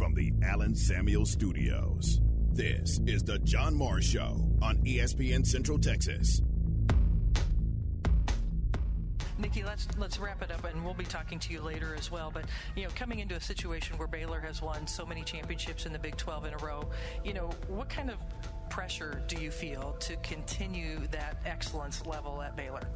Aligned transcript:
from 0.00 0.14
the 0.14 0.32
Allen 0.42 0.74
Samuel 0.74 1.26
Studios. 1.26 2.22
This 2.54 3.00
is 3.06 3.22
the 3.22 3.38
John 3.40 3.74
Morris 3.74 4.06
Show 4.06 4.50
on 4.62 4.78
ESPN 4.78 5.46
Central 5.46 5.78
Texas. 5.78 6.40
Nicki, 9.36 9.62
let's 9.62 9.86
let's 9.98 10.18
wrap 10.18 10.40
it 10.40 10.50
up, 10.50 10.64
and 10.64 10.82
we'll 10.82 10.94
be 10.94 11.04
talking 11.04 11.38
to 11.40 11.52
you 11.52 11.60
later 11.60 11.94
as 11.98 12.10
well. 12.10 12.30
But 12.32 12.46
you 12.74 12.84
know, 12.84 12.88
coming 12.94 13.18
into 13.18 13.34
a 13.34 13.40
situation 13.42 13.98
where 13.98 14.08
Baylor 14.08 14.40
has 14.40 14.62
won 14.62 14.86
so 14.86 15.04
many 15.04 15.22
championships 15.22 15.84
in 15.84 15.92
the 15.92 15.98
Big 15.98 16.16
12 16.16 16.46
in 16.46 16.54
a 16.54 16.58
row, 16.64 16.88
you 17.22 17.34
know, 17.34 17.50
what 17.68 17.90
kind 17.90 18.08
of 18.08 18.16
pressure 18.70 19.22
do 19.28 19.36
you 19.36 19.50
feel 19.50 19.98
to 20.00 20.16
continue 20.22 21.06
that 21.10 21.42
excellence 21.44 22.06
level 22.06 22.40
at 22.40 22.56
Baylor? 22.56 22.88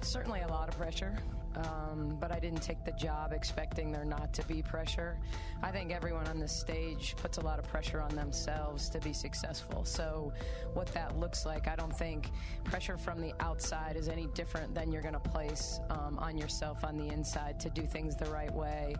Certainly 0.00 0.42
a 0.42 0.48
lot 0.48 0.68
of 0.68 0.78
pressure. 0.78 1.18
Um, 1.56 2.16
but 2.18 2.32
I 2.32 2.38
didn't 2.38 2.62
take 2.62 2.84
the 2.84 2.92
job 2.92 3.32
expecting 3.32 3.92
there 3.92 4.04
not 4.04 4.32
to 4.34 4.46
be 4.46 4.62
pressure. 4.62 5.18
I 5.62 5.70
think 5.70 5.92
everyone 5.92 6.26
on 6.28 6.38
this 6.38 6.52
stage 6.52 7.14
puts 7.16 7.38
a 7.38 7.40
lot 7.42 7.58
of 7.58 7.66
pressure 7.68 8.00
on 8.00 8.14
themselves 8.14 8.88
to 8.90 8.98
be 9.00 9.12
successful. 9.12 9.84
So, 9.84 10.32
what 10.72 10.86
that 10.88 11.18
looks 11.18 11.44
like, 11.44 11.68
I 11.68 11.76
don't 11.76 11.96
think 11.96 12.30
pressure 12.64 12.96
from 12.96 13.20
the 13.20 13.34
outside 13.40 13.96
is 13.96 14.08
any 14.08 14.26
different 14.34 14.74
than 14.74 14.90
you're 14.90 15.02
going 15.02 15.14
to 15.14 15.20
place 15.20 15.80
um, 15.90 16.18
on 16.18 16.38
yourself 16.38 16.84
on 16.84 16.96
the 16.96 17.08
inside 17.08 17.60
to 17.60 17.70
do 17.70 17.82
things 17.82 18.16
the 18.16 18.30
right 18.30 18.52
way. 18.52 18.96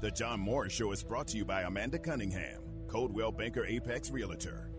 The 0.00 0.10
John 0.10 0.40
Morris 0.40 0.72
Show 0.72 0.92
is 0.92 1.02
brought 1.02 1.28
to 1.28 1.36
you 1.36 1.44
by 1.44 1.62
Amanda 1.62 1.98
Cunningham, 1.98 2.62
Coldwell 2.88 3.32
Banker 3.32 3.64
Apex 3.64 4.10
Realtor, 4.10 4.70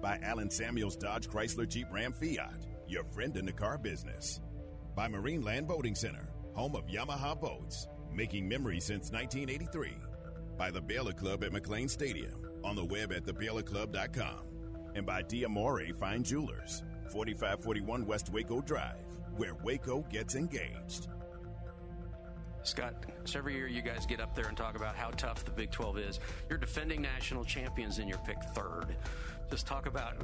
by 0.00 0.18
Allen 0.22 0.50
Samuels 0.50 0.96
Dodge 0.96 1.28
Chrysler 1.28 1.68
Jeep 1.68 1.86
Ram 1.92 2.12
Fiat, 2.12 2.66
your 2.88 3.04
friend 3.04 3.36
in 3.36 3.44
the 3.44 3.52
car 3.52 3.78
business 3.78 4.40
by 4.94 5.08
Marineland 5.08 5.66
Boating 5.66 5.94
Center, 5.94 6.28
home 6.54 6.76
of 6.76 6.86
Yamaha 6.86 7.38
boats, 7.40 7.88
making 8.12 8.48
memories 8.48 8.84
since 8.84 9.10
1983. 9.10 9.92
By 10.58 10.70
the 10.70 10.80
Baylor 10.80 11.12
Club 11.12 11.44
at 11.44 11.52
McLane 11.52 11.88
Stadium, 11.88 12.46
on 12.62 12.76
the 12.76 12.84
web 12.84 13.12
at 13.12 13.24
thebaylorclub.com. 13.24 14.40
And 14.94 15.06
by 15.06 15.22
Diamore 15.22 15.96
Fine 15.96 16.22
Jewelers, 16.22 16.82
4541 17.10 18.06
West 18.06 18.30
Waco 18.30 18.60
Drive, 18.60 19.06
where 19.36 19.54
Waco 19.62 20.02
gets 20.10 20.34
engaged. 20.34 21.08
Scott, 22.64 22.94
so 23.24 23.38
every 23.38 23.54
year 23.54 23.66
you 23.66 23.82
guys 23.82 24.06
get 24.06 24.20
up 24.20 24.36
there 24.36 24.46
and 24.46 24.56
talk 24.56 24.76
about 24.76 24.94
how 24.94 25.10
tough 25.10 25.44
the 25.44 25.50
Big 25.50 25.70
12 25.70 25.98
is. 25.98 26.20
You're 26.48 26.58
defending 26.58 27.02
national 27.02 27.44
champions 27.44 27.98
and 27.98 28.08
you're 28.08 28.18
picked 28.18 28.54
third. 28.54 28.96
Just 29.52 29.66
talk 29.66 29.84
about 29.84 30.14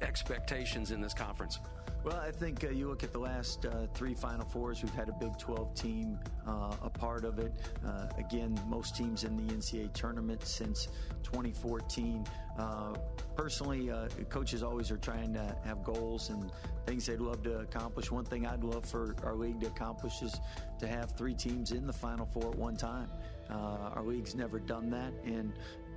expectations 0.00 0.92
in 0.92 1.02
this 1.02 1.12
conference. 1.12 1.60
Well, 2.04 2.16
I 2.16 2.30
think 2.30 2.64
uh, 2.64 2.70
you 2.70 2.88
look 2.88 3.04
at 3.04 3.12
the 3.12 3.18
last 3.18 3.66
uh, 3.66 3.86
three 3.92 4.14
Final 4.14 4.46
Fours, 4.46 4.82
we've 4.82 4.94
had 4.94 5.10
a 5.10 5.12
Big 5.12 5.36
12 5.36 5.74
team 5.74 6.18
uh, 6.46 6.74
a 6.80 6.88
part 6.88 7.26
of 7.26 7.38
it. 7.38 7.52
Uh, 7.86 8.06
again, 8.16 8.58
most 8.66 8.96
teams 8.96 9.24
in 9.24 9.36
the 9.36 9.52
NCAA 9.52 9.92
tournament 9.92 10.42
since 10.42 10.88
2014. 11.22 12.26
Uh, 12.58 12.94
personally, 13.36 13.90
uh, 13.90 14.08
coaches 14.30 14.62
always 14.62 14.90
are 14.90 14.96
trying 14.96 15.34
to 15.34 15.54
have 15.66 15.84
goals 15.84 16.30
and 16.30 16.50
things 16.86 17.04
they'd 17.04 17.20
love 17.20 17.42
to 17.42 17.58
accomplish. 17.58 18.10
One 18.10 18.24
thing 18.24 18.46
I'd 18.46 18.64
love 18.64 18.86
for 18.86 19.16
our 19.22 19.34
league 19.34 19.60
to 19.60 19.66
accomplish 19.66 20.22
is 20.22 20.40
to 20.78 20.86
have 20.86 21.14
three 21.14 21.34
teams 21.34 21.72
in 21.72 21.86
the 21.86 21.92
Final 21.92 22.24
Four 22.24 22.52
at 22.52 22.56
one 22.56 22.78
time. 22.78 23.10
our 23.50 24.02
league's 24.02 24.34
never 24.34 24.58
done 24.58 24.88
that, 24.88 25.12
and 25.26 25.52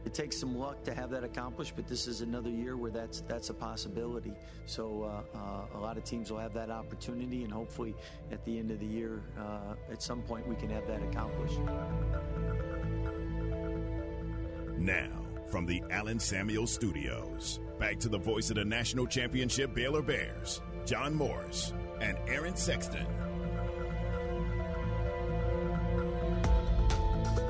it 0.05 0.13
takes 0.13 0.37
some 0.37 0.57
luck 0.57 0.83
to 0.83 0.93
have 0.93 1.09
that 1.11 1.23
accomplished, 1.23 1.73
but 1.75 1.87
this 1.87 2.07
is 2.07 2.21
another 2.21 2.49
year 2.49 2.75
where 2.75 2.91
that's 2.91 3.21
that's 3.21 3.49
a 3.49 3.53
possibility. 3.53 4.33
So 4.65 5.03
uh, 5.03 5.37
uh, 5.37 5.77
a 5.77 5.79
lot 5.79 5.97
of 5.97 6.03
teams 6.03 6.31
will 6.31 6.39
have 6.39 6.53
that 6.53 6.69
opportunity, 6.69 7.43
and 7.43 7.53
hopefully 7.53 7.95
at 8.31 8.43
the 8.45 8.57
end 8.57 8.71
of 8.71 8.79
the 8.79 8.85
year, 8.85 9.21
uh, 9.39 9.75
at 9.91 10.01
some 10.01 10.21
point, 10.23 10.47
we 10.47 10.55
can 10.55 10.69
have 10.69 10.87
that 10.87 11.03
accomplished. 11.03 11.59
Now, 14.77 15.11
from 15.51 15.65
the 15.65 15.83
Allen 15.91 16.19
Samuel 16.19 16.65
Studios, 16.65 17.59
back 17.79 17.99
to 17.99 18.09
the 18.09 18.17
voice 18.17 18.49
of 18.49 18.55
the 18.55 18.65
national 18.65 19.05
championship 19.05 19.75
Baylor 19.75 20.01
Bears, 20.01 20.61
John 20.85 21.13
Morris 21.13 21.73
and 22.01 22.17
Aaron 22.27 22.55
Sexton. 22.55 23.05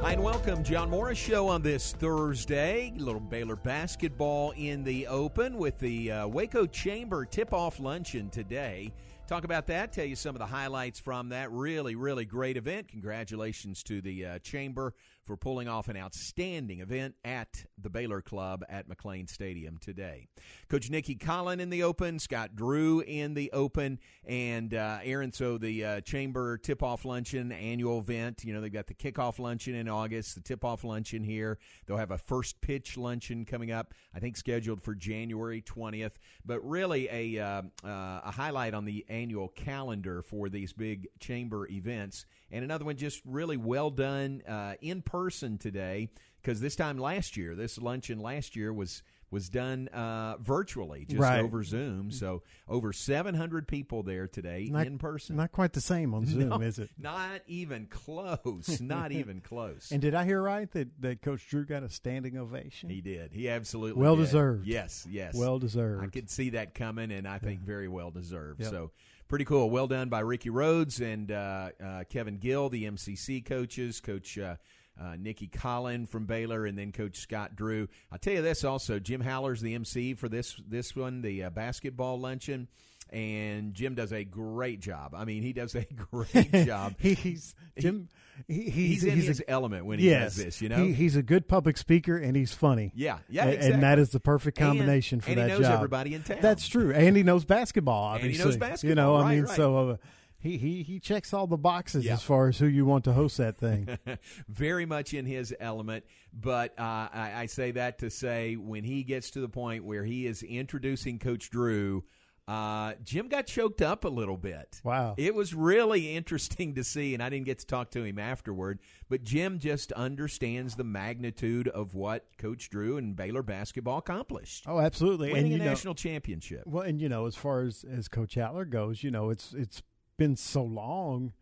Hi, 0.02 0.14
and 0.14 0.24
welcome. 0.24 0.64
John 0.64 0.90
Morris 0.90 1.20
Show 1.20 1.48
on 1.48 1.62
this 1.62 1.92
Thursday. 1.94 2.92
A 2.98 3.00
little 3.00 3.22
Baylor 3.22 3.56
basketball 3.56 4.50
in 4.58 4.84
the 4.84 5.06
open 5.06 5.60
with 5.60 5.78
the 5.78 6.12
uh, 6.12 6.28
Waco 6.28 6.66
Chamber 6.66 7.24
tip 7.24 7.54
off 7.54 7.80
luncheon 7.80 8.32
today. 8.32 8.92
Talk 9.28 9.44
about 9.44 9.68
that, 9.68 9.94
tell 9.94 10.04
you 10.04 10.16
some 10.16 10.34
of 10.34 10.40
the 10.40 10.48
highlights 10.48 11.00
from 11.00 11.30
that. 11.30 11.52
Really, 11.52 11.94
really 11.94 12.26
great 12.26 12.58
event. 12.58 12.88
Congratulations 12.88 13.84
to 13.84 14.02
the 14.02 14.26
uh, 14.26 14.40
Chamber 14.40 14.96
for 15.32 15.38
pulling 15.38 15.70
off 15.70 15.88
an 15.88 15.96
outstanding 15.96 16.82
event 16.82 17.16
at 17.24 17.64
the 17.78 17.90
Baylor 17.90 18.22
Club 18.22 18.66
at 18.68 18.90
McLane 18.90 19.30
Stadium 19.30 19.78
today. 19.78 20.28
Coach 20.68 20.90
Nicki 20.90 21.16
Collen 21.16 21.62
in 21.62 21.70
the 21.70 21.84
Open, 21.84 22.20
Scott 22.20 22.54
Drew 22.54 23.00
in 23.00 23.34
the 23.34 23.50
Open, 23.54 23.98
and 24.28 24.74
uh, 24.74 25.00
Aaron. 25.02 25.32
So 25.32 25.58
the 25.58 25.86
uh, 25.86 26.02
Chamber 26.02 26.58
Tip 26.58 26.84
Off 26.84 27.06
Luncheon 27.06 27.54
annual 27.54 28.00
event. 28.00 28.44
You 28.44 28.54
know 28.54 28.60
they've 28.60 28.74
got 28.74 28.88
the 28.88 28.94
kickoff 28.94 29.40
luncheon 29.40 29.74
in 29.74 29.88
August, 29.88 30.36
the 30.36 30.42
tip 30.42 30.66
off 30.66 30.84
luncheon 30.84 31.24
here. 31.24 31.60
They'll 31.86 31.96
have 31.96 32.12
a 32.12 32.18
first 32.18 32.60
pitch 32.60 32.98
luncheon 32.98 33.46
coming 33.46 33.72
up. 33.72 33.94
I 34.14 34.20
think 34.20 34.36
scheduled 34.36 34.82
for 34.82 34.96
January 34.96 35.62
twentieth. 35.62 36.20
But 36.46 36.60
really 36.60 37.08
a 37.10 37.42
uh, 37.42 37.62
uh 37.86 38.20
a 38.26 38.32
highlight 38.32 38.74
on 38.74 38.84
the 38.84 39.06
annual 39.08 39.48
calendar 39.48 40.24
for 40.24 40.50
these 40.50 40.74
big 40.74 41.08
Chamber 41.22 41.70
events, 41.70 42.26
and 42.52 42.64
another 42.64 42.86
one 42.86 42.98
just 42.98 43.22
really 43.26 43.58
well 43.58 43.90
done 43.90 44.42
uh, 44.48 44.74
in 44.82 45.02
person 45.02 45.58
today 45.58 46.10
because 46.42 46.62
this 46.62 46.76
time 46.76 46.98
last 46.98 47.38
year, 47.38 47.56
this 47.56 47.78
luncheon 47.78 48.20
last 48.20 48.56
year 48.56 48.74
was 48.74 49.04
was 49.32 49.48
done 49.48 49.88
uh, 49.88 50.36
virtually, 50.42 51.06
just 51.06 51.22
right. 51.22 51.40
over 51.40 51.64
Zoom. 51.64 52.12
So 52.12 52.44
over 52.68 52.92
700 52.92 53.66
people 53.66 54.04
there 54.04 54.28
today 54.28 54.68
not, 54.70 54.86
in 54.86 54.98
person. 54.98 55.38
Not 55.38 55.54
quite 55.54 55.72
the 55.72 55.82
same 55.82 56.14
on 56.14 56.26
Zoom, 56.28 56.50
no, 56.50 56.62
is 56.62 56.80
it? 56.80 56.90
Not 56.98 57.42
even 57.48 57.86
close. 57.86 58.82
not 58.82 59.12
even 59.14 59.40
close. 59.40 59.90
And 59.92 60.02
did 60.02 60.14
I 60.14 60.26
hear 60.26 60.42
right 60.42 60.70
that, 60.72 61.02
that 61.02 61.22
Coach 61.22 61.48
Drew 61.48 61.66
got 61.66 61.82
a 61.82 61.90
standing 61.90 62.38
ovation? 62.38 62.90
He 62.90 63.00
did. 63.00 63.32
He 63.32 63.48
absolutely 63.48 64.02
well 64.02 64.18
did. 64.18 64.24
deserved. 64.24 64.68
Yes, 64.68 65.08
yes, 65.10 65.34
well 65.34 65.60
deserved. 65.60 66.04
I 66.04 66.08
could 66.08 66.30
see 66.30 66.52
that 66.52 66.76
coming, 66.76 67.12
and 67.12 67.26
I 67.26 67.40
think 67.40 67.62
very 67.62 67.88
well 67.88 68.12
deserved. 68.12 68.60
Yep. 68.60 68.70
So 68.70 68.92
pretty 69.32 69.46
cool. 69.46 69.70
Well 69.70 69.88
done 69.88 70.10
by 70.10 70.20
Ricky 70.20 70.50
Rhodes 70.50 71.00
and 71.00 71.32
uh, 71.32 71.70
uh, 71.82 72.04
Kevin 72.10 72.36
Gill, 72.38 72.68
the 72.68 72.84
MCC 72.84 73.44
coaches, 73.46 74.02
Coach. 74.02 74.38
Uh, 74.38 74.58
uh, 75.02 75.16
Nicki 75.18 75.48
Collen 75.48 76.08
from 76.08 76.26
Baylor, 76.26 76.66
and 76.66 76.78
then 76.78 76.92
Coach 76.92 77.18
Scott 77.18 77.56
Drew. 77.56 77.88
I'll 78.12 78.20
tell 78.20 78.34
you 78.34 78.42
this 78.42 78.66
also: 78.66 79.00
Jim 79.00 79.22
Haller's 79.22 79.62
the 79.62 79.74
MC 79.74 80.14
for 80.16 80.28
this 80.28 80.62
this 80.68 80.96
one, 80.98 81.22
the 81.22 81.46
uh, 81.46 81.50
basketball 81.50 82.20
luncheon, 82.20 82.68
and 83.12 83.74
Jim 83.74 83.96
does 83.96 84.14
a 84.14 84.24
great 84.24 84.80
job. 84.80 85.14
I 85.16 85.26
mean, 85.26 85.44
he 85.44 85.54
does 85.54 85.76
a 85.76 85.86
great 86.12 86.52
job. 86.66 86.96
he's 87.00 87.56
Jim. 87.78 88.10
He, 88.48 88.64
he's, 88.64 88.74
he's, 88.74 89.04
in 89.04 89.16
he's 89.16 89.28
his 89.28 89.40
a, 89.42 89.50
element 89.50 89.86
when 89.86 90.00
he 90.00 90.10
yes, 90.10 90.36
does 90.36 90.46
this. 90.46 90.62
You 90.62 90.70
know, 90.70 90.84
he, 90.84 90.94
he's 90.94 91.16
a 91.16 91.22
good 91.22 91.48
public 91.48 91.78
speaker 91.78 92.18
and 92.18 92.36
he's 92.36 92.54
funny. 92.54 92.92
Yeah, 92.96 93.20
yeah, 93.30 93.44
and, 93.44 93.52
exactly. 93.52 93.74
and 93.74 93.84
that 93.84 94.00
is 94.00 94.10
the 94.10 94.20
perfect 94.20 94.58
combination 94.58 95.18
and, 95.18 95.24
for 95.24 95.30
and 95.32 95.40
that 95.40 95.50
he 95.50 95.54
knows 95.54 95.62
job. 95.62 95.76
everybody 95.76 96.16
in 96.16 96.24
town. 96.24 96.38
That's 96.42 96.68
true, 96.68 96.92
and 96.92 97.16
he 97.16 97.24
knows 97.24 97.46
basketball. 97.46 98.04
Obviously, 98.04 98.30
And 98.30 98.38
he 98.38 98.44
knows 98.46 98.58
basketball, 98.58 98.90
You 98.90 98.96
know, 98.96 99.16
I 99.16 99.36
mean, 99.36 99.44
right. 99.44 99.56
so. 99.56 99.90
Uh, 99.92 99.98
he, 100.42 100.58
he 100.58 100.82
he 100.82 101.00
checks 101.00 101.36
all 101.36 101.46
the 101.46 101.56
boxes 101.58 102.04
Yeah. 102.04 102.14
as 102.14 102.24
far 102.24 102.48
as 102.48 102.58
who 102.58 102.66
you 102.66 102.84
want 102.84 103.04
to 103.04 103.14
host 103.14 103.38
that 103.38 103.60
thing. 103.60 103.88
very 104.50 104.88
much 104.88 105.14
in 105.14 105.28
his 105.28 105.54
element. 105.60 106.04
But 106.34 106.72
uh, 106.80 107.10
I, 107.14 107.32
I 107.36 107.46
say 107.46 107.70
that 107.72 108.00
to 108.00 108.10
say 108.10 108.56
when 108.56 108.84
he 108.84 109.04
gets 109.04 109.30
to 109.32 109.40
the 109.40 109.50
point 109.50 109.84
where 109.86 110.04
he 110.04 110.26
is 110.26 110.42
introducing 110.42 111.20
Coach 111.20 111.52
Drew, 111.52 112.04
uh, 112.48 112.94
Jim 113.04 113.28
got 113.28 113.46
choked 113.46 113.82
up 113.82 114.04
a 114.04 114.10
little 114.10 114.36
bit. 114.38 114.82
Wow. 114.84 115.16
It 115.18 115.34
was 115.36 115.54
really 115.54 116.16
interesting 116.16 116.76
to 116.76 116.84
see, 116.84 117.14
and 117.14 117.22
I 117.24 117.30
didn't 117.30 117.46
get 117.46 117.60
to 117.60 117.66
talk 117.66 117.92
to 117.92 118.04
him 118.04 118.20
afterward, 118.20 118.80
but 119.10 119.24
Jim 119.24 119.60
just 119.60 119.92
understands 119.94 120.76
the 120.76 120.84
magnitude 120.84 121.68
of 121.70 121.94
what 121.94 122.26
Coach 122.38 122.70
Drew 122.70 122.98
and 122.98 123.16
Baylor 123.16 123.44
basketball 123.44 124.00
accomplished. 124.00 124.66
Oh, 124.68 124.80
absolutely, 124.80 125.32
Winning 125.32 125.54
and 125.54 125.62
a 125.62 125.66
know- 125.66 125.72
national 125.72 125.96
championship. 125.96 126.64
Well, 126.66 126.84
and 126.84 127.00
you 127.00 127.10
know, 127.10 127.26
as 127.26 127.36
far 127.36 127.62
as 127.62 127.86
as 127.90 128.08
Coach 128.08 128.36
Haller 128.36 128.66
goes, 128.66 129.04
you 129.04 129.12
know, 129.12 129.30
it's 129.30 129.54
it's 129.54 129.82
been 130.18 130.36
so 130.36 130.64
long. 130.64 131.34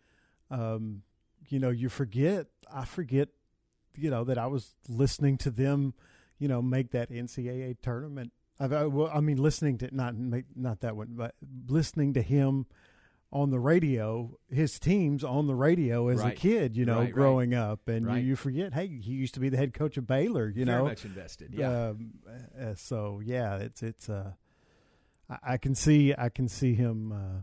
Um, 0.51 1.03
you 1.47 1.59
know, 1.59 1.69
you 1.69 1.89
forget. 1.89 2.47
I 2.71 2.85
forget. 2.85 3.29
You 3.95 4.09
know 4.09 4.23
that 4.25 4.37
I 4.37 4.47
was 4.47 4.75
listening 4.87 5.37
to 5.39 5.49
them. 5.49 5.93
You 6.37 6.47
know, 6.47 6.61
make 6.61 6.91
that 6.91 7.09
NCAA 7.09 7.77
tournament. 7.81 8.31
I, 8.59 8.65
I, 8.65 8.85
well, 8.85 9.09
I 9.13 9.19
mean, 9.21 9.37
listening 9.37 9.77
to 9.79 9.95
not 9.95 10.15
not 10.55 10.81
that 10.81 10.95
one, 10.95 11.09
but 11.11 11.35
listening 11.67 12.13
to 12.13 12.21
him 12.21 12.65
on 13.31 13.51
the 13.51 13.59
radio, 13.59 14.37
his 14.51 14.79
teams 14.79 15.23
on 15.23 15.45
the 15.47 15.53
radio 15.55 16.07
as 16.09 16.19
Right. 16.19 16.33
a 16.33 16.35
kid. 16.35 16.75
You 16.75 16.85
know, 16.85 16.95
Right, 16.95 17.03
right. 17.03 17.13
growing 17.13 17.53
up, 17.53 17.87
and 17.87 18.05
Right. 18.07 18.23
you, 18.23 18.29
you 18.29 18.35
forget. 18.35 18.73
Hey, 18.73 18.87
he 18.87 19.13
used 19.13 19.35
to 19.35 19.39
be 19.39 19.49
the 19.49 19.57
head 19.57 19.73
coach 19.73 19.97
of 19.97 20.07
Baylor. 20.07 20.47
You 20.49 20.65
Very 20.65 20.77
know, 20.79 20.85
much 20.85 21.05
invested. 21.05 21.53
Yeah. 21.53 21.89
um, 21.89 22.11
uh, 22.59 22.73
so 22.75 23.21
yeah, 23.23 23.57
it's 23.57 23.83
it's 23.83 24.09
uh, 24.09 24.31
I, 25.29 25.37
I 25.53 25.57
can 25.57 25.75
see 25.75 26.13
I 26.17 26.29
can 26.29 26.47
see 26.47 26.73
him. 26.73 27.11
Uh, 27.11 27.41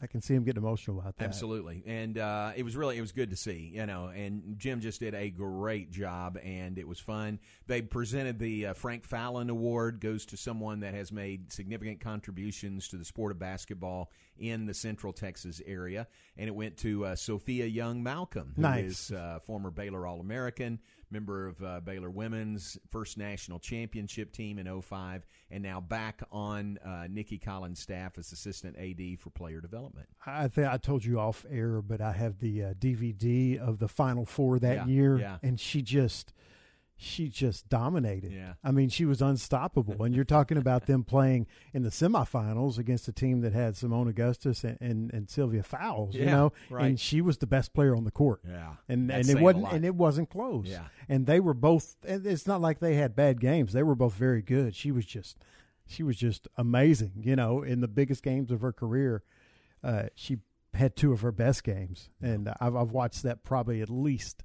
I 0.00 0.06
can 0.06 0.20
see 0.20 0.32
him 0.34 0.44
getting 0.44 0.62
emotional 0.62 1.00
about 1.00 1.16
that. 1.16 1.24
Absolutely, 1.24 1.82
and 1.84 2.18
uh, 2.18 2.52
it 2.54 2.62
was 2.62 2.76
really 2.76 2.96
it 2.96 3.00
was 3.00 3.10
good 3.10 3.30
to 3.30 3.36
see, 3.36 3.72
you 3.74 3.84
know. 3.84 4.06
And 4.14 4.56
Jim 4.56 4.80
just 4.80 5.00
did 5.00 5.12
a 5.12 5.28
great 5.30 5.90
job, 5.90 6.38
and 6.44 6.78
it 6.78 6.86
was 6.86 7.00
fun. 7.00 7.40
They 7.66 7.82
presented 7.82 8.38
the 8.38 8.66
uh, 8.66 8.72
Frank 8.74 9.04
Fallon 9.04 9.50
Award 9.50 9.98
goes 10.00 10.24
to 10.26 10.36
someone 10.36 10.80
that 10.80 10.94
has 10.94 11.10
made 11.10 11.52
significant 11.52 11.98
contributions 11.98 12.86
to 12.88 12.96
the 12.96 13.04
sport 13.04 13.32
of 13.32 13.40
basketball 13.40 14.12
in 14.38 14.66
the 14.66 14.74
Central 14.74 15.12
Texas 15.12 15.60
area, 15.66 16.06
and 16.36 16.46
it 16.46 16.54
went 16.54 16.76
to 16.78 17.04
uh, 17.04 17.16
Sophia 17.16 17.66
Young 17.66 18.00
Malcolm, 18.02 18.52
who 18.54 18.62
Nice. 18.62 19.10
is 19.10 19.16
uh, 19.16 19.40
former 19.44 19.72
Baylor 19.72 20.06
All 20.06 20.20
American, 20.20 20.78
member 21.10 21.46
of 21.46 21.62
uh, 21.62 21.80
Baylor 21.80 22.10
Women's 22.10 22.78
First 22.90 23.16
National 23.18 23.58
Championship 23.58 24.32
team 24.32 24.58
in 24.58 24.80
05, 24.82 25.26
and 25.50 25.62
now 25.62 25.80
back 25.80 26.22
on 26.30 26.78
uh, 26.84 27.06
Nicki 27.10 27.38
Collen's 27.38 27.80
staff 27.80 28.18
as 28.18 28.32
assistant 28.32 28.76
AD 28.78 29.18
for 29.20 29.30
player 29.30 29.60
development. 29.60 30.08
I 30.26 30.48
think 30.48 30.68
I 30.68 30.76
told 30.76 31.04
you 31.04 31.18
off 31.18 31.44
air, 31.50 31.80
but 31.82 32.00
I 32.00 32.12
have 32.12 32.38
the 32.40 32.64
uh, 32.64 32.74
DVD 32.74 33.58
of 33.58 33.78
the 33.78 33.88
Final 33.88 34.24
Four 34.26 34.58
that 34.58 34.76
Yeah, 34.76 34.86
year, 34.86 35.18
yeah. 35.18 35.38
and 35.42 35.58
she 35.58 35.82
just, 35.82 36.32
she 37.00 37.28
just 37.28 37.68
dominated. 37.68 38.32
Yeah. 38.32 38.54
I 38.64 38.72
mean, 38.72 38.88
she 38.88 39.04
was 39.04 39.22
unstoppable. 39.22 40.02
and 40.02 40.14
you're 40.14 40.24
talking 40.24 40.58
about 40.58 40.86
them 40.86 41.04
playing 41.04 41.46
in 41.72 41.84
the 41.84 41.90
semifinals 41.90 42.76
against 42.76 43.06
a 43.06 43.12
team 43.12 43.40
that 43.42 43.52
had 43.52 43.74
Seimone 43.74 44.08
Augustus 44.08 44.64
and, 44.64 44.76
and, 44.80 45.12
and 45.14 45.30
Sylvia 45.30 45.62
Fowles. 45.62 46.16
you 46.16 46.26
know, 46.26 46.52
right. 46.68 46.86
and 46.86 46.98
she 47.00 47.20
was 47.20 47.38
the 47.38 47.46
best 47.46 47.72
player 47.72 47.94
on 47.94 48.02
the 48.02 48.10
court. 48.10 48.40
Yeah, 48.46 48.74
and 48.88 49.10
and 49.12 49.28
it 49.28 49.38
wasn't 49.38 49.72
and 49.72 49.84
it 49.84 49.94
wasn't 49.94 50.28
close. 50.28 50.66
Yeah. 50.66 50.86
and 51.08 51.26
they 51.26 51.38
were 51.38 51.54
both. 51.54 51.94
and 52.04 52.26
It's 52.26 52.48
not 52.48 52.60
like 52.60 52.80
they 52.80 52.94
had 52.94 53.14
bad 53.14 53.40
games. 53.40 53.72
They 53.72 53.84
were 53.84 53.94
both 53.94 54.14
very 54.14 54.42
good. 54.42 54.74
She 54.74 54.90
was 54.90 55.06
just, 55.06 55.38
she 55.86 56.02
was 56.02 56.16
just 56.16 56.48
amazing. 56.56 57.22
You 57.24 57.36
know, 57.36 57.62
in 57.62 57.80
the 57.80 57.88
biggest 57.88 58.24
games 58.24 58.50
of 58.50 58.60
her 58.60 58.72
career, 58.72 59.22
uh, 59.84 60.06
she 60.16 60.38
had 60.74 60.96
two 60.96 61.12
of 61.12 61.20
her 61.20 61.32
best 61.32 61.62
games, 61.62 62.10
and 62.20 62.48
I've 62.60 62.74
I've 62.74 62.90
watched 62.90 63.22
that 63.22 63.44
probably 63.44 63.80
at 63.82 63.88
least 63.88 64.42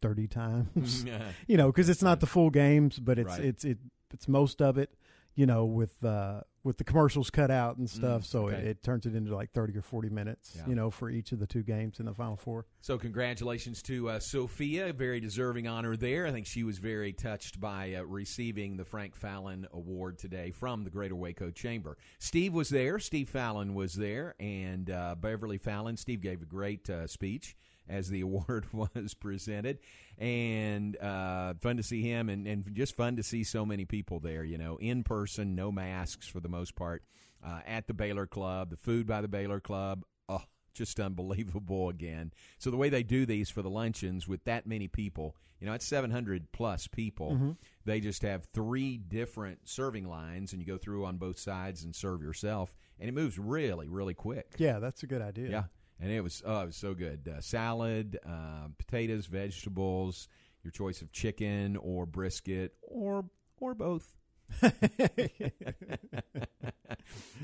thirty 0.00 0.26
times. 0.28 1.04
You 1.46 1.56
know, 1.56 1.66
because 1.66 1.88
it's 1.88 2.02
not 2.02 2.20
the 2.20 2.26
full 2.26 2.50
games, 2.50 2.98
but 2.98 3.18
it's 3.18 3.28
Right. 3.28 3.44
it's 3.44 3.64
it, 3.64 3.78
it's 4.12 4.28
most 4.28 4.60
of 4.62 4.78
it. 4.78 4.90
You 5.34 5.44
know, 5.44 5.66
with 5.66 6.02
uh, 6.02 6.40
with 6.64 6.78
the 6.78 6.84
commercials 6.84 7.28
cut 7.28 7.50
out 7.50 7.76
and 7.76 7.90
stuff, 7.90 8.22
Mm, 8.22 8.24
so 8.24 8.46
okay. 8.48 8.56
it, 8.56 8.64
it 8.68 8.82
turns 8.82 9.04
it 9.04 9.14
into 9.14 9.34
like 9.36 9.50
thirty 9.52 9.76
or 9.76 9.82
forty 9.82 10.08
minutes. 10.08 10.54
Yeah. 10.56 10.66
You 10.66 10.74
know, 10.74 10.90
for 10.90 11.10
each 11.10 11.30
of 11.32 11.38
the 11.40 11.46
two 11.46 11.62
games 11.62 12.00
in 12.00 12.06
the 12.06 12.14
final 12.14 12.36
four. 12.38 12.64
So 12.80 12.96
congratulations 12.96 13.82
to 13.82 14.08
uh, 14.08 14.18
Sophia, 14.18 14.94
very 14.94 15.20
deserving 15.20 15.68
honor 15.68 15.94
there. 15.94 16.26
I 16.26 16.32
think 16.32 16.46
she 16.46 16.62
was 16.64 16.78
very 16.78 17.12
touched 17.12 17.60
by 17.60 17.96
uh, 17.96 18.02
receiving 18.04 18.78
the 18.78 18.86
Frank 18.86 19.14
Fallon 19.14 19.66
Award 19.74 20.18
today 20.18 20.52
from 20.52 20.84
the 20.84 20.90
Greater 20.90 21.14
Waco 21.16 21.50
Chamber. 21.50 21.98
Steve 22.18 22.54
was 22.54 22.70
there. 22.70 22.98
Steve 22.98 23.28
Fallon 23.28 23.74
was 23.74 23.92
there, 23.92 24.34
and 24.40 24.88
uh, 24.90 25.16
Beverly 25.20 25.58
Fallon. 25.58 25.98
Steve 25.98 26.22
gave 26.22 26.40
a 26.40 26.46
great 26.46 26.88
uh, 26.88 27.06
speech 27.06 27.54
as 27.88 28.08
the 28.08 28.20
award 28.22 28.66
was 28.72 29.14
presented, 29.14 29.78
and 30.18 30.96
uh, 30.98 31.54
fun 31.60 31.76
to 31.76 31.82
see 31.82 32.02
him, 32.02 32.28
and, 32.28 32.46
and 32.46 32.74
just 32.74 32.96
fun 32.96 33.16
to 33.16 33.22
see 33.22 33.44
so 33.44 33.64
many 33.66 33.84
people 33.84 34.20
there. 34.20 34.44
You 34.44 34.58
know, 34.58 34.76
in 34.76 35.02
person, 35.02 35.54
no 35.54 35.70
masks 35.72 36.26
for 36.26 36.40
the 36.40 36.48
most 36.48 36.74
part, 36.74 37.02
uh, 37.44 37.60
at 37.66 37.86
the 37.86 37.94
Baylor 37.94 38.26
Club, 38.26 38.70
the 38.70 38.76
food 38.76 39.06
by 39.06 39.20
the 39.20 39.28
Baylor 39.28 39.60
Club. 39.60 40.04
Oh, 40.28 40.42
just 40.74 41.00
unbelievable 41.00 41.88
again. 41.88 42.32
So 42.58 42.70
the 42.70 42.76
way 42.76 42.88
they 42.88 43.02
do 43.02 43.26
these 43.26 43.50
for 43.50 43.62
the 43.62 43.70
luncheons 43.70 44.28
with 44.28 44.44
that 44.44 44.66
many 44.66 44.88
people, 44.88 45.36
you 45.60 45.66
know, 45.66 45.72
it's 45.72 45.86
700 45.86 46.52
plus 46.52 46.86
people. 46.86 47.56
They 47.84 48.00
just 48.00 48.22
have 48.22 48.44
three 48.52 48.98
different 48.98 49.60
serving 49.68 50.06
lines, 50.06 50.52
and 50.52 50.60
you 50.60 50.66
go 50.66 50.76
through 50.76 51.06
on 51.06 51.16
both 51.16 51.38
sides 51.38 51.82
and 51.84 51.94
serve 51.94 52.20
yourself, 52.20 52.76
and 53.00 53.08
it 53.08 53.12
moves 53.12 53.38
really, 53.38 53.88
really 53.88 54.12
quick. 54.12 54.54
Yeah, 54.58 54.80
that's 54.80 55.02
a 55.02 55.06
good 55.06 55.22
idea. 55.22 55.50
Yeah, 55.50 55.62
and 56.00 56.10
it 56.10 56.20
was 56.22 56.42
oh, 56.44 56.60
it 56.60 56.66
was 56.66 56.76
so 56.76 56.94
good. 56.94 57.28
Uh, 57.28 57.40
salad, 57.40 58.18
uh, 58.26 58.68
potatoes, 58.78 59.26
vegetables, 59.26 60.28
your 60.62 60.70
choice 60.70 61.02
of 61.02 61.12
chicken 61.12 61.76
or 61.76 62.06
brisket 62.06 62.74
or 62.82 63.24
or 63.58 63.74
both. 63.74 64.16
and 64.62 64.72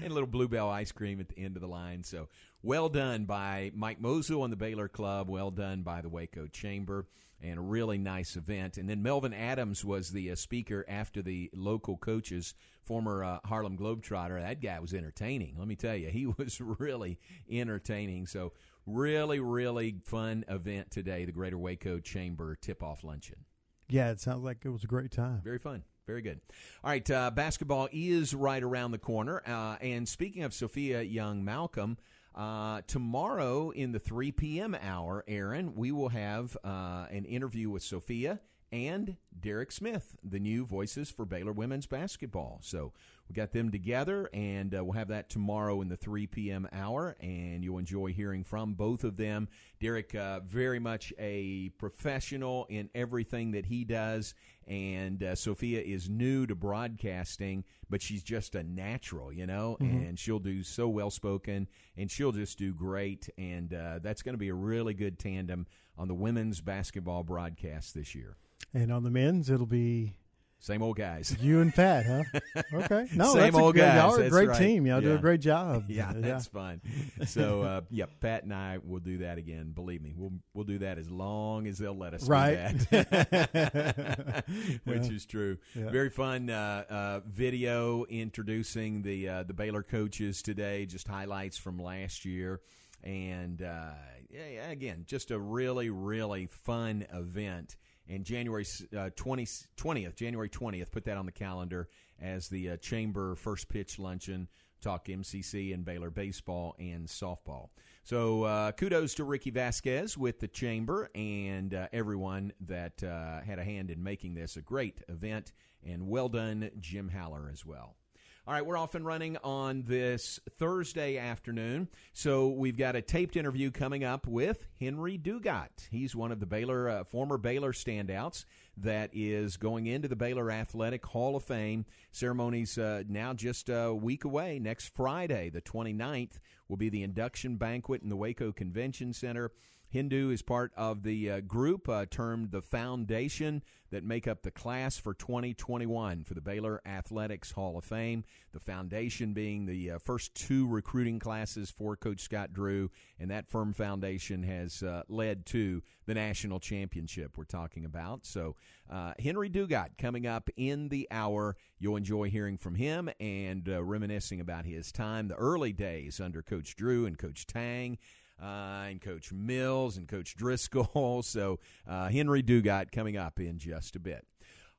a 0.04 0.08
little 0.08 0.26
bluebell 0.26 0.70
ice 0.70 0.93
cream 0.93 1.20
at 1.20 1.28
the 1.28 1.38
end 1.38 1.56
of 1.56 1.62
the 1.62 1.69
line. 1.69 2.04
So 2.04 2.28
well 2.62 2.88
done 2.88 3.25
by 3.25 3.72
Mike 3.75 4.00
Mosul 4.00 4.44
and 4.44 4.52
the 4.52 4.56
Baylor 4.56 4.88
Club. 4.88 5.28
Well 5.28 5.50
done 5.50 5.82
by 5.82 6.00
the 6.00 6.08
Waco 6.08 6.46
Chamber. 6.46 7.06
And 7.43 7.59
a 7.59 7.62
really 7.62 7.99
nice 7.99 8.37
event. 8.37 8.79
And 8.79 8.89
then 8.89 9.03
Melvin 9.03 9.35
Adams 9.35 9.85
was 9.85 10.11
the 10.11 10.31
uh, 10.31 10.37
speaker 10.37 10.85
after 10.89 11.23
the 11.23 11.50
local 11.53 11.97
coaches, 11.97 12.55
former 12.85 13.25
uh, 13.25 13.41
Harlem 13.44 13.77
Globetrotter. 13.77 14.41
That 14.41 14.62
guy 14.62 14.79
was 14.79 14.94
entertaining. 14.94 15.56
Let 15.59 15.67
me 15.67 15.77
tell 15.77 15.97
you, 15.97 16.09
he 16.11 16.27
was 16.27 16.61
really 16.61 17.19
entertaining. 17.50 18.27
So, 18.27 18.53
really, 18.87 19.41
really 19.41 19.97
fun 20.05 20.44
event 20.49 20.91
today, 20.91 21.25
the 21.25 21.33
Greater 21.33 21.59
Waco 21.59 21.99
Chamber 21.99 22.56
tip 22.56 22.83
off 22.83 23.05
luncheon. 23.05 23.45
Yeah, 23.88 24.11
it 24.11 24.21
sounds 24.21 24.45
like 24.45 24.65
it 24.65 24.71
was 24.71 24.85
a 24.85 24.88
great 24.88 25.11
time. 25.11 25.41
Very 25.45 25.59
fun. 25.59 25.83
Very 26.06 26.23
good. 26.23 26.41
All 26.83 26.91
right, 26.91 27.09
uh, 27.11 27.31
basketball 27.31 27.88
is 27.93 28.35
right 28.35 28.62
around 28.62 28.91
the 28.91 28.99
corner. 28.99 29.43
Uh, 29.47 29.77
and 29.81 30.09
speaking 30.09 30.43
of 30.43 30.53
Sophia 30.53 31.03
Young 31.03 31.45
Malcolm, 31.45 31.97
uh, 32.34 32.82
tomorrow 32.87 33.70
in 33.70 33.93
the 33.93 33.99
3 33.99 34.32
p.m. 34.32 34.76
hour, 34.81 35.25
Aaron, 35.29 35.75
we 35.75 35.93
will 35.93 36.08
have 36.08 36.56
uh, 36.64 37.06
an 37.11 37.25
interview 37.25 37.70
with 37.70 37.82
Sophia 37.82 38.40
and 38.70 39.17
Derek 39.38 39.70
Smith, 39.70 40.17
the 40.25 40.38
new 40.38 40.64
voices 40.64 41.11
for 41.11 41.25
Baylor 41.25 41.52
women's 41.52 41.87
basketball. 41.87 42.58
So 42.62 42.93
we 43.32 43.40
got 43.40 43.52
them 43.52 43.70
together, 43.70 44.29
and 44.34 44.75
uh, 44.75 44.84
we'll 44.84 44.93
have 44.93 45.08
that 45.08 45.31
tomorrow 45.31 45.81
in 45.81 45.88
the 45.88 45.96
3 45.96 46.26
p.m. 46.26 46.69
hour, 46.70 47.17
and 47.19 47.64
you'll 47.64 47.79
enjoy 47.79 48.12
hearing 48.12 48.44
from 48.44 48.75
both 48.75 49.05
of 49.05 49.17
them. 49.17 49.49
Derek, 49.81 50.14
uh, 50.14 50.40
very 50.40 50.79
much 50.79 51.14
a 51.19 51.70
professional 51.79 52.67
in 52.69 52.90
everything 52.94 53.52
that 53.52 53.64
he 53.64 53.84
does, 53.84 54.34
and 54.67 55.23
uh, 55.23 55.34
Sophia 55.34 55.81
is 55.81 56.11
new 56.11 56.46
to 56.46 56.55
broadcasting, 56.55 57.64
but 57.88 58.02
she's 58.02 58.23
just 58.23 58.55
a 58.55 58.62
natural, 58.62 59.32
you 59.32 59.46
know, 59.46 59.78
and 59.81 60.19
she'll 60.19 60.38
do 60.38 60.62
so 60.62 60.87
well 60.87 61.11
spoken, 61.11 61.67
and 61.96 62.11
she'll 62.11 62.32
just 62.32 62.58
do 62.58 62.75
great, 62.75 63.31
and 63.38 63.73
uh, 63.73 63.99
that's 64.02 64.20
going 64.20 64.35
to 64.35 64.38
be 64.38 64.50
a 64.50 64.55
really 64.55 64.93
good 64.93 65.19
tandem 65.19 65.67
on 65.96 66.06
the 66.06 66.14
women's 66.14 66.61
basketball 66.61 67.23
broadcast 67.23 67.94
this 67.94 68.14
year. 68.14 68.37
And 68.75 68.93
on 68.93 69.05
the 69.05 69.11
men's, 69.11 69.49
it'll 69.49 69.64
be 69.64 70.17
Same 70.62 70.81
old 70.81 70.97
guys. 70.97 71.37
you 71.41 71.61
and 71.61 71.75
Pat, 71.75 72.06
huh? 72.06 72.23
Okay. 72.73 73.09
No, 73.17 73.32
Same 73.32 73.43
that's 73.43 73.56
a 73.56 73.61
old 73.61 73.75
good, 73.75 73.81
guys, 73.81 73.97
Y'all 73.97 74.20
are 74.20 74.23
a 74.23 74.31
great 74.31 74.49
right. 74.50 74.59
team. 74.59 74.87
Y'all 74.87 75.00
do 75.00 75.12
a 75.12 75.19
great 75.19 75.41
job. 75.41 75.85
Yeah, 75.88 76.12
that's 76.14 76.47
fun. 76.47 76.81
So, 77.26 77.62
uh, 77.62 77.81
yeah, 77.91 78.05
Pat 78.20 78.44
and 78.44 78.55
I 78.55 78.79
will 78.82 79.00
do 79.00 79.19
that 79.19 79.38
again. 79.38 79.73
Believe 79.73 80.00
me, 80.00 80.14
we'll 80.17 80.32
we'll 80.55 80.64
do 80.64 80.79
that 80.79 80.99
as 80.99 81.11
long 81.11 81.67
as 81.67 81.79
they'll 81.79 81.99
let 81.99 82.14
us. 82.14 82.29
Right. 82.29 82.79
do 82.79 82.85
that. 83.11 84.44
which 84.85 85.05
Yeah. 85.06 85.12
is 85.12 85.26
true. 85.26 85.59
Yeah. 85.75 85.90
Very 85.90 86.11
fun 86.11 86.49
uh, 86.49 86.85
uh, 86.88 87.21
video 87.26 88.04
introducing 88.04 89.02
the 89.02 89.28
uh, 89.28 89.42
the 89.42 89.54
Baylor 89.54 89.83
coaches 89.83 90.42
today. 90.42 90.87
Just 90.87 91.09
highlights 91.09 91.59
from 91.59 91.78
last 91.83 92.25
year, 92.25 92.61
and 93.02 93.61
uh, 93.61 93.90
yeah, 94.31 94.49
yeah, 94.54 94.71
again, 94.71 95.04
just 95.09 95.33
a 95.33 95.38
really 95.38 95.90
really 95.90 96.47
fun 96.47 97.04
event. 97.12 97.76
And 98.12 98.26
January 98.26 98.66
uh, 98.95 99.09
20, 99.16 99.45
20th, 99.45 100.14
January 100.16 100.50
20th, 100.50 100.90
put 100.92 101.04
that 101.07 101.16
on 101.16 101.25
the 101.25 101.33
calendar 101.33 101.88
as 102.21 102.47
the 102.49 102.73
uh, 102.73 102.76
Chamber 102.76 103.35
First 103.37 103.71
Pitch 103.71 103.99
Luncheon. 103.99 104.49
Talk 104.83 105.07
MCC 105.07 105.73
and 105.73 105.83
Baylor 105.85 106.11
baseball 106.11 106.75
and 106.78 107.07
softball. 107.07 107.69
So 108.02 108.42
uh, 108.42 108.73
kudos 108.73 109.14
to 109.14 109.25
Ricky 109.25 109.50
Vasquez 109.50 110.19
with 110.19 110.40
the 110.40 110.49
Chamber 110.49 111.09
and 111.14 111.73
uh, 111.73 111.87
everyone 111.92 112.52
that 112.66 113.02
uh, 113.02 113.40
had 113.40 113.59
a 113.59 113.64
hand 113.64 113.90
in 113.90 114.02
making 114.02 114.35
this 114.35 114.57
a 114.57 114.61
great 114.61 115.00
event. 115.09 115.52
And 115.87 116.09
well 116.09 116.28
done, 116.28 116.71
Jim 116.81 117.09
Haller, 117.09 117.49
as 117.50 117.64
well. 117.64 117.97
All 118.44 118.52
right, 118.52 118.66
we're 118.66 118.76
off 118.76 118.96
and 118.96 119.06
running 119.06 119.37
on 119.44 119.84
this 119.87 120.40
Thursday 120.58 121.16
afternoon. 121.16 121.87
So 122.12 122.49
we've 122.49 122.76
got 122.76 122.96
a 122.96 123.00
taped 123.00 123.37
interview 123.37 123.70
coming 123.70 124.02
up 124.02 124.26
with 124.26 124.66
Henry 124.80 125.16
Dugat. 125.16 125.87
He's 125.92 126.16
one 126.16 126.32
of 126.32 126.40
the 126.40 126.46
Baylor 126.46 126.88
uh, 126.88 127.04
former 127.04 127.38
Baylor 127.38 127.72
standouts 127.72 128.44
that 128.78 129.11
is 129.12 129.56
going 129.56 129.87
into 129.87 130.08
the 130.08 130.16
Baylor 130.16 130.50
Athletic 130.50 131.06
Hall 131.06 131.37
of 131.37 131.44
Fame. 131.44 131.84
Ceremonies 132.11 132.78
uh, 132.78 133.04
now 133.08 133.32
just 133.32 133.68
a 133.68 133.94
week 133.94 134.25
away. 134.25 134.58
Next 134.58 134.88
Friday, 134.88 135.49
the 135.49 135.62
29th, 135.62 136.40
will 136.66 136.76
be 136.76 136.88
the 136.88 137.04
induction 137.04 137.54
banquet 137.54 138.02
in 138.02 138.08
the 138.08 138.16
Waco 138.16 138.50
Convention 138.50 139.12
Center. 139.12 139.52
Hindu 139.92 140.30
is 140.30 140.40
part 140.40 140.72
of 140.75 141.02
the 141.02 141.30
uh, 141.30 141.40
group 141.40 141.87
uh, 141.87 142.06
termed 142.11 142.50
the 142.50 142.62
Foundation 142.62 143.62
that 143.90 144.02
make 144.02 144.26
up 144.26 144.42
the 144.42 144.50
class 144.50 144.96
for 144.96 145.12
2021 145.12 146.25
for 146.25 146.32
the 146.32 146.40
Baylor 146.40 146.80
Athletics 146.87 147.52
Hall 147.52 147.76
of 147.76 147.84
Fame. 147.84 148.25
The 148.52 148.58
foundation 148.58 149.34
being 149.34 149.66
the 149.66 149.90
uh, 149.90 149.99
first 149.99 150.34
two 150.34 150.66
recruiting 150.66 151.18
classes 151.18 151.70
for 151.70 151.94
Coach 151.94 152.20
Scott 152.20 152.54
Drew, 152.54 152.90
and 153.20 153.30
that 153.30 153.50
firm 153.50 153.75
foundation 153.75 154.42
has 154.44 154.82
uh, 154.82 155.02
led 155.08 155.44
to 155.46 155.82
the 156.06 156.14
national 156.14 156.58
championship 156.58 157.37
we're 157.37 157.44
talking 157.44 157.84
about. 157.84 158.25
So, 158.25 158.56
uh, 158.90 159.12
Henry 159.22 159.50
Dugat 159.50 159.99
coming 159.99 160.26
up 160.26 160.49
in 160.56 160.88
the 160.88 161.06
hour. 161.11 161.54
You'll 161.78 161.96
enjoy 161.96 162.30
hearing 162.30 162.56
from 162.56 162.76
him 162.76 163.11
and 163.20 163.68
uh, 163.68 163.82
reminiscing 163.82 164.40
about 164.40 164.64
his 164.64 164.90
time, 164.90 165.28
the 165.28 165.34
early 165.34 165.75
days 165.75 166.18
under 166.18 166.40
Coach 166.40 166.76
Drew 166.76 167.04
and 167.04 167.18
Coach 167.18 167.46
Tang 167.46 167.99
uh, 168.42 168.87
and 168.88 169.00
Coach 169.00 169.32
Mills 169.32 169.96
and 169.96 170.08
Coach 170.08 170.37
Driscoll. 170.37 171.22
So 171.32 171.61
uh, 171.87 172.08
Henry 172.08 172.42
Dugat 172.42 172.90
coming 172.90 173.16
up 173.16 173.38
in 173.38 173.58
just 173.58 173.96
a 173.96 174.00
bit. 174.00 174.26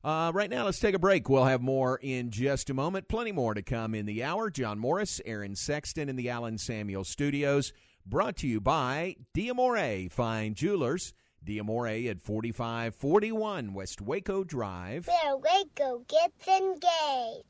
Uh, 0.04 0.32
right 0.34 0.50
now, 0.50 0.66
let's 0.66 0.80
take 0.80 0.96
a 0.96 1.00
break. 1.00 1.30
We'll 1.30 1.46
have 1.46 1.62
more 1.62 1.98
in 2.02 2.30
just 2.30 2.70
a 2.70 2.74
moment. 2.74 3.08
Plenty 3.08 3.32
more 3.32 3.54
to 3.54 3.62
come 3.62 3.96
in 3.96 4.06
the 4.06 4.24
hour. 4.24 4.50
John 4.50 4.78
Morris, 4.78 5.22
Aaron 5.26 5.56
Sexton 5.56 6.10
in 6.10 6.18
the 6.18 6.30
Allen 6.30 6.58
Samuel 6.58 7.06
Studios. 7.06 7.72
Brought 8.06 8.36
to 8.38 8.48
you 8.48 8.60
by 8.60 9.16
Diamore 9.34 10.12
Fine 10.12 10.56
Jewelers. 10.56 11.14
Diamore 11.46 12.10
at 12.10 12.22
4541 12.22 13.74
West 13.74 14.02
Waco 14.02 14.44
Drive. 14.44 15.08
Where 15.08 15.38
Waco 15.38 16.06
gets 16.08 16.48
engaged. 16.48 17.44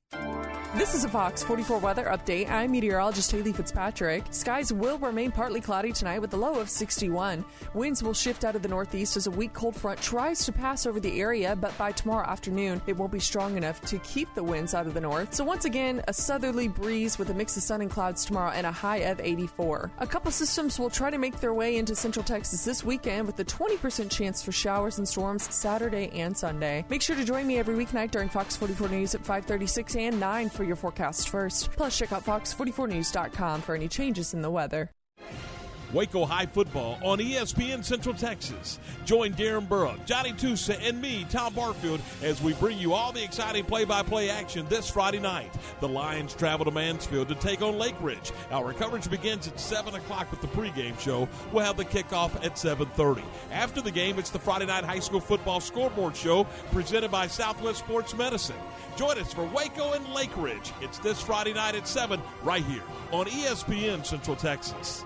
This 0.75 0.95
is 0.95 1.03
a 1.03 1.09
Fox 1.09 1.43
44 1.43 1.77
weather 1.77 2.05
update. 2.05 2.49
I'm 2.49 2.71
meteorologist 2.71 3.31
Haley 3.31 3.53
Fitzpatrick. 3.53 4.23
Skies 4.31 4.73
will 4.73 4.97
remain 4.97 5.31
partly 5.31 5.61
cloudy 5.61 5.91
tonight 5.91 6.17
with 6.17 6.33
a 6.33 6.37
low 6.37 6.59
of 6.59 6.67
61. 6.67 7.45
Winds 7.75 8.01
will 8.01 8.15
shift 8.15 8.43
out 8.43 8.55
of 8.55 8.63
the 8.63 8.67
northeast 8.67 9.15
as 9.15 9.27
a 9.27 9.31
weak 9.31 9.53
cold 9.53 9.75
front 9.75 10.01
tries 10.01 10.43
to 10.45 10.51
pass 10.51 10.87
over 10.87 10.99
the 10.99 11.21
area, 11.21 11.55
but 11.55 11.77
by 11.77 11.91
tomorrow 11.91 12.27
afternoon, 12.27 12.81
it 12.87 12.97
won't 12.97 13.11
be 13.11 13.19
strong 13.19 13.55
enough 13.55 13.81
to 13.81 13.99
keep 13.99 14.33
the 14.33 14.43
winds 14.43 14.73
out 14.73 14.87
of 14.87 14.95
the 14.95 15.01
north. 15.01 15.35
So 15.35 15.43
once 15.43 15.65
again, 15.65 16.03
a 16.07 16.13
southerly 16.13 16.67
breeze 16.67 17.19
with 17.19 17.29
a 17.29 17.35
mix 17.35 17.55
of 17.55 17.61
sun 17.61 17.81
and 17.81 17.91
clouds 17.91 18.25
tomorrow 18.25 18.49
and 18.49 18.65
a 18.65 18.71
high 18.71 18.97
of 18.97 19.19
84. 19.19 19.91
A 19.99 20.07
couple 20.07 20.31
systems 20.31 20.79
will 20.79 20.89
try 20.89 21.11
to 21.11 21.19
make 21.19 21.39
their 21.39 21.53
way 21.53 21.77
into 21.77 21.95
central 21.95 22.23
Texas 22.23 22.65
this 22.65 22.83
weekend 22.83 23.27
with 23.27 23.35
the 23.35 23.45
20% 23.45 23.82
chance 23.89 24.41
for 24.43 24.51
showers 24.51 24.97
and 24.97 25.07
storms 25.07 25.53
Saturday 25.53 26.09
and 26.13 26.35
Sunday. 26.35 26.85
Make 26.89 27.01
sure 27.01 27.15
to 27.15 27.25
join 27.25 27.47
me 27.47 27.57
every 27.57 27.75
weeknight 27.75 28.11
during 28.11 28.29
Fox 28.29 28.55
44 28.55 28.89
News 28.89 29.15
at 29.15 29.21
536 29.21 29.95
and 29.95 30.19
9 30.19 30.49
for 30.49 30.63
your 30.63 30.75
forecast 30.75 31.29
first. 31.29 31.71
Plus, 31.71 31.97
check 31.97 32.11
out 32.11 32.25
fox44news.com 32.25 33.61
for 33.61 33.75
any 33.75 33.87
changes 33.87 34.33
in 34.33 34.41
the 34.41 34.51
weather. 34.51 34.89
Waco 35.93 36.25
High 36.25 36.47
football 36.47 36.97
on 37.03 37.19
ESPN 37.19 37.83
Central 37.85 38.15
Texas. 38.15 38.79
Join 39.05 39.33
Darren 39.33 39.69
Burrow, 39.69 39.95
Johnny 40.05 40.33
Tusa, 40.33 40.77
and 40.81 40.99
me, 40.99 41.25
Tom 41.29 41.53
Barfield, 41.53 42.01
as 42.23 42.41
we 42.41 42.53
bring 42.53 42.79
you 42.79 42.93
all 42.93 43.11
the 43.11 43.23
exciting 43.23 43.63
play-by-play 43.63 44.29
action 44.29 44.65
this 44.69 44.89
Friday 44.89 45.19
night. 45.19 45.53
The 45.79 45.87
Lions 45.87 46.33
travel 46.33 46.65
to 46.65 46.71
Mansfield 46.71 47.29
to 47.29 47.35
take 47.35 47.61
on 47.61 47.77
Lake 47.77 47.95
Ridge. 48.01 48.31
Our 48.51 48.73
coverage 48.73 49.09
begins 49.09 49.47
at 49.47 49.59
7 49.59 49.93
o'clock 49.93 50.31
with 50.31 50.41
the 50.41 50.47
pregame 50.47 50.99
show. 50.99 51.29
We'll 51.51 51.63
have 51.63 51.77
the 51.77 51.85
kickoff 51.85 52.35
at 52.43 52.55
7.30. 52.55 53.23
After 53.51 53.81
the 53.81 53.91
game, 53.91 54.17
it's 54.17 54.31
the 54.31 54.39
Friday 54.39 54.65
Night 54.65 54.83
High 54.83 54.99
School 54.99 55.19
Football 55.19 55.61
Scoreboard 55.61 56.15
Show 56.15 56.45
presented 56.71 57.11
by 57.11 57.27
Southwest 57.27 57.79
Sports 57.79 58.15
Medicine. 58.15 58.55
Join 58.97 59.19
us 59.19 59.31
for 59.31 59.45
Waco 59.45 59.93
and 59.93 60.07
Lake 60.13 60.35
Ridge. 60.37 60.71
It's 60.81 60.97
this 60.99 61.21
Friday 61.21 61.53
night 61.53 61.75
at 61.75 61.87
7 61.87 62.19
right 62.43 62.63
here 62.63 62.83
on 63.11 63.25
ESPN 63.25 64.05
Central 64.05 64.35
Texas. 64.35 65.05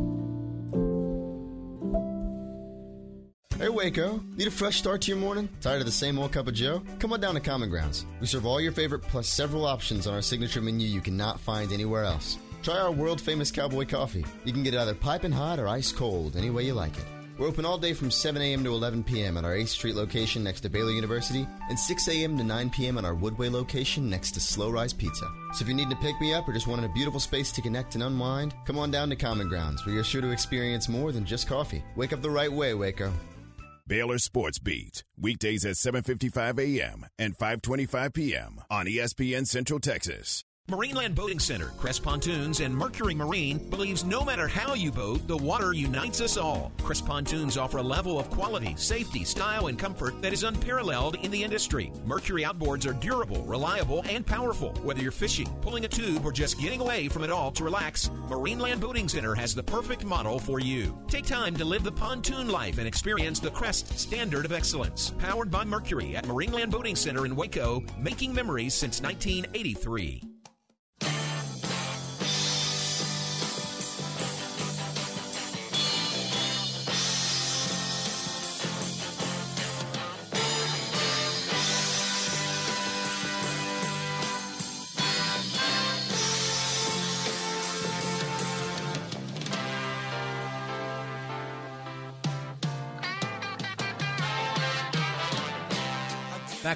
Hey 3.61 3.69
Waco, 3.69 4.19
need 4.37 4.47
a 4.47 4.49
fresh 4.49 4.77
start 4.77 5.01
to 5.01 5.11
your 5.11 5.19
morning? 5.19 5.47
Tired 5.61 5.81
of 5.81 5.85
the 5.85 5.91
same 5.91 6.17
old 6.17 6.31
cup 6.31 6.47
of 6.47 6.55
joe? 6.55 6.81
Come 6.97 7.13
on 7.13 7.19
down 7.19 7.35
to 7.35 7.39
Common 7.39 7.69
Grounds. 7.69 8.07
We 8.19 8.25
serve 8.25 8.47
all 8.47 8.59
your 8.59 8.71
favorite 8.71 9.03
plus 9.03 9.27
several 9.27 9.67
options 9.67 10.07
on 10.07 10.15
our 10.15 10.21
signature 10.23 10.61
menu 10.61 10.87
you 10.87 10.99
cannot 10.99 11.39
find 11.39 11.71
anywhere 11.71 12.03
else. 12.03 12.39
Try 12.63 12.79
our 12.79 12.91
world 12.91 13.21
famous 13.21 13.51
cowboy 13.51 13.85
coffee. 13.85 14.25
You 14.45 14.51
can 14.51 14.63
get 14.63 14.73
it 14.73 14.79
either 14.79 14.95
piping 14.95 15.31
hot 15.31 15.59
or 15.59 15.67
ice 15.67 15.91
cold, 15.91 16.37
any 16.37 16.49
way 16.49 16.63
you 16.65 16.73
like 16.73 16.97
it. 16.97 17.05
We're 17.37 17.45
open 17.45 17.63
all 17.63 17.77
day 17.77 17.93
from 17.93 18.09
7 18.09 18.41
a.m. 18.41 18.63
to 18.63 18.71
11 18.71 19.03
p.m. 19.03 19.37
at 19.37 19.45
our 19.45 19.55
8th 19.55 19.67
Street 19.67 19.95
location 19.95 20.43
next 20.43 20.61
to 20.61 20.69
Baylor 20.69 20.91
University 20.91 21.47
and 21.69 21.77
6 21.77 22.07
a.m. 22.07 22.39
to 22.39 22.43
9 22.43 22.69
p.m. 22.71 22.97
at 22.97 23.05
our 23.05 23.13
Woodway 23.13 23.51
location 23.51 24.09
next 24.09 24.31
to 24.31 24.39
Slow 24.39 24.71
Rise 24.71 24.91
Pizza. 24.91 25.27
So 25.53 25.61
if 25.61 25.67
you're 25.67 25.77
needing 25.77 25.95
to 25.95 26.01
pick 26.01 26.19
me 26.19 26.33
up 26.33 26.49
or 26.49 26.53
just 26.53 26.65
wanting 26.65 26.85
a 26.85 26.93
beautiful 26.93 27.19
space 27.19 27.51
to 27.51 27.61
connect 27.61 27.93
and 27.93 28.03
unwind, 28.03 28.55
come 28.65 28.79
on 28.79 28.89
down 28.89 29.09
to 29.09 29.15
Common 29.15 29.47
Grounds 29.47 29.85
where 29.85 29.93
you're 29.93 30.03
sure 30.03 30.21
to 30.21 30.31
experience 30.31 30.89
more 30.89 31.11
than 31.11 31.25
just 31.25 31.47
coffee. 31.47 31.83
Wake 31.95 32.11
up 32.11 32.23
the 32.23 32.29
right 32.31 32.51
way, 32.51 32.73
Waco. 32.73 33.13
Baylor 33.91 34.19
Sports 34.19 34.57
Beat, 34.57 35.03
weekdays 35.17 35.65
at 35.65 35.75
7:55 35.75 36.59
a.m. 36.59 37.05
and 37.19 37.37
5:25 37.37 38.13
p.m. 38.13 38.61
on 38.69 38.85
ESPN 38.85 39.45
Central 39.45 39.81
Texas. 39.81 40.45
Marineland 40.71 41.15
Boating 41.15 41.37
Center, 41.37 41.73
Crest 41.77 42.01
Pontoons, 42.01 42.61
and 42.61 42.73
Mercury 42.73 43.13
Marine 43.13 43.57
believes 43.69 44.05
no 44.05 44.23
matter 44.23 44.47
how 44.47 44.73
you 44.73 44.89
boat, 44.89 45.27
the 45.27 45.35
water 45.35 45.73
unites 45.73 46.21
us 46.21 46.37
all. 46.37 46.71
Crest 46.81 47.05
Pontoons 47.05 47.57
offer 47.57 47.79
a 47.79 47.83
level 47.83 48.17
of 48.17 48.29
quality, 48.29 48.73
safety, 48.77 49.25
style, 49.25 49.67
and 49.67 49.77
comfort 49.77 50.21
that 50.21 50.31
is 50.31 50.43
unparalleled 50.43 51.15
in 51.15 51.29
the 51.29 51.43
industry. 51.43 51.91
Mercury 52.05 52.43
outboards 52.43 52.87
are 52.87 52.93
durable, 52.93 53.43
reliable, 53.43 54.01
and 54.09 54.25
powerful. 54.25 54.71
Whether 54.81 55.01
you're 55.01 55.11
fishing, 55.11 55.53
pulling 55.61 55.83
a 55.83 55.89
tube, 55.89 56.25
or 56.25 56.31
just 56.31 56.57
getting 56.57 56.79
away 56.79 57.09
from 57.09 57.25
it 57.25 57.31
all 57.31 57.51
to 57.51 57.65
relax, 57.65 58.07
Marineland 58.29 58.79
Boating 58.79 59.09
Center 59.09 59.35
has 59.35 59.53
the 59.53 59.63
perfect 59.63 60.05
model 60.05 60.39
for 60.39 60.61
you. 60.61 60.97
Take 61.09 61.25
time 61.25 61.53
to 61.57 61.65
live 61.65 61.83
the 61.83 61.91
pontoon 61.91 62.47
life 62.47 62.77
and 62.77 62.87
experience 62.87 63.41
the 63.41 63.51
Crest 63.51 63.99
standard 63.99 64.45
of 64.45 64.53
excellence. 64.53 65.13
Powered 65.19 65.51
by 65.51 65.65
Mercury 65.65 66.15
at 66.15 66.23
Marineland 66.27 66.71
Boating 66.71 66.95
Center 66.95 67.25
in 67.25 67.35
Waco, 67.35 67.83
making 67.99 68.33
memories 68.33 68.73
since 68.73 69.01
1983. 69.01 70.30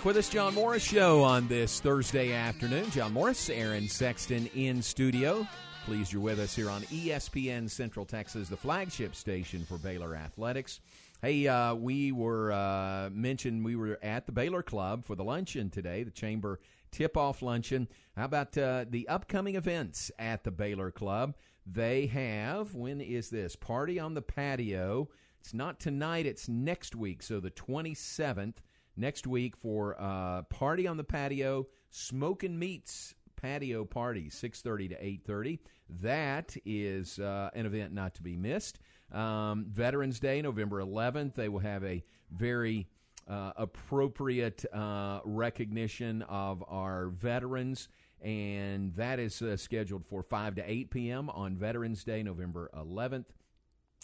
With 0.06 0.18
us, 0.18 0.30
John 0.30 0.54
Morris 0.54 0.84
Show 0.84 1.24
on 1.24 1.48
this 1.48 1.80
Thursday 1.80 2.32
afternoon. 2.32 2.92
John 2.92 3.12
Morris, 3.12 3.50
Aaron 3.50 3.88
Sexton 3.88 4.48
in 4.54 4.84
studio. 4.84 5.48
Pleased 5.86 6.14
you're 6.14 6.22
with 6.22 6.38
us 6.38 6.56
here 6.56 6.70
on 6.70 6.84
ESPN 6.84 7.68
Central 7.68 8.06
Texas, 8.06 8.48
the 8.48 8.56
flagship 8.56 9.16
station 9.16 9.66
for 9.66 9.80
Baylor 9.80 10.16
Athletics. 10.16 10.80
Hey, 11.24 11.48
uh, 11.48 11.74
we 11.74 12.12
were 12.12 12.52
uh, 12.52 13.10
mentioned 13.12 13.66
we 13.66 13.76
were 13.76 13.98
at 14.04 14.28
the 14.28 14.32
Baylor 14.32 14.62
Club 14.62 15.04
for 15.04 15.16
the 15.16 15.24
luncheon 15.24 15.72
today, 15.72 16.04
the 16.04 16.12
Chamber 16.12 16.60
tip-off 16.92 17.42
luncheon. 17.42 17.88
How 18.16 18.26
about 18.26 18.56
uh, 18.60 18.86
the 18.88 19.08
upcoming 19.08 19.56
events 19.56 20.12
at 20.20 20.44
the 20.44 20.52
Baylor 20.52 20.92
Club? 20.92 21.34
They 21.66 22.06
have 22.06 22.76
when 22.76 23.02
is 23.02 23.32
this 23.32 23.56
party 23.56 24.00
on 24.00 24.14
the 24.14 24.22
patio? 24.22 25.10
It's 25.42 25.56
not 25.56 25.80
tonight; 25.80 26.28
it's 26.28 26.48
next 26.48 26.96
week, 26.96 27.24
so 27.24 27.40
the 27.40 27.50
twenty 27.50 27.96
seventh 27.96 28.62
next 28.98 29.28
week 29.28 29.56
for 29.58 29.96
uh, 30.00 30.44
Party 30.44 30.88
on 30.88 30.98
the 30.98 31.04
Patio, 31.04 31.68
Smoking 31.90 32.58
Meats 32.58 33.16
patio 33.46 33.86
party, 33.86 34.30
6.30 34.30 34.90
to 34.90 35.32
8.30. 35.32 35.60
That 36.02 36.58
is 36.66 37.20
uh, 37.20 37.52
an 37.54 37.66
event 37.66 37.94
not 37.94 38.16
to 38.16 38.24
be 38.24 38.36
missed. 38.36 38.80
Um, 39.12 39.68
Veterans 39.70 40.20
Day, 40.20 40.42
November 40.42 40.82
11th, 40.82 41.36
they 41.36 41.48
will 41.48 41.60
have 41.60 41.84
a 41.84 42.04
very 42.32 42.88
uh, 43.28 43.52
appropriate 43.56 44.66
uh, 44.74 45.20
recognition 45.24 46.24
of 46.24 46.64
our 46.68 47.10
veterans, 47.10 47.88
and 48.22 48.96
that 48.96 49.20
is 49.20 49.42
uh, 49.42 49.58
scheduled 49.58 50.06
for 50.06 50.24
5 50.24 50.56
to 50.56 50.64
8 50.70 50.90
p.m. 50.90 51.30
on 51.30 51.56
Veterans 51.56 52.04
Day, 52.04 52.24
November 52.24 52.72
11th. 52.76 53.26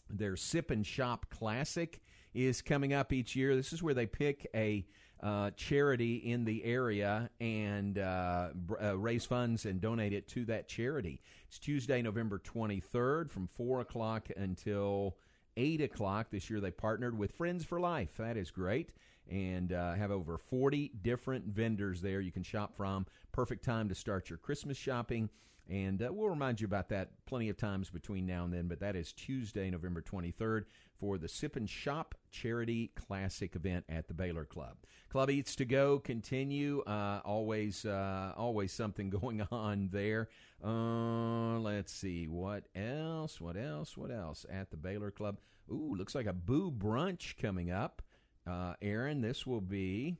Their 0.10 0.36
Sip 0.36 0.72
and 0.72 0.86
Shop 0.86 1.26
Classic 1.30 2.02
is 2.34 2.62
coming 2.62 2.94
up 2.94 3.14
each 3.14 3.36
year. 3.36 3.56
This 3.56 3.74
is 3.74 3.84
where 3.84 3.94
they 3.94 4.06
pick 4.06 4.48
a 4.56 4.86
uh, 5.22 5.52
charity 5.52 6.16
in 6.16 6.46
the 6.46 6.64
area 6.64 7.30
and 7.40 8.00
uh, 8.00 8.50
uh, 8.82 8.98
raise 8.98 9.26
funds 9.26 9.66
and 9.66 9.80
donate 9.80 10.14
it 10.14 10.28
to 10.30 10.46
that 10.46 10.68
charity. 10.68 11.22
It's 11.48 11.60
Tuesday, 11.60 12.02
November 12.02 12.40
23rd 12.40 13.30
from 13.30 13.48
4 13.48 13.82
o'clock 13.82 14.30
until 14.36 15.18
8 15.58 15.82
o'clock. 15.82 16.28
This 16.32 16.50
year 16.50 16.60
they 16.60 16.72
partnered 16.72 17.18
with 17.18 17.34
Friends 17.34 17.64
for 17.64 17.80
Life. 17.80 18.18
That 18.18 18.38
is 18.38 18.50
great. 18.50 18.94
And 19.30 19.72
uh, 19.72 19.94
have 19.94 20.12
over 20.12 20.38
40 20.38 20.92
different 21.04 21.46
vendors 21.46 22.02
there 22.02 22.22
you 22.22 22.32
can 22.32 22.44
shop 22.44 22.76
from. 22.76 23.06
Perfect 23.32 23.64
time 23.64 23.88
to 23.90 23.96
start 23.96 24.30
your 24.30 24.40
Christmas 24.40 24.78
shopping. 24.78 25.30
And 25.70 26.02
uh, 26.02 26.10
we'll 26.12 26.30
remind 26.30 26.60
you 26.60 26.66
about 26.66 26.90
that 26.90 27.12
plenty 27.26 27.48
of 27.48 27.56
times 27.56 27.90
between 27.90 28.26
now 28.26 28.44
and 28.44 28.54
then. 28.54 28.68
But 28.68 28.80
that 28.80 28.96
is 28.96 29.14
Tuesday, 29.14 29.70
November 29.70 30.02
23rd 30.02 30.64
for 31.02 31.18
the 31.18 31.28
Sip 31.28 31.56
and 31.56 31.68
Shop 31.68 32.14
Charity 32.30 32.92
Classic 32.96 33.56
event 33.56 33.86
at 33.90 34.08
the 34.08 34.14
Baylor 34.14 34.46
Club. 34.46 34.78
Club 35.10 35.32
Eats 35.32 35.56
to 35.56 35.66
Go 35.66 35.98
continue. 35.98 36.82
Uh, 36.82 37.22
always, 37.26 37.84
uh, 37.86 38.34
always 38.38 38.72
something 38.72 39.10
going 39.22 39.42
on 39.52 39.90
there. 39.92 40.30
Uh, 40.64 41.58
let's 41.58 41.92
see 41.92 42.28
what 42.28 42.66
else. 42.76 43.42
What 43.42 43.58
else? 43.58 43.98
What 43.98 44.12
else 44.12 44.46
at 44.50 44.70
the 44.70 44.78
Baylor 44.78 45.10
Club? 45.10 45.40
Ooh, 45.72 45.96
looks 45.98 46.14
like 46.14 46.28
a 46.28 46.34
boo 46.34 46.72
brunch 46.72 47.36
coming 47.42 47.72
up. 47.72 48.04
Uh, 48.46 48.76
Aaron, 48.80 49.22
this 49.22 49.46
will 49.48 49.62
be 49.62 50.18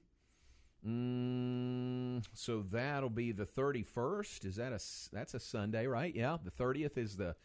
Mm, 0.84 2.24
so 2.34 2.66
that'll 2.72 3.12
be 3.12 3.32
the 3.32 3.46
31st. 3.46 4.46
Is 4.46 4.56
that 4.56 4.74
a 4.74 4.80
that's 5.14 5.36
a 5.36 5.40
Sunday, 5.40 5.86
right? 5.86 6.14
Yeah, 6.16 6.38
the 6.44 6.50
30th 6.50 6.98
is 6.98 7.18
the 7.18 7.36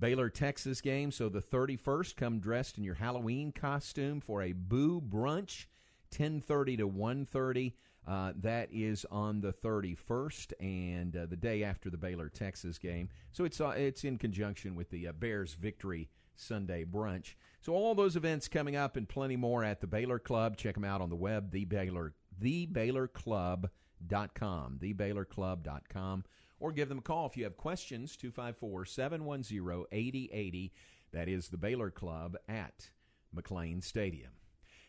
Baylor 0.00 0.28
Texas 0.28 0.80
game. 0.80 1.10
So 1.10 1.28
the 1.28 1.40
31st, 1.40 2.16
come 2.16 2.38
dressed 2.38 2.78
in 2.78 2.84
your 2.84 2.94
Halloween 2.94 3.52
costume 3.52 4.20
for 4.20 4.42
a 4.42 4.52
boo 4.52 5.00
brunch, 5.00 5.66
10:30 6.10 6.78
to 6.78 6.88
1:30. 6.88 7.74
Uh, 8.06 8.32
that 8.40 8.70
is 8.72 9.04
on 9.10 9.42
the 9.42 9.52
31st 9.52 10.54
and 10.60 11.14
uh, 11.14 11.26
the 11.26 11.36
day 11.36 11.62
after 11.62 11.90
the 11.90 11.98
Baylor 11.98 12.30
Texas 12.30 12.78
game. 12.78 13.10
So 13.32 13.44
it's 13.44 13.60
uh, 13.60 13.74
it's 13.76 14.04
in 14.04 14.16
conjunction 14.16 14.74
with 14.74 14.90
the 14.90 15.08
uh, 15.08 15.12
Bears 15.12 15.54
victory 15.54 16.08
Sunday 16.34 16.84
brunch. 16.84 17.34
So 17.60 17.74
all 17.74 17.94
those 17.94 18.16
events 18.16 18.48
coming 18.48 18.76
up 18.76 18.96
and 18.96 19.06
plenty 19.06 19.36
more 19.36 19.62
at 19.62 19.80
the 19.80 19.86
Baylor 19.86 20.18
Club. 20.18 20.56
Check 20.56 20.74
them 20.74 20.84
out 20.84 21.02
on 21.02 21.10
the 21.10 21.16
web, 21.16 21.50
the 21.50 21.66
Baylor 21.66 22.14
thebaylorclub.com, 22.40 24.78
thebaylorclub.com, 24.80 26.24
or 26.60 26.72
give 26.72 26.88
them 26.88 26.98
a 26.98 27.02
call 27.02 27.26
if 27.26 27.36
you 27.36 27.44
have 27.44 27.56
questions, 27.56 28.16
254 28.16 28.84
710 28.84 29.86
8080. 29.92 30.72
That 31.12 31.28
is 31.28 31.48
the 31.48 31.56
Baylor 31.56 31.90
Club 31.90 32.36
at 32.48 32.90
McLane 33.34 33.82
Stadium. 33.82 34.32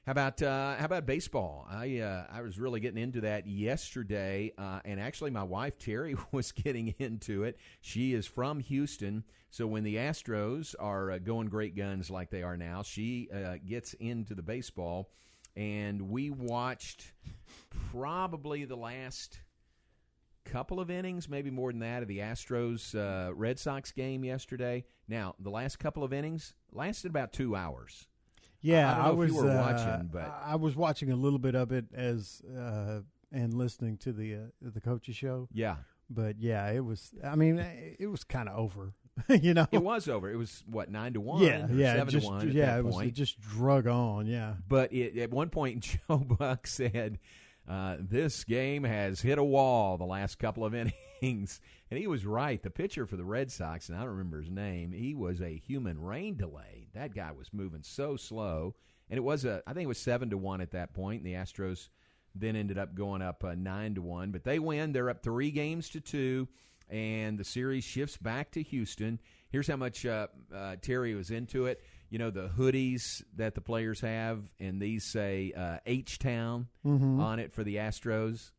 How 0.06 0.14
about 0.14 0.42
uh, 0.42 0.76
how 0.76 0.86
about 0.86 1.06
baseball? 1.06 1.68
I 1.70 2.00
uh, 2.00 2.26
I 2.32 2.42
was 2.42 2.58
really 2.58 2.80
getting 2.80 3.02
into 3.02 3.22
that 3.22 3.46
yesterday, 3.46 4.54
uh, 4.58 4.80
and 4.84 5.00
actually 5.00 5.30
my 5.30 5.44
wife 5.44 5.78
Terry 5.78 6.16
was 6.32 6.52
getting 6.52 6.96
into 7.00 7.44
it. 7.44 7.58
She 7.82 8.14
is 8.14 8.26
from 8.26 8.60
Houston, 8.60 9.24
so 9.52 9.68
when 9.68 9.84
the 9.84 9.98
Astros 9.98 10.74
are 10.80 11.12
uh, 11.12 11.20
going 11.20 11.48
great 11.48 11.76
guns 11.76 12.10
like 12.10 12.32
they 12.32 12.44
are 12.44 12.58
now, 12.58 12.82
she 12.82 13.30
uh, 13.34 13.58
gets 13.66 13.94
into 13.94 14.34
the 14.34 14.42
baseball 14.42 15.12
and 15.56 16.10
we 16.10 16.30
watched 16.30 17.12
probably 17.92 18.66
the 18.66 18.78
last 18.78 19.40
couple 20.50 20.80
of 20.80 20.90
innings, 20.90 21.30
maybe 21.30 21.52
more 21.52 21.72
than 21.72 21.80
that, 21.80 22.02
of 22.02 22.08
the 22.08 22.20
Astros 22.20 22.96
uh, 22.96 23.34
Red 23.34 23.60
Sox 23.60 23.92
game 23.92 24.24
yesterday. 24.24 24.84
Now, 25.08 25.36
the 25.40 25.50
last 25.50 25.80
couple 25.80 26.04
of 26.04 26.12
innings 26.12 26.56
lasted 26.72 27.10
about 27.10 27.34
two 27.34 27.56
hours. 27.56 28.08
Yeah, 28.62 28.94
I, 28.94 29.08
I 29.08 29.12
was 29.12 29.32
uh, 29.32 29.64
watching, 29.66 30.10
but 30.12 30.34
I 30.44 30.56
was 30.56 30.76
watching 30.76 31.12
a 31.12 31.16
little 31.16 31.40
bit 31.40 31.56
of 31.56 31.72
it 31.72 31.86
as 31.94 32.42
uh, 32.58 33.00
and 33.32 33.54
listening 33.54 33.98
to 33.98 34.12
the 34.12 34.36
uh, 34.36 34.38
the 34.62 34.82
coaches 34.82 35.16
show. 35.16 35.48
Yeah, 35.54 35.78
but 36.10 36.40
yeah, 36.40 36.70
it 36.72 36.84
was. 36.84 37.14
I 37.24 37.36
mean, 37.36 37.58
it 38.00 38.08
was 38.08 38.24
kind 38.24 38.50
of 38.50 38.58
over. 38.58 38.94
you 39.30 39.54
know, 39.54 39.68
it 39.72 39.82
was 39.82 40.08
over. 40.08 40.30
It 40.30 40.36
was 40.36 40.64
what 40.66 40.90
nine 40.90 41.14
to 41.14 41.22
one. 41.22 41.42
Yeah, 41.42 41.68
yeah, 41.72 41.96
seven 41.96 42.10
just, 42.10 42.26
to 42.26 42.32
one. 42.32 42.52
yeah, 42.52 42.78
it 42.78 42.86
was. 42.86 43.02
It 43.02 43.14
just 43.14 43.40
drug 43.40 43.88
on. 43.88 44.28
Yeah, 44.28 44.56
but 44.68 44.92
it, 44.94 45.18
at 45.18 45.32
one 45.32 45.50
point, 45.50 45.80
Joe 46.10 46.18
Buck 46.18 46.68
said, 46.68 47.20
uh, 47.70 47.98
"This 48.00 48.44
game 48.44 48.84
has 48.84 49.22
hit 49.22 49.38
a 49.38 49.44
wall 49.44 49.98
the 49.98 50.06
last 50.06 50.40
couple 50.40 50.66
of 50.66 50.74
innings," 51.22 51.62
and 51.90 52.00
he 52.00 52.08
was 52.08 52.26
right. 52.26 52.62
The 52.62 52.70
pitcher 52.70 53.06
for 53.06 53.16
the 53.16 53.24
Red 53.24 53.52
Sox, 53.52 53.88
and 53.88 53.98
I 53.98 54.02
don't 54.02 54.10
remember 54.10 54.42
his 54.42 54.50
name, 54.50 54.92
he 54.92 55.14
was 55.14 55.42
a 55.42 55.58
human 55.58 56.02
rain 56.02 56.36
delay. 56.36 56.88
That 56.94 57.14
guy 57.14 57.32
was 57.32 57.54
moving 57.54 57.84
so 57.84 58.18
slow, 58.18 58.76
and 59.10 59.18
it 59.18 59.24
was 59.24 59.46
a. 59.46 59.62
I 59.66 59.74
think 59.74 59.86
it 59.86 59.90
was 59.90 60.00
seven 60.00 60.32
to 60.32 60.38
one 60.38 60.62
at 60.62 60.72
that 60.72 60.94
point. 60.94 61.24
And 61.24 61.28
the 61.28 61.38
Astros 61.38 61.90
then 62.36 62.56
ended 62.56 62.78
up 62.78 62.96
going 62.96 63.22
up 63.22 63.44
uh, 63.44 63.56
nine 63.56 63.96
to 63.96 64.02
one, 64.02 64.32
but 64.32 64.44
they 64.44 64.60
win. 64.60 64.92
They're 64.92 65.10
up 65.10 65.24
three 65.24 65.52
games 65.52 65.90
to 65.92 66.02
two 66.02 66.48
and 66.90 67.38
the 67.38 67.44
series 67.44 67.84
shifts 67.84 68.18
back 68.18 68.52
to 68.52 68.64
Houston. 68.64 69.20
Here's 69.52 69.68
how 69.68 69.76
much 69.76 70.06
uh, 70.06 70.28
uh, 70.54 70.76
Terry 70.82 71.16
was 71.16 71.32
into 71.32 71.66
it. 71.68 71.82
You 72.10 72.20
know 72.20 72.32
the 72.32 72.50
hoodies 72.50 73.24
that 73.36 73.56
the 73.56 73.62
players 73.62 74.02
have, 74.02 74.44
and 74.60 74.82
these 74.82 75.06
say 75.06 75.54
uh, 75.56 75.78
H 75.86 76.20
Town 76.20 76.68
mm-hmm. 76.86 77.20
on 77.20 77.40
it 77.40 77.54
for 77.54 77.64
the 77.64 77.76
Astros. 77.78 78.52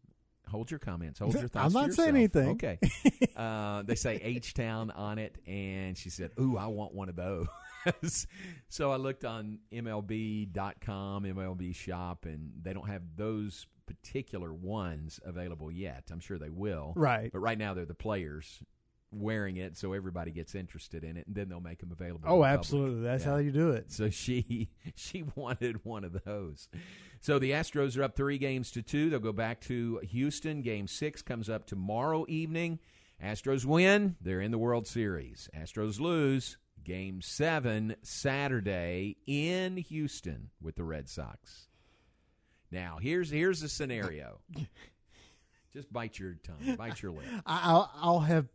Hold 0.49 0.71
your 0.71 0.81
comments. 0.81 1.21
Hold 1.21 1.35
your 1.35 1.49
thoughts. 1.49 1.75
I'm 1.75 1.81
not 1.81 1.93
saying 1.93 2.17
anything. 2.17 2.51
Okay. 2.51 2.79
uh, 3.37 3.83
they 3.83 3.95
say 3.95 4.17
H 4.23 4.55
Town 4.55 4.91
on 4.91 5.19
it, 5.19 5.39
and 5.47 5.97
she 5.97 6.11
said, 6.11 6.31
"Ooh, 6.39 6.57
I 6.57 6.67
want 6.67 6.95
one 6.95 7.09
of 7.09 7.17
those." 7.17 8.27
so 8.69 8.91
I 8.91 8.97
looked 8.97 9.25
on 9.25 9.61
MLB.com, 9.73 11.25
MLB 11.25 11.75
Shop, 11.75 12.25
and 12.25 12.53
they 12.63 12.73
don't 12.73 12.89
have 12.89 13.03
those 13.17 13.67
particular 13.87 14.53
ones 14.53 15.19
available 15.25 15.71
yet. 15.71 16.05
I'm 16.13 16.21
sure 16.21 16.39
they 16.39 16.51
will. 16.51 16.93
Right. 16.97 17.31
But 17.33 17.41
right 17.41 17.59
now 17.59 17.75
they're 17.75 17.85
the 17.85 17.95
players 17.95 18.63
wearing 19.13 19.57
it 19.57 19.77
so 19.77 19.93
everybody 19.93 20.31
gets 20.31 20.55
interested 20.55 21.03
in 21.03 21.17
it 21.17 21.27
and 21.27 21.35
then 21.35 21.49
they'll 21.49 21.61
make 21.61 21.81
them 21.81 21.91
available 21.91 22.25
oh 22.27 22.45
absolutely. 22.45 23.03
That's 23.03 23.25
yeah. 23.25 23.31
how 23.31 23.37
you 23.39 23.51
do 23.51 23.71
it. 23.71 23.91
So 23.91 24.11
she 24.11 24.71
she 24.95 25.25
wanted 25.35 25.85
one 25.85 26.05
of 26.05 26.25
those. 26.25 26.69
So 27.21 27.39
the 27.39 27.51
astros 27.51 27.99
are 27.99 28.05
up 28.05 28.17
three 28.17 28.39
games 28.39 28.71
to 28.73 28.83
two. 28.83 29.11
They'll 29.11 29.19
go 29.19 29.33
back 29.33 29.61
to 29.63 30.01
houston. 30.03 30.63
Game 30.63 30.87
six 30.87 31.23
comes 31.23 31.49
up 31.51 31.67
tomorrow 31.67 32.25
evening. 32.29 32.79
Astros 33.23 33.65
win. 33.65 34.17
They're 34.21 34.41
in 34.41 34.51
the 34.51 34.59
world 34.59 34.87
series. 34.87 35.49
Astros 35.57 36.01
lose. 36.01 36.57
Game 36.83 37.21
seven 37.21 37.97
saturday 38.03 39.17
in 39.27 39.77
houston 39.77 40.51
with 40.63 40.77
the 40.77 40.85
red 40.85 41.09
sox. 41.09 41.69
Now, 42.71 42.99
here's 43.01 43.31
here's 43.31 43.63
a 43.63 43.69
scenario. 43.69 44.41
Just 45.73 45.93
bite 45.93 46.19
your 46.19 46.35
tongue, 46.43 46.77
bite 46.77 47.01
your 47.01 47.13
lip. 47.13 47.25
I'll, 47.47 47.91
I'll 47.95 48.21
have 48.21 48.49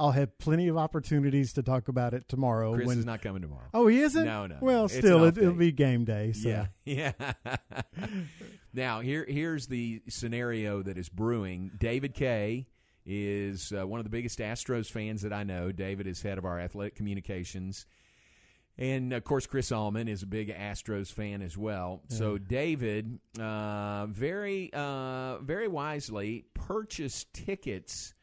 I'll 0.00 0.12
have 0.12 0.38
plenty 0.38 0.68
of 0.68 0.78
opportunities 0.78 1.52
to 1.54 1.62
talk 1.62 1.88
about 1.88 2.14
it 2.14 2.26
tomorrow. 2.26 2.72
Chris 2.74 2.86
when, 2.86 2.98
is 2.98 3.04
not 3.04 3.20
coming 3.20 3.42
tomorrow. 3.42 3.66
Oh, 3.74 3.86
he 3.86 4.00
isn't. 4.00 4.24
No, 4.24 4.46
no. 4.46 4.56
Well, 4.60 4.86
it's 4.86 4.96
still, 4.96 5.24
it, 5.24 5.36
will 5.36 5.52
be 5.52 5.72
game 5.72 6.06
day. 6.06 6.32
So. 6.32 6.48
Yeah, 6.48 6.66
yeah. 6.86 7.32
now 8.72 9.00
here 9.00 9.26
here's 9.28 9.66
the 9.66 10.00
scenario 10.08 10.82
that 10.82 10.96
is 10.96 11.10
brewing. 11.10 11.72
David 11.76 12.14
Kay 12.14 12.66
is 13.04 13.74
uh, 13.78 13.86
one 13.86 14.00
of 14.00 14.04
the 14.04 14.10
biggest 14.10 14.38
Astros 14.38 14.90
fans 14.90 15.20
that 15.20 15.34
I 15.34 15.42
know. 15.42 15.70
David 15.70 16.06
is 16.06 16.22
head 16.22 16.38
of 16.38 16.46
our 16.46 16.58
athletic 16.58 16.94
communications. 16.94 17.84
And 18.78 19.12
of 19.12 19.24
course, 19.24 19.46
Chris 19.46 19.70
Allman 19.72 20.08
is 20.08 20.22
a 20.22 20.26
big 20.26 20.48
Astros 20.54 21.12
fan 21.12 21.42
as 21.42 21.56
well. 21.56 22.02
Yeah. 22.08 22.16
So 22.16 22.38
David, 22.38 23.18
uh, 23.38 24.06
very, 24.06 24.70
uh, 24.72 25.38
very 25.38 25.68
wisely 25.68 26.46
purchased 26.54 27.32
tickets 27.34 28.14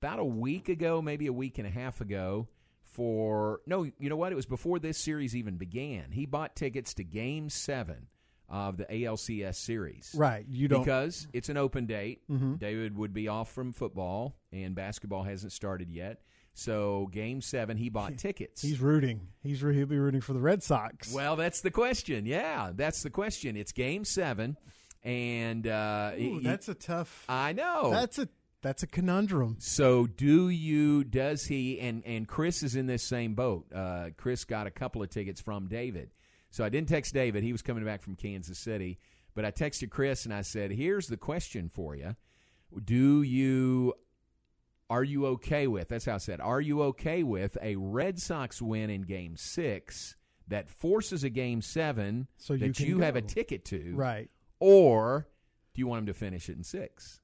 about 0.00 0.18
a 0.18 0.24
week 0.24 0.68
ago, 0.68 1.00
maybe 1.00 1.26
a 1.26 1.32
week 1.32 1.58
and 1.58 1.66
a 1.66 1.70
half 1.70 2.00
ago. 2.00 2.48
For 2.82 3.60
no, 3.66 3.84
you 3.84 4.08
know 4.08 4.16
what? 4.16 4.32
It 4.32 4.34
was 4.34 4.46
before 4.46 4.80
this 4.80 4.98
series 4.98 5.36
even 5.36 5.56
began. 5.56 6.10
He 6.10 6.26
bought 6.26 6.56
tickets 6.56 6.92
to 6.94 7.04
Game 7.04 7.48
Seven 7.48 8.08
of 8.48 8.76
the 8.76 8.84
ALCS 8.84 9.54
series. 9.54 10.12
Right. 10.12 10.44
You 10.48 10.66
don't 10.66 10.80
because 10.80 11.28
it's 11.32 11.48
an 11.48 11.56
open 11.56 11.86
date. 11.86 12.22
Mm-hmm. 12.28 12.56
David 12.56 12.96
would 12.96 13.14
be 13.14 13.28
off 13.28 13.52
from 13.52 13.72
football, 13.72 14.34
and 14.52 14.74
basketball 14.74 15.22
hasn't 15.22 15.52
started 15.52 15.88
yet. 15.92 16.20
So 16.54 17.08
game 17.12 17.40
seven, 17.40 17.76
he 17.76 17.88
bought 17.88 18.18
tickets. 18.18 18.62
He's 18.62 18.80
rooting. 18.80 19.28
He's 19.42 19.60
he'll 19.60 19.86
be 19.86 19.98
rooting 19.98 20.20
for 20.20 20.32
the 20.32 20.40
Red 20.40 20.62
Sox. 20.62 21.12
Well, 21.12 21.36
that's 21.36 21.60
the 21.60 21.70
question. 21.70 22.26
Yeah, 22.26 22.72
that's 22.74 23.02
the 23.02 23.10
question. 23.10 23.56
It's 23.56 23.72
game 23.72 24.04
seven, 24.04 24.56
and 25.02 25.66
uh, 25.66 26.12
Ooh, 26.18 26.40
that's 26.40 26.68
a 26.68 26.74
tough. 26.74 27.24
I 27.28 27.52
know. 27.52 27.90
That's 27.90 28.18
a 28.18 28.28
that's 28.62 28.82
a 28.82 28.86
conundrum. 28.86 29.56
So, 29.58 30.06
do 30.06 30.48
you? 30.48 31.04
Does 31.04 31.46
he? 31.46 31.80
And 31.80 32.02
and 32.04 32.28
Chris 32.28 32.62
is 32.62 32.76
in 32.76 32.86
this 32.86 33.02
same 33.02 33.34
boat. 33.34 33.66
Uh, 33.72 34.10
Chris 34.16 34.44
got 34.44 34.66
a 34.66 34.70
couple 34.70 35.02
of 35.02 35.08
tickets 35.08 35.40
from 35.40 35.66
David. 35.66 36.10
So 36.50 36.64
I 36.64 36.68
didn't 36.68 36.88
text 36.88 37.14
David. 37.14 37.44
He 37.44 37.52
was 37.52 37.62
coming 37.62 37.84
back 37.84 38.02
from 38.02 38.16
Kansas 38.16 38.58
City. 38.58 38.98
But 39.34 39.44
I 39.44 39.52
texted 39.52 39.90
Chris 39.90 40.24
and 40.24 40.34
I 40.34 40.42
said, 40.42 40.72
"Here's 40.72 41.06
the 41.06 41.16
question 41.16 41.70
for 41.72 41.94
you: 41.94 42.16
Do 42.84 43.22
you 43.22 43.94
are 44.90 45.04
you 45.04 45.24
okay 45.26 45.66
with, 45.66 45.88
that's 45.88 46.04
how 46.04 46.16
I 46.16 46.18
said, 46.18 46.40
are 46.40 46.60
you 46.60 46.82
okay 46.82 47.22
with 47.22 47.56
a 47.62 47.76
Red 47.76 48.18
Sox 48.20 48.60
win 48.60 48.90
in 48.90 49.02
game 49.02 49.36
six 49.36 50.16
that 50.48 50.68
forces 50.68 51.22
a 51.24 51.30
game 51.30 51.62
seven 51.62 52.26
So 52.36 52.54
you 52.54 52.66
that 52.66 52.80
you 52.80 52.98
have 53.00 53.16
a 53.16 53.22
ticket 53.22 53.64
to, 53.66 53.92
Right. 53.94 54.28
Or 54.58 55.28
do 55.72 55.80
you 55.80 55.86
want 55.86 56.00
him 56.00 56.06
to 56.06 56.14
finish 56.14 56.48
it 56.50 56.56
in 56.56 56.64
six? 56.64 57.20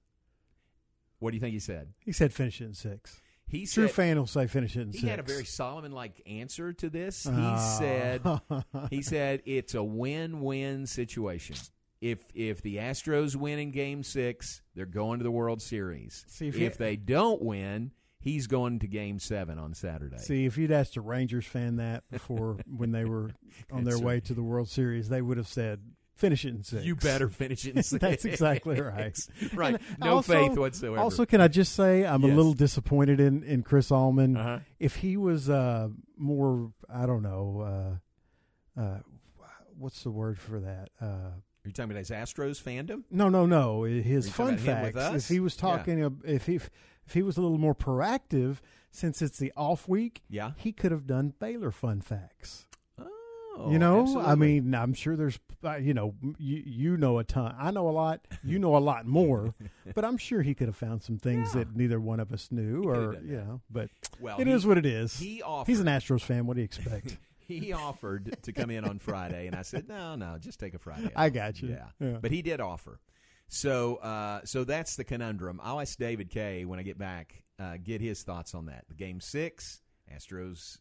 What 1.18 1.32
do 1.32 1.36
you 1.36 1.40
think 1.40 1.52
he 1.54 1.58
said? 1.58 1.92
He 1.98 2.12
said 2.12 2.32
finish 2.32 2.60
it 2.60 2.66
in 2.66 2.74
six. 2.74 3.20
He 3.48 3.64
True 3.66 3.86
said- 3.86 3.94
fan 3.94 4.16
will 4.18 4.26
say 4.26 4.46
finish 4.46 4.76
it 4.76 4.82
in 4.82 4.92
He 4.92 4.98
six. 4.98 5.08
had 5.10 5.18
a 5.20 5.22
very 5.22 5.44
Solomon-like 5.44 6.20
answer 6.26 6.72
to 6.74 6.88
this. 6.90 7.24
He 7.24 7.30
Oh. 7.32 7.76
said, 7.78 8.22
"He 8.90 9.02
said 9.02 9.42
it's 9.44 9.74
a 9.74 9.82
win-win 9.84 10.86
situation. 10.86 11.56
If 12.10 12.24
if 12.34 12.62
the 12.62 12.76
Astros 12.76 13.34
win 13.34 13.58
in 13.58 13.70
Game 13.70 14.02
Six, 14.02 14.62
they're 14.74 14.86
going 14.86 15.18
to 15.18 15.24
the 15.24 15.30
World 15.30 15.60
Series. 15.60 16.24
See, 16.28 16.48
if 16.48 16.56
if 16.56 16.78
they 16.78 16.96
don't 16.96 17.42
win, 17.42 17.90
he's 18.20 18.46
going 18.46 18.78
to 18.80 18.86
Game 18.86 19.18
Seven 19.18 19.58
on 19.58 19.74
Saturday. 19.74 20.18
See, 20.18 20.46
if 20.46 20.58
you'd 20.58 20.72
asked 20.72 20.96
a 20.96 21.00
Rangers 21.00 21.46
fan 21.46 21.76
that 21.76 22.04
before 22.10 22.58
when 22.66 22.92
they 22.92 23.04
were 23.04 23.30
on 23.72 23.84
their 23.84 23.98
way 23.98 24.14
right. 24.14 24.24
to 24.26 24.34
the 24.34 24.42
World 24.42 24.68
Series, 24.68 25.08
they 25.08 25.22
would 25.22 25.36
have 25.36 25.48
said, 25.48 25.80
"Finish 26.14 26.44
it 26.44 26.50
in 26.50 26.62
six. 26.62 26.84
You 26.84 26.94
better 26.94 27.28
finish 27.28 27.66
it 27.66 27.76
in 27.76 27.82
six. 27.84 28.00
That's 28.00 28.24
exactly 28.24 28.80
right. 28.80 29.18
Right. 29.52 29.74
And 29.74 29.98
No 29.98 30.22
faith 30.22 30.56
whatsoever. 30.56 30.98
Also, 30.98 31.26
can 31.26 31.40
I 31.40 31.48
just 31.48 31.74
say 31.74 32.04
I'm 32.04 32.22
a 32.22 32.28
little 32.28 32.54
disappointed 32.54 33.20
in 33.20 33.42
in 33.42 33.62
Chris 33.62 33.90
Allman. 33.90 34.36
Uh-huh. 34.36 34.58
If 34.78 34.96
he 34.96 35.16
was 35.16 35.50
uh, 35.50 35.88
more, 36.16 36.72
I 36.88 37.06
don't 37.06 37.22
know, 37.22 37.98
uh, 38.76 38.80
uh, 38.80 38.98
what's 39.78 40.02
the 40.02 40.10
word 40.10 40.38
for 40.38 40.60
that? 40.60 40.90
Are 41.66 41.68
you 41.68 41.72
talking 41.72 41.90
about 41.90 41.98
his 41.98 42.10
Astros 42.10 42.62
fandom? 42.62 43.02
no, 43.10 43.28
no, 43.28 43.44
no. 43.44 43.82
His 43.82 44.26
Are 44.26 44.28
you 44.28 44.32
talking 44.32 44.32
fun 44.32 44.54
about 44.54 44.76
him 44.78 44.82
with 44.84 44.94
facts. 44.94 45.24
If 45.24 45.28
he 45.28 45.40
was 45.40 45.56
talking, 45.56 46.00
ab- 46.04 46.22
if 46.24 46.46
he 46.46 46.54
if 46.54 47.12
he 47.12 47.22
was 47.24 47.36
a 47.36 47.40
little 47.42 47.58
more 47.58 47.74
proactive, 47.74 48.58
since 48.92 49.20
it's 49.20 49.38
the 49.38 49.52
off 49.56 49.88
week, 49.88 50.22
Yeah. 50.30 50.52
he 50.56 50.70
could 50.70 50.92
have 50.92 51.08
done 51.08 51.34
Baylor 51.40 51.72
fun 51.72 52.00
facts. 52.02 52.66
Oh, 53.58 53.70
you 53.72 53.78
know, 53.80 54.20
I 54.20 54.34
mean, 54.36 54.74
I'm 54.74 54.92
sure 54.92 55.16
there's, 55.16 55.38
uh, 55.64 55.76
you 55.76 55.92
know, 55.94 56.14
you 56.38 56.62
you 56.66 56.96
know 56.98 57.18
a 57.18 57.24
ton. 57.24 57.54
I 57.58 57.70
know 57.72 57.88
a 57.88 57.90
lot. 57.90 58.20
You 58.44 58.58
know 58.60 58.76
a 58.76 58.78
lot 58.78 59.06
more, 59.18 59.54
but 59.94 60.04
I'm 60.04 60.18
sure 60.18 60.42
he 60.42 60.54
could 60.54 60.68
have 60.68 60.76
found 60.76 61.02
some 61.02 61.18
things 61.18 61.52
that 61.54 61.74
neither 61.74 61.98
one 61.98 62.20
of 62.20 62.32
us 62.32 62.52
knew, 62.52 62.84
or 62.84 63.14
you 63.14 63.38
know. 63.38 63.60
But 63.70 63.88
Well, 64.20 64.38
it 64.38 64.46
he- 64.46 64.52
is 64.52 64.64
what 64.66 64.78
it 64.78 64.86
is. 64.86 65.18
he 65.18 65.42
He's 65.66 65.80
an 65.80 65.86
Astros 65.88 66.20
fan. 66.22 66.46
What 66.46 66.54
do 66.54 66.60
you 66.60 66.64
expect? 66.66 67.16
he 67.46 67.72
offered 67.74 68.36
to 68.42 68.52
come 68.52 68.70
in 68.70 68.84
on 68.84 68.98
Friday, 68.98 69.46
and 69.46 69.56
I 69.56 69.62
said, 69.62 69.88
"No, 69.88 70.14
no, 70.16 70.36
just 70.38 70.58
take 70.60 70.74
a 70.74 70.78
Friday." 70.78 71.10
I 71.16 71.30
got 71.30 71.60
you. 71.60 71.68
Yeah. 71.70 71.86
Yeah. 72.00 72.18
but 72.20 72.30
he 72.30 72.42
did 72.42 72.60
offer. 72.60 73.00
So, 73.48 73.96
uh, 73.96 74.40
so 74.44 74.64
that's 74.64 74.96
the 74.96 75.04
conundrum. 75.04 75.60
I'll 75.62 75.80
ask 75.80 75.96
David 75.98 76.30
Kay 76.30 76.64
when 76.64 76.78
I 76.78 76.82
get 76.82 76.98
back, 76.98 77.44
uh, 77.60 77.76
get 77.82 78.00
his 78.00 78.22
thoughts 78.22 78.54
on 78.54 78.66
that. 78.66 78.84
The 78.88 78.94
game 78.94 79.20
six, 79.20 79.80
Astros 80.12 80.78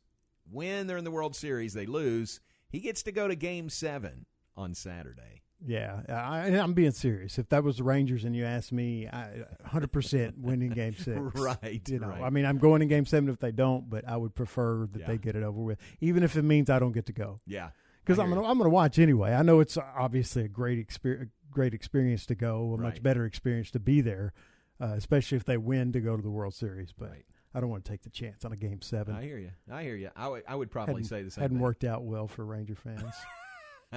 win. 0.52 0.88
They're 0.88 0.98
in 0.98 1.04
the 1.04 1.12
World 1.12 1.36
Series. 1.36 1.74
They 1.74 1.86
lose. 1.86 2.40
He 2.70 2.80
gets 2.80 3.04
to 3.04 3.12
go 3.12 3.28
to 3.28 3.36
Game 3.36 3.70
Seven 3.70 4.26
on 4.58 4.74
Saturday. 4.74 5.44
Yeah, 5.66 6.02
I, 6.10 6.48
I'm 6.58 6.74
being 6.74 6.92
serious. 6.92 7.38
If 7.38 7.50
that 7.50 7.64
was 7.64 7.78
the 7.78 7.84
Rangers 7.84 8.24
and 8.24 8.36
you 8.36 8.46
asked 8.46 8.72
me, 8.72 9.08
I 9.08 9.44
100 9.62 9.92
percent 9.92 10.38
winning 10.38 10.70
Game 10.76 10.96
Six. 10.96 11.20
Right, 11.36 11.82
You 11.88 12.00
know, 12.00 12.08
right. 12.08 12.22
I 12.22 12.30
mean, 12.30 12.46
I'm 12.46 12.58
going 12.58 12.82
in 12.82 12.88
Game 12.88 13.06
Seven 13.06 13.30
if 13.30 13.40
they 13.40 13.52
don't, 13.52 13.90
but 13.90 14.08
I 14.08 14.18
would 14.18 14.36
prefer 14.36 14.88
that 14.92 15.00
Yeah. 15.02 15.08
they 15.08 15.18
get 15.18 15.36
it 15.36 15.44
over 15.44 15.62
with, 15.62 15.80
even 16.02 16.24
if 16.24 16.36
it 16.36 16.42
means 16.44 16.70
I 16.70 16.80
don't 16.80 16.92
get 16.92 17.06
to 17.08 17.14
go. 17.14 17.40
Yeah, 17.48 17.70
because 18.04 18.20
I'm 18.20 18.30
gonna 18.30 18.44
I'm 18.48 18.58
gonna 18.58 18.70
watch 18.70 19.00
anyway. 19.00 19.34
I 19.34 19.42
know 19.44 19.60
it's 19.60 19.78
obviously 19.78 20.44
a 20.44 20.48
great 20.50 20.78
experience, 20.80 21.32
great 21.52 21.74
experience 21.74 22.26
to 22.28 22.36
go, 22.36 22.74
a 22.74 22.78
much 22.78 23.02
better 23.02 23.26
experience 23.26 23.72
to 23.72 23.80
be 23.80 24.02
there, 24.02 24.34
uh, 24.82 24.94
especially 24.98 25.38
if 25.38 25.46
they 25.46 25.58
win 25.58 25.92
to 25.94 26.00
go 26.02 26.16
to 26.18 26.22
the 26.22 26.30
World 26.32 26.54
Series. 26.54 26.92
But 26.92 27.10
Right. 27.12 27.26
I 27.54 27.62
don't 27.62 27.70
want 27.70 27.86
to 27.86 27.92
take 27.92 28.02
the 28.02 28.10
chance 28.10 28.44
on 28.44 28.52
a 28.52 28.58
game 28.58 28.82
seven. 28.82 29.16
I 29.16 29.22
hear 29.24 29.38
you. 29.38 29.52
I 29.72 29.84
hear 29.84 29.96
you. 29.96 30.10
I 30.14 30.28
would, 30.28 30.44
I 30.46 30.56
would 30.56 30.70
probably 30.70 30.96
hadn't, 30.96 31.06
say 31.08 31.24
the 31.24 31.32
same. 31.32 31.42
hadn't 31.44 31.58
thing. 31.58 31.64
worked 31.64 31.86
out 31.86 32.04
well 32.04 32.28
for 32.28 32.44
Ranger 32.46 32.76
fans. 32.76 33.02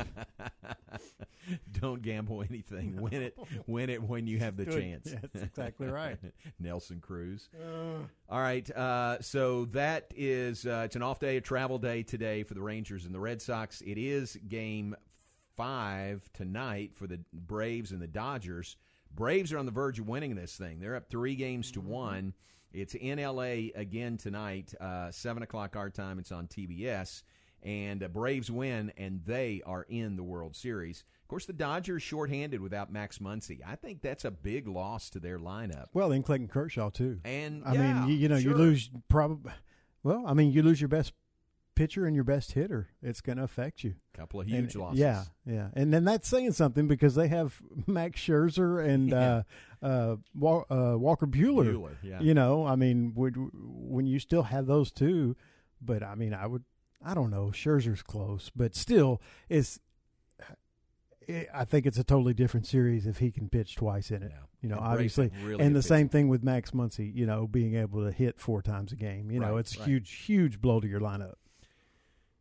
Don't 1.81 2.03
gamble 2.03 2.43
anything. 2.49 3.01
Win 3.01 3.23
it. 3.23 3.39
Win 3.67 3.89
it 3.91 4.03
when 4.03 4.27
you 4.27 4.39
have 4.39 4.57
the 4.57 4.65
Good. 4.65 4.81
chance. 4.81 5.11
Yeah, 5.11 5.19
that's 5.23 5.45
exactly 5.45 5.87
right. 5.87 6.19
Nelson 6.61 7.01
Cruz. 7.01 7.49
All 8.29 8.41
right. 8.41 8.69
Uh, 8.71 9.21
so 9.21 9.65
that 9.67 10.13
is 10.15 10.67
uh, 10.67 10.83
it's 10.85 10.97
an 10.97 11.03
off 11.03 11.21
day, 11.21 11.37
a 11.39 11.41
travel 11.41 11.79
day 11.79 12.03
today 12.03 12.43
for 12.43 12.55
the 12.55 12.61
Rangers 12.63 13.07
and 13.07 13.15
the 13.15 13.21
Red 13.21 13.41
Sox. 13.41 13.81
It 13.81 13.97
is 13.99 14.37
game 14.49 14.95
five 15.57 16.29
tonight 16.35 16.93
for 16.95 17.07
the 17.07 17.21
Braves 17.33 17.93
and 17.93 18.01
the 18.03 18.07
Dodgers. 18.07 18.77
Braves 19.15 19.53
are 19.53 19.59
on 19.59 19.67
the 19.67 19.73
verge 19.73 19.99
of 19.99 20.07
winning 20.09 20.35
this 20.35 20.55
thing. 20.57 20.81
They're 20.81 20.97
up 20.97 21.09
three 21.09 21.35
games 21.35 21.73
to 21.73 21.81
one. 21.81 22.35
It's 22.73 22.95
in 22.95 23.19
L.A. 23.19 23.73
again 23.75 24.19
tonight, 24.19 24.75
uh, 24.79 25.11
seven 25.11 25.43
o'clock 25.43 25.75
our 25.75 25.89
time. 25.89 26.19
It's 26.19 26.31
on 26.31 26.47
TBS, 26.47 27.23
and 27.63 28.03
uh, 28.03 28.09
Braves 28.09 28.51
win, 28.51 28.93
and 28.97 29.23
they 29.27 29.63
are 29.67 29.83
in 29.89 30.17
the 30.17 30.23
World 30.23 30.57
Series. 30.57 31.05
Of 31.23 31.29
course, 31.29 31.45
the 31.47 31.53
Dodgers 31.53 32.03
shorthanded 32.03 32.61
without 32.61 32.91
Max 32.93 33.19
Muncy. 33.19 33.61
I 33.67 33.77
think 33.77 34.01
that's 34.01 34.25
a 34.25 34.31
big 34.31 34.67
loss 34.67 35.11
to 35.11 35.21
their 35.21 35.39
lineup. 35.39 35.87
well, 35.93 36.11
in 36.13 36.23
Clayton 36.23 36.49
Kershaw 36.49 36.89
too. 36.91 37.21
And 37.25 37.63
I 37.67 37.75
yeah, 37.75 38.01
mean, 38.01 38.09
you, 38.09 38.15
you 38.17 38.29
know, 38.29 38.37
you 38.37 38.55
lose 38.55 38.91
probably. 39.09 39.53
Well, 40.03 40.25
I 40.27 40.33
mean, 40.35 40.53
you 40.53 40.63
lose 40.63 40.81
your 40.81 40.89
best 40.89 41.13
pitcher 41.75 42.07
and 42.07 42.15
your 42.15 42.25
best 42.25 42.53
hitter. 42.53 42.89
It's 43.03 43.21
going 43.21 43.37
to 43.39 43.45
affect 43.45 43.85
you. 43.85 43.95
A 44.15 44.17
couple 44.17 44.41
of 44.41 44.47
And- 44.47 44.57
huge 44.57 44.75
losses. 44.75 45.01
Yeah, 45.01 45.25
yeah, 45.45 45.69
and 45.75 45.93
then 45.93 46.05
that's 46.05 46.27
saying 46.29 46.53
something 46.53 46.89
because 46.89 47.15
they 47.15 47.29
have 47.29 47.61
Max 47.87 48.21
Scherzer 48.21 48.85
and 48.85 49.13
uh, 49.15 49.43
uh, 49.83 50.17
Wa- 50.35 50.65
uh, 50.71 50.97
Walker 50.99 51.27
Bueller. 51.27 51.73
Buehler, 51.75 51.97
yeah. 52.03 52.21
You 52.21 52.33
know, 52.35 52.67
I 52.67 52.75
mean, 52.77 53.13
would, 53.17 53.37
when 53.53 54.07
you 54.07 54.19
still 54.19 54.45
have 54.45 54.67
those 54.67 54.91
two, 54.91 55.37
but 55.83 56.03
I 56.03 56.15
mean, 56.15 56.33
I 56.33 56.47
would, 56.47 56.65
I 57.05 57.15
don't 57.15 57.31
know, 57.31 57.47
Scherzer's 57.53 58.03
close, 58.03 58.51
but 58.55 58.75
still, 58.75 59.21
it's. 59.49 59.79
it- 61.27 61.49
I 61.55 61.65
think 61.65 61.87
it's 61.87 61.99
a 61.99 62.05
totally 62.05 62.35
different 62.35 62.67
series 62.67 63.07
if 63.07 63.19
he 63.19 63.31
can 63.31 63.49
pitch 63.49 63.77
twice 63.77 64.11
in 64.11 64.23
it. 64.23 64.31
Yeah. 64.35 64.41
You 64.63 64.69
know, 64.71 64.77
And 64.77 64.85
obviously, 64.87 65.31
really 65.45 65.63
and 65.65 65.77
the 65.77 65.83
same 65.83 66.09
thing 66.09 66.29
with 66.29 66.43
Max 66.43 66.73
Muncy. 66.73 67.15
You 67.15 67.27
know, 67.27 67.47
being 67.47 67.75
able 67.77 68.05
to 68.05 68.11
hit 68.11 68.39
four 68.41 68.63
times 68.63 68.91
a 68.93 68.97
game. 68.97 69.31
You 69.31 69.39
know, 69.41 69.53
Right, 69.53 69.61
it's 69.61 69.77
a 69.77 69.81
right. 69.81 69.89
huge, 69.89 70.11
huge 70.25 70.61
blow 70.61 70.81
to 70.81 70.89
your 70.89 71.01
lineup. 71.01 71.35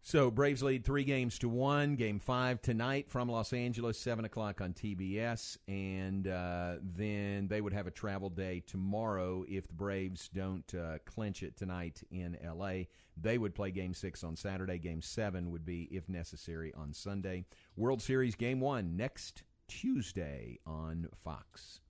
So 0.08 0.32
Braves 0.32 0.64
lead 0.64 0.86
three 0.86 1.04
games 1.04 1.38
to 1.40 1.50
one. 1.50 1.98
Game 1.98 2.22
five 2.22 2.62
tonight 2.62 3.10
from 3.10 3.28
Los 3.28 3.52
Angeles, 3.52 4.00
seven 4.00 4.24
o'clock 4.24 4.62
on 4.62 4.72
TBS, 4.72 5.58
and 5.68 6.26
uh, 6.30 6.76
then 6.82 7.50
they 7.50 7.60
would 7.60 7.74
have 7.74 7.88
a 7.88 7.92
travel 7.92 8.30
day 8.30 8.64
tomorrow 8.66 9.44
if 9.50 9.68
the 9.68 9.74
Braves 9.74 10.30
don't 10.34 10.74
uh, 10.74 11.00
clinch 11.04 11.44
it 11.44 11.58
tonight 11.58 12.04
in 12.10 12.38
L.A. 12.42 12.88
They 13.18 13.38
would 13.38 13.54
play 13.54 13.70
Game 13.72 13.94
six 13.94 14.24
on 14.24 14.38
Saturday. 14.38 14.78
Game 14.78 15.02
seven 15.02 15.52
would 15.52 15.66
be, 15.66 15.90
if 15.92 16.08
necessary, 16.08 16.74
on 16.74 16.94
Sunday. 16.94 17.44
World 17.76 18.02
Series 18.02 18.36
Game 18.36 18.62
one 18.62 18.96
next 18.96 19.44
Tuesday 19.68 20.58
on 20.66 21.10
Fox. 21.18 21.82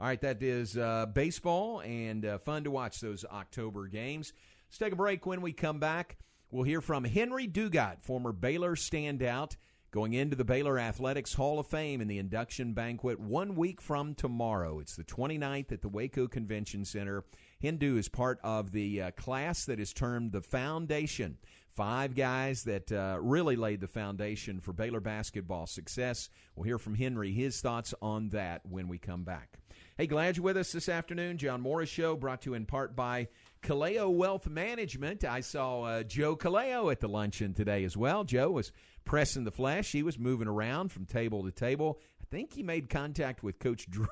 All 0.00 0.06
right, 0.06 0.20
that 0.20 0.40
is 0.40 0.76
uh, 0.76 1.06
baseball 1.06 1.80
and 1.80 2.24
uh, 2.24 2.38
fun 2.38 2.62
to 2.62 2.70
watch 2.70 3.00
those 3.00 3.24
October 3.24 3.88
games. 3.88 4.32
Let's 4.68 4.78
take 4.78 4.92
a 4.92 4.96
break. 4.96 5.26
When 5.26 5.40
we 5.40 5.52
come 5.52 5.80
back, 5.80 6.16
we'll 6.50 6.64
hear 6.64 6.80
from 6.80 7.04
Henry 7.04 7.46
Dugat, 7.46 8.02
former 8.02 8.32
Baylor 8.32 8.76
standout, 8.76 9.56
going 9.90 10.12
into 10.12 10.36
the 10.36 10.44
Baylor 10.44 10.78
Athletics 10.78 11.34
Hall 11.34 11.58
of 11.58 11.66
Fame 11.66 12.00
in 12.00 12.08
the 12.08 12.18
induction 12.18 12.74
banquet 12.74 13.18
one 13.18 13.56
week 13.56 13.80
from 13.80 14.14
tomorrow. 14.14 14.78
It's 14.78 14.96
the 14.96 15.04
29th 15.04 15.72
at 15.72 15.82
the 15.82 15.88
Waco 15.88 16.28
Convention 16.28 16.84
Center. 16.84 17.24
Hindu 17.58 17.96
is 17.96 18.08
part 18.08 18.38
of 18.44 18.72
the 18.72 19.02
uh, 19.02 19.10
class 19.12 19.64
that 19.64 19.80
is 19.80 19.92
termed 19.92 20.32
the 20.32 20.42
Foundation. 20.42 21.38
Five 21.70 22.14
guys 22.14 22.64
that 22.64 22.90
uh, 22.90 23.18
really 23.20 23.54
laid 23.54 23.80
the 23.80 23.86
foundation 23.86 24.60
for 24.60 24.72
Baylor 24.72 25.00
basketball 25.00 25.66
success. 25.66 26.30
We'll 26.54 26.64
hear 26.64 26.78
from 26.78 26.94
Henry, 26.94 27.32
his 27.32 27.60
thoughts 27.60 27.92
on 28.00 28.30
that 28.30 28.62
when 28.64 28.88
we 28.88 28.96
come 28.96 29.24
back. 29.24 29.58
Hey, 29.98 30.06
glad 30.06 30.36
you're 30.36 30.44
with 30.44 30.56
us 30.56 30.72
this 30.72 30.88
afternoon. 30.88 31.36
John 31.36 31.60
Morris 31.60 31.90
Show 31.90 32.16
brought 32.16 32.42
to 32.42 32.50
you 32.50 32.54
in 32.54 32.64
part 32.64 32.96
by 32.96 33.28
Kaleo 33.66 34.08
Wealth 34.08 34.48
Management. 34.48 35.24
I 35.24 35.40
saw 35.40 35.82
uh, 35.82 36.02
Joe 36.04 36.36
Kaleo 36.36 36.92
at 36.92 37.00
the 37.00 37.08
luncheon 37.08 37.52
today 37.52 37.82
as 37.82 37.96
well. 37.96 38.22
Joe 38.22 38.48
was 38.48 38.70
pressing 39.04 39.42
the 39.42 39.50
flesh. 39.50 39.90
He 39.90 40.04
was 40.04 40.20
moving 40.20 40.46
around 40.46 40.92
from 40.92 41.04
table 41.04 41.42
to 41.42 41.50
table. 41.50 41.98
I 42.22 42.24
think 42.30 42.52
he 42.52 42.62
made 42.62 42.88
contact 42.88 43.42
with 43.42 43.58
Coach 43.58 43.90
Drew. 43.90 44.06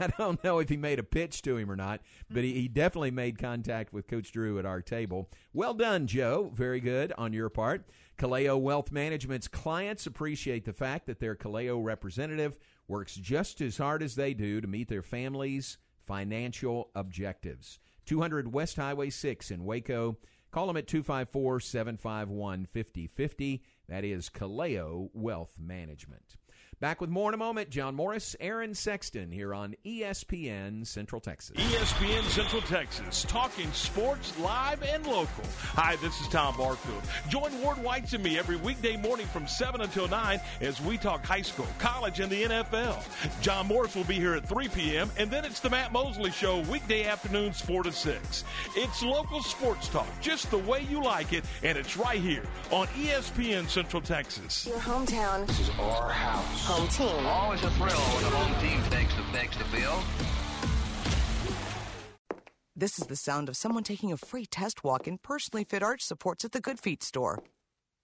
I 0.00 0.06
don't 0.18 0.42
know 0.42 0.58
if 0.58 0.70
he 0.70 0.78
made 0.78 0.98
a 0.98 1.02
pitch 1.02 1.42
to 1.42 1.58
him 1.58 1.70
or 1.70 1.76
not, 1.76 2.00
but 2.30 2.42
he, 2.42 2.54
he 2.54 2.68
definitely 2.68 3.10
made 3.10 3.38
contact 3.38 3.92
with 3.92 4.08
Coach 4.08 4.32
Drew 4.32 4.58
at 4.58 4.64
our 4.64 4.80
table. 4.80 5.28
Well 5.52 5.74
done, 5.74 6.06
Joe. 6.06 6.50
Very 6.54 6.80
good 6.80 7.12
on 7.18 7.34
your 7.34 7.50
part. 7.50 7.90
Kaleo 8.18 8.58
Wealth 8.58 8.90
Management's 8.90 9.48
clients 9.48 10.06
appreciate 10.06 10.64
the 10.64 10.72
fact 10.72 11.04
that 11.08 11.20
their 11.20 11.36
Kaleo 11.36 11.84
representative 11.84 12.58
works 12.88 13.16
just 13.16 13.60
as 13.60 13.76
hard 13.76 14.02
as 14.02 14.14
they 14.14 14.32
do 14.32 14.62
to 14.62 14.66
meet 14.66 14.88
their 14.88 15.02
families' 15.02 15.76
financial 16.06 16.88
objectives. 16.94 17.78
200 18.06 18.52
West 18.52 18.76
Highway 18.76 19.10
6 19.10 19.50
in 19.50 19.64
Waco. 19.64 20.18
Call 20.50 20.66
them 20.66 20.76
at 20.76 20.88
254 20.88 21.60
751 21.60 22.66
5050. 22.66 23.62
That 23.88 24.04
is 24.04 24.28
Kaleo 24.28 25.10
Wealth 25.12 25.56
Management. 25.58 26.36
Back 26.80 27.02
with 27.02 27.10
more 27.10 27.28
in 27.28 27.34
a 27.34 27.36
moment. 27.36 27.68
John 27.68 27.94
Morris, 27.94 28.34
Aaron 28.40 28.74
Sexton 28.74 29.30
here 29.30 29.52
on 29.52 29.74
ESPN 29.84 30.86
Central 30.86 31.20
Texas. 31.20 31.54
ESPN 31.58 32.22
Central 32.30 32.62
Texas, 32.62 33.26
talking 33.28 33.70
sports 33.72 34.32
live 34.38 34.82
and 34.82 35.06
local. 35.06 35.44
Hi, 35.74 35.96
this 35.96 36.18
is 36.22 36.28
Tom 36.28 36.56
Barfield. 36.56 37.02
Join 37.28 37.60
Ward 37.60 37.76
Whites 37.82 38.14
and 38.14 38.24
me 38.24 38.38
every 38.38 38.56
weekday 38.56 38.96
morning 38.96 39.26
from 39.26 39.46
7 39.46 39.82
until 39.82 40.08
9 40.08 40.40
as 40.62 40.80
we 40.80 40.96
talk 40.96 41.22
high 41.22 41.42
school, 41.42 41.66
college, 41.78 42.18
and 42.18 42.32
the 42.32 42.44
NFL. 42.44 43.04
John 43.42 43.66
Morris 43.66 43.94
will 43.94 44.04
be 44.04 44.14
here 44.14 44.32
at 44.32 44.48
3 44.48 44.68
p.m., 44.68 45.10
and 45.18 45.30
then 45.30 45.44
it's 45.44 45.60
the 45.60 45.68
Matt 45.68 45.92
Mosley 45.92 46.30
Show 46.30 46.60
weekday 46.60 47.04
afternoons 47.04 47.60
4 47.60 47.82
to 47.82 47.92
6. 47.92 48.44
It's 48.74 49.02
local 49.02 49.42
sports 49.42 49.86
talk, 49.88 50.08
just 50.22 50.50
the 50.50 50.56
way 50.56 50.86
you 50.88 51.02
like 51.02 51.34
it, 51.34 51.44
and 51.62 51.76
it's 51.76 51.98
right 51.98 52.22
here 52.22 52.44
on 52.70 52.86
ESPN 52.86 53.68
Central 53.68 54.00
Texas. 54.00 54.66
Your 54.66 54.78
hometown. 54.78 55.46
This 55.46 55.60
is 55.60 55.68
our 55.78 56.08
house 56.08 56.69
home 56.70 56.88
team. 56.88 57.26
Always 57.26 57.62
a 57.64 57.70
thrill 57.70 57.88
when 57.90 58.22
the 58.22 58.30
home 58.30 58.60
team 58.60 58.80
takes 58.90 59.14
the, 59.14 59.22
takes 59.36 59.56
the 59.56 59.64
field. 59.64 60.02
This 62.76 62.98
is 62.98 63.06
the 63.08 63.16
sound 63.16 63.48
of 63.48 63.56
someone 63.56 63.82
taking 63.82 64.12
a 64.12 64.16
free 64.16 64.46
test 64.46 64.84
walk 64.84 65.08
in 65.08 65.18
personally 65.18 65.64
fit 65.64 65.82
arch 65.82 66.02
supports 66.02 66.44
at 66.44 66.52
the 66.52 66.60
Good 66.60 66.78
Feet 66.78 67.02
store. 67.02 67.42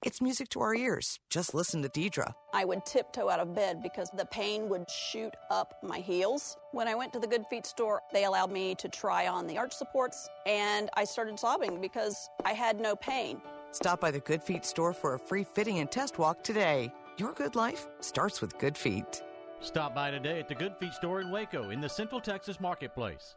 It's 0.04 0.20
music 0.20 0.48
to 0.50 0.60
our 0.60 0.74
ears. 0.74 1.18
Just 1.30 1.54
listen 1.54 1.80
to 1.82 1.88
Deidre. 1.88 2.32
I 2.52 2.64
would 2.64 2.84
tiptoe 2.84 3.30
out 3.30 3.40
of 3.40 3.54
bed 3.54 3.82
because 3.82 4.10
the 4.10 4.26
pain 4.26 4.68
would 4.68 4.90
shoot 4.90 5.32
up 5.50 5.74
my 5.82 5.98
heels. 5.98 6.56
When 6.72 6.88
I 6.88 6.94
went 6.94 7.12
to 7.14 7.18
the 7.18 7.26
Good 7.26 7.46
Feet 7.46 7.66
store, 7.66 8.02
they 8.12 8.24
allowed 8.24 8.52
me 8.52 8.74
to 8.74 8.88
try 8.88 9.28
on 9.28 9.46
the 9.46 9.56
arch 9.56 9.72
supports, 9.72 10.28
and 10.44 10.90
I 10.94 11.04
started 11.04 11.38
sobbing 11.38 11.80
because 11.80 12.28
I 12.44 12.52
had 12.52 12.78
no 12.78 12.96
pain. 12.96 13.40
Stop 13.70 14.00
by 14.00 14.10
the 14.10 14.20
Good 14.20 14.42
Feet 14.42 14.64
store 14.64 14.92
for 14.92 15.14
a 15.14 15.18
free 15.18 15.44
fitting 15.44 15.78
and 15.78 15.90
test 15.90 16.18
walk 16.18 16.42
today. 16.42 16.92
Your 17.18 17.32
good 17.32 17.56
life 17.56 17.86
starts 18.00 18.42
with 18.42 18.58
Good 18.58 18.76
Feet. 18.76 19.22
Stop 19.60 19.94
by 19.94 20.10
today 20.10 20.38
at 20.38 20.48
the 20.48 20.54
Good 20.54 20.76
Feet 20.76 20.92
store 20.92 21.22
in 21.22 21.30
Waco 21.30 21.70
in 21.70 21.80
the 21.80 21.88
Central 21.88 22.20
Texas 22.20 22.60
Marketplace. 22.60 23.36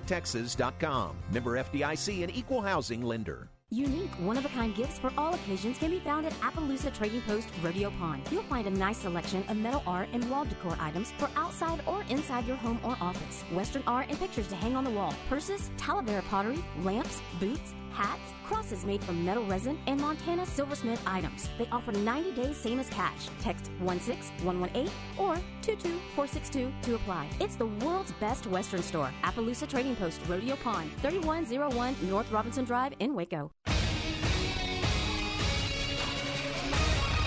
BankTexas.com. 0.01 1.15
Member 1.31 1.63
FDIC 1.63 2.23
and 2.23 2.35
equal 2.35 2.61
housing 2.61 3.01
lender. 3.01 3.49
Unique, 3.73 4.11
one 4.19 4.35
of 4.35 4.43
a 4.43 4.49
kind 4.49 4.75
gifts 4.75 4.99
for 4.99 5.13
all 5.17 5.33
occasions 5.33 5.77
can 5.77 5.91
be 5.91 5.99
found 6.01 6.25
at 6.25 6.33
Appaloosa 6.41 6.93
Trading 6.93 7.21
Post 7.21 7.47
Rodeo 7.63 7.89
Pond. 7.91 8.21
You'll 8.29 8.43
find 8.43 8.67
a 8.67 8.69
nice 8.69 8.97
selection 8.97 9.45
of 9.47 9.55
metal 9.55 9.81
art 9.87 10.09
and 10.11 10.29
wall 10.29 10.43
decor 10.43 10.75
items 10.77 11.13
for 11.17 11.29
outside 11.37 11.81
or 11.87 12.03
inside 12.09 12.45
your 12.45 12.57
home 12.57 12.81
or 12.83 12.97
office. 12.99 13.43
Western 13.53 13.81
art 13.87 14.07
and 14.09 14.19
pictures 14.19 14.49
to 14.49 14.57
hang 14.57 14.75
on 14.75 14.83
the 14.83 14.89
wall. 14.89 15.13
Purses, 15.29 15.71
Talavera 15.77 16.21
pottery, 16.27 16.61
lamps, 16.83 17.21
boots, 17.39 17.73
hats, 17.91 18.33
crosses 18.45 18.85
made 18.85 19.03
from 19.03 19.23
metal 19.25 19.45
resin, 19.45 19.77
and 19.87 19.99
Montana 19.99 20.45
silversmith 20.45 21.01
items. 21.05 21.49
They 21.57 21.67
offer 21.71 21.91
90 21.91 22.31
days 22.33 22.57
same 22.57 22.79
as 22.79 22.89
cash. 22.89 23.27
Text 23.41 23.71
16118 23.79 24.89
or 25.17 25.35
22462 25.61 26.71
to 26.81 26.95
apply. 26.95 27.29
It's 27.39 27.55
the 27.55 27.67
world's 27.67 28.11
best 28.13 28.47
Western 28.47 28.81
store. 28.81 29.11
Appaloosa 29.23 29.67
Trading 29.67 29.95
Post 29.95 30.21
Rodeo 30.27 30.55
Pond, 30.57 30.91
3101 31.01 31.95
North 32.09 32.31
Robinson 32.31 32.65
Drive 32.65 32.93
in 32.99 33.13
Waco. 33.13 33.51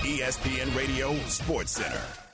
ESPN 0.05 0.75
Radio 0.77 1.15
Sports 1.25 1.71
Center. 1.71 2.24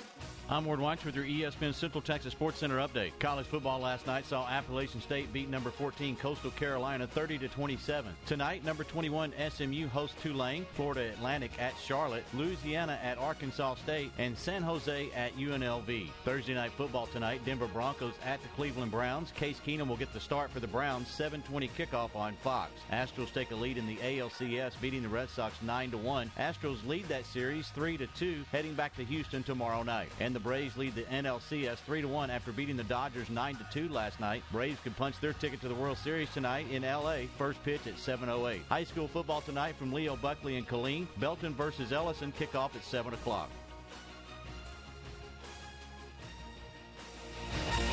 I'm 0.51 0.65
Ward 0.65 0.81
White 0.81 1.05
with 1.05 1.15
your 1.15 1.23
ESPN 1.23 1.73
Central 1.73 2.01
Texas 2.01 2.33
Sports 2.33 2.59
Center 2.59 2.79
update. 2.79 3.17
College 3.19 3.45
football 3.45 3.79
last 3.79 4.05
night 4.05 4.25
saw 4.25 4.45
Appalachian 4.49 4.99
State 4.99 5.31
beat 5.31 5.49
number 5.49 5.71
14 5.71 6.17
Coastal 6.17 6.51
Carolina 6.51 7.07
30 7.07 7.37
to 7.37 7.47
27. 7.47 8.13
Tonight, 8.25 8.65
number 8.65 8.83
21 8.83 9.31
SMU 9.49 9.87
hosts 9.87 10.21
Tulane, 10.21 10.65
Florida 10.73 11.09
Atlantic 11.13 11.51
at 11.57 11.73
Charlotte, 11.81 12.25
Louisiana 12.33 12.99
at 13.01 13.17
Arkansas 13.17 13.75
State, 13.75 14.11
and 14.17 14.37
San 14.37 14.61
Jose 14.61 15.09
at 15.15 15.33
UNLV. 15.37 16.09
Thursday 16.25 16.53
night 16.53 16.73
football 16.73 17.07
tonight, 17.07 17.39
Denver 17.45 17.67
Broncos 17.67 18.15
at 18.25 18.41
the 18.41 18.49
Cleveland 18.49 18.91
Browns. 18.91 19.31
Case 19.31 19.61
Keenum 19.65 19.87
will 19.87 19.95
get 19.95 20.11
the 20.11 20.19
start 20.19 20.51
for 20.51 20.59
the 20.59 20.67
Browns. 20.67 21.07
7:20 21.07 21.69
kickoff 21.77 22.13
on 22.13 22.35
Fox. 22.43 22.73
Astros 22.91 23.33
take 23.33 23.51
a 23.51 23.55
lead 23.55 23.77
in 23.77 23.87
the 23.87 23.99
ALCS, 23.99 24.75
beating 24.81 25.01
the 25.01 25.07
Red 25.07 25.29
Sox 25.29 25.55
9 25.61 25.91
to 25.91 25.97
1. 25.97 26.29
Astros 26.37 26.85
lead 26.85 27.07
that 27.07 27.25
series 27.25 27.69
3 27.69 27.95
to 27.95 28.07
2, 28.07 28.43
heading 28.51 28.73
back 28.73 28.93
to 28.97 29.05
Houston 29.05 29.43
tomorrow 29.43 29.83
night. 29.83 30.09
And 30.19 30.35
the 30.35 30.40
Braves 30.43 30.77
lead 30.77 30.95
the 30.95 31.03
NLCS 31.03 31.77
3 31.77 32.05
1 32.05 32.29
after 32.29 32.51
beating 32.51 32.77
the 32.77 32.83
Dodgers 32.83 33.29
9 33.29 33.57
2 33.71 33.89
last 33.89 34.19
night. 34.19 34.43
Braves 34.51 34.79
can 34.83 34.93
punch 34.93 35.19
their 35.19 35.33
ticket 35.33 35.61
to 35.61 35.67
the 35.67 35.75
World 35.75 35.97
Series 35.97 36.29
tonight 36.33 36.65
in 36.71 36.83
LA. 36.83 37.27
First 37.37 37.63
pitch 37.63 37.87
at 37.87 37.97
7:08. 37.97 38.61
High 38.69 38.83
school 38.83 39.07
football 39.07 39.41
tonight 39.41 39.75
from 39.75 39.93
Leo 39.93 40.15
Buckley 40.15 40.57
and 40.57 40.67
Killeen. 40.67 41.07
Belton 41.17 41.53
versus 41.53 41.91
Ellison 41.91 42.31
kickoff 42.31 42.75
at 42.75 42.83
7 42.83 43.13
o'clock. 43.13 43.49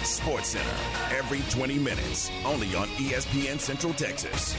Sports 0.03 0.49
Center 0.49 1.17
every 1.17 1.41
20 1.51 1.79
minutes, 1.79 2.31
only 2.47 2.75
on 2.75 2.87
ESPN 2.97 3.61
Central 3.61 3.93
Texas. 3.93 4.57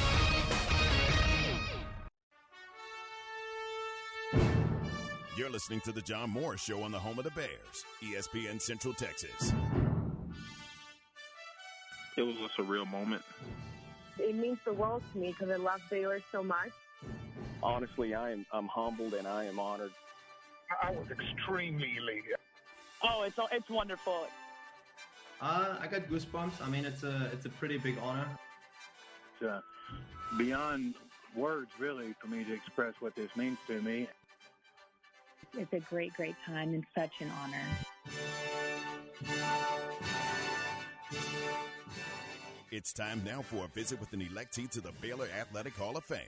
You're 5.39 5.49
listening 5.49 5.79
to 5.85 5.93
the 5.93 6.01
John 6.01 6.31
Morris 6.31 6.59
Show 6.59 6.83
on 6.83 6.91
the 6.91 6.99
home 6.99 7.17
of 7.17 7.23
the 7.23 7.31
Bears, 7.31 7.85
ESPN 8.03 8.61
Central 8.61 8.93
Texas. 8.93 9.53
It 12.17 12.23
was 12.23 12.35
a 12.35 12.61
surreal 12.61 12.85
moment. 12.85 13.21
It 14.17 14.35
means 14.35 14.57
the 14.65 14.73
world 14.73 15.01
to 15.13 15.17
me 15.17 15.27
because 15.27 15.49
I 15.49 15.55
love 15.55 15.79
Baylor 15.89 16.19
so 16.29 16.43
much. 16.43 16.71
Honestly, 17.63 18.13
I 18.13 18.31
am 18.31 18.45
I'm 18.51 18.67
humbled 18.67 19.13
and 19.13 19.25
I 19.25 19.45
am 19.45 19.59
honored. 19.59 19.93
I 20.83 20.91
was 20.91 21.07
extremely 21.09 21.95
elated. 21.97 22.35
Oh, 23.01 23.23
it's 23.25 23.37
it's 23.53 23.69
wonderful. 23.69 24.27
Uh, 25.39 25.77
I 25.79 25.87
got 25.87 26.09
goosebumps. 26.09 26.61
I 26.61 26.69
mean, 26.69 26.83
it's 26.83 27.03
a 27.03 27.29
it's 27.31 27.45
a 27.45 27.49
pretty 27.49 27.77
big 27.77 27.97
honor. 27.99 28.27
It's 29.39 29.49
uh, 29.49 29.61
beyond 30.37 30.95
words, 31.33 31.71
really, 31.79 32.13
for 32.19 32.27
me 32.27 32.43
to 32.43 32.53
express 32.53 32.95
what 32.99 33.15
this 33.15 33.33
means 33.37 33.57
to 33.67 33.81
me. 33.81 34.09
It's 35.57 35.73
a 35.73 35.79
great, 35.79 36.13
great 36.13 36.35
time 36.45 36.73
and 36.73 36.85
such 36.95 37.11
an 37.19 37.31
honor. 37.43 37.63
It's 42.71 42.93
time 42.93 43.23
now 43.25 43.41
for 43.41 43.65
a 43.65 43.67
visit 43.67 43.99
with 43.99 44.13
an 44.13 44.21
electee 44.21 44.69
to 44.71 44.81
the 44.81 44.91
Baylor 45.01 45.27
Athletic 45.37 45.75
Hall 45.75 45.97
of 45.97 46.03
Fame. 46.05 46.19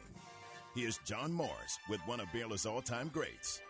Here's 0.75 0.97
John 0.99 1.31
Morris 1.31 1.77
with 1.89 1.99
one 2.07 2.19
of 2.19 2.31
Baylor's 2.33 2.65
all-time 2.65 3.09
greats. 3.09 3.61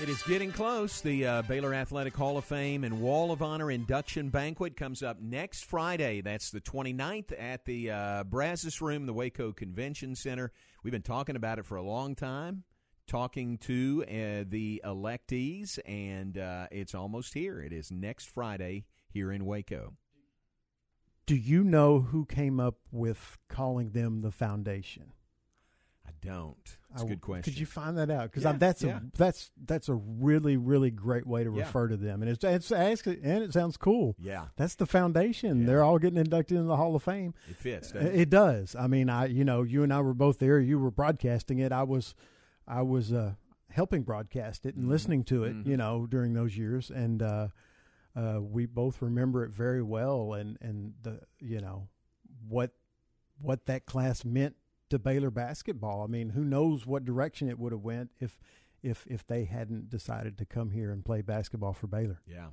It 0.00 0.08
is 0.08 0.22
getting 0.22 0.50
close. 0.50 1.00
The 1.02 1.26
uh, 1.26 1.42
Baylor 1.42 1.74
Athletic 1.74 2.16
Hall 2.16 2.36
of 2.36 2.44
Fame 2.44 2.82
and 2.82 3.00
Wall 3.00 3.30
of 3.30 3.42
Honor 3.42 3.70
induction 3.70 4.30
banquet 4.30 4.76
comes 4.76 5.02
up 5.02 5.20
next 5.20 5.66
Friday. 5.66 6.22
That's 6.22 6.50
the 6.50 6.60
29th 6.60 7.32
at 7.38 7.64
the 7.64 7.90
uh, 7.90 8.24
Brazos 8.24 8.80
Room, 8.80 9.06
the 9.06 9.12
Waco 9.12 9.52
Convention 9.52 10.16
Center. 10.16 10.50
We've 10.82 10.92
been 10.92 11.02
talking 11.02 11.36
about 11.36 11.58
it 11.58 11.66
for 11.66 11.76
a 11.76 11.82
long 11.82 12.14
time 12.14 12.64
talking 13.12 13.58
to 13.58 14.02
uh, 14.08 14.44
the 14.48 14.80
electees, 14.86 15.78
and 15.84 16.38
uh, 16.38 16.66
it's 16.70 16.94
almost 16.94 17.34
here. 17.34 17.60
It 17.60 17.70
is 17.70 17.90
next 17.92 18.30
Friday 18.30 18.86
here 19.10 19.30
in 19.30 19.44
Waco. 19.44 19.92
Do 21.26 21.36
you 21.36 21.62
know 21.62 22.00
who 22.00 22.24
came 22.24 22.58
up 22.58 22.76
with 22.90 23.36
calling 23.50 23.90
them 23.90 24.20
the 24.20 24.30
foundation? 24.30 25.12
I 26.06 26.10
don't. 26.22 26.56
That's 26.90 27.02
I- 27.02 27.04
a 27.04 27.08
good 27.10 27.20
question. 27.20 27.42
Could 27.52 27.60
you 27.60 27.66
find 27.66 27.98
that 27.98 28.10
out? 28.10 28.30
Because 28.30 28.44
Yeah, 28.44 28.52
that's 28.52 28.82
yeah. 28.82 28.96
a 28.96 29.00
that's 29.16 29.50
that's 29.62 29.88
a 29.90 29.94
really 29.94 30.56
really 30.56 30.90
great 30.90 31.26
way 31.26 31.44
to 31.44 31.52
Yeah. 31.54 31.64
refer 31.64 31.88
to 31.88 31.98
them, 31.98 32.22
and 32.22 32.30
it's 32.30 32.42
it's 32.42 32.70
and 32.70 33.42
it 33.44 33.52
sounds 33.52 33.76
cool. 33.76 34.16
Yeah. 34.18 34.46
that's 34.56 34.74
the 34.74 34.86
foundation. 34.86 35.66
They're 35.66 35.84
all 35.84 35.98
getting 35.98 36.18
inducted 36.18 36.56
into 36.56 36.68
the 36.68 36.76
Hall 36.76 36.96
of 36.96 37.02
Fame. 37.02 37.34
It 37.50 37.56
fits, 37.56 37.92
doesn't 37.92 38.08
it? 38.08 38.20
it 38.20 38.30
does. 38.30 38.74
I 38.74 38.86
mean, 38.86 39.10
I 39.10 39.26
you 39.26 39.44
know 39.44 39.62
you 39.64 39.82
and 39.82 39.92
I 39.92 40.00
were 40.00 40.14
both 40.14 40.38
there. 40.38 40.58
You 40.58 40.78
were 40.78 40.90
broadcasting 40.90 41.58
it. 41.58 41.72
I 41.72 41.82
was 41.82 42.14
I 42.66 42.82
was 42.82 43.12
uh, 43.12 43.34
helping 43.70 44.02
broadcast 44.02 44.66
it 44.66 44.74
and 44.74 44.84
Mm-hmm. 44.84 44.92
listening 44.92 45.24
to 45.24 45.44
it. 45.44 45.56
You 45.66 45.76
know 45.76 46.06
during 46.06 46.34
those 46.34 46.56
years, 46.56 46.90
and 46.90 47.22
uh, 47.22 47.48
uh, 48.16 48.38
we 48.40 48.66
both 48.66 49.00
remember 49.02 49.44
it 49.44 49.50
very 49.50 49.82
well. 49.82 50.34
And 50.34 50.58
and 50.60 50.94
the 51.02 51.20
you 51.40 51.60
know 51.60 51.88
what 52.48 52.70
what 53.40 53.66
that 53.66 53.86
class 53.86 54.24
meant 54.24 54.56
to 54.90 54.98
Baylor 54.98 55.30
basketball. 55.30 56.02
I 56.02 56.06
mean, 56.06 56.30
who 56.30 56.44
knows 56.44 56.86
what 56.86 57.04
direction 57.04 57.48
it 57.48 57.58
would 57.58 57.72
have 57.72 57.82
went 57.82 58.10
if 58.20 58.38
if 58.82 59.06
if 59.06 59.26
they 59.26 59.44
hadn't 59.44 59.88
decided 59.90 60.36
to 60.38 60.44
come 60.44 60.70
here 60.70 60.90
and 60.92 61.04
play 61.04 61.22
basketball 61.22 61.72
for 61.72 61.86
Baylor. 61.86 62.20
Yeah. 62.26 62.48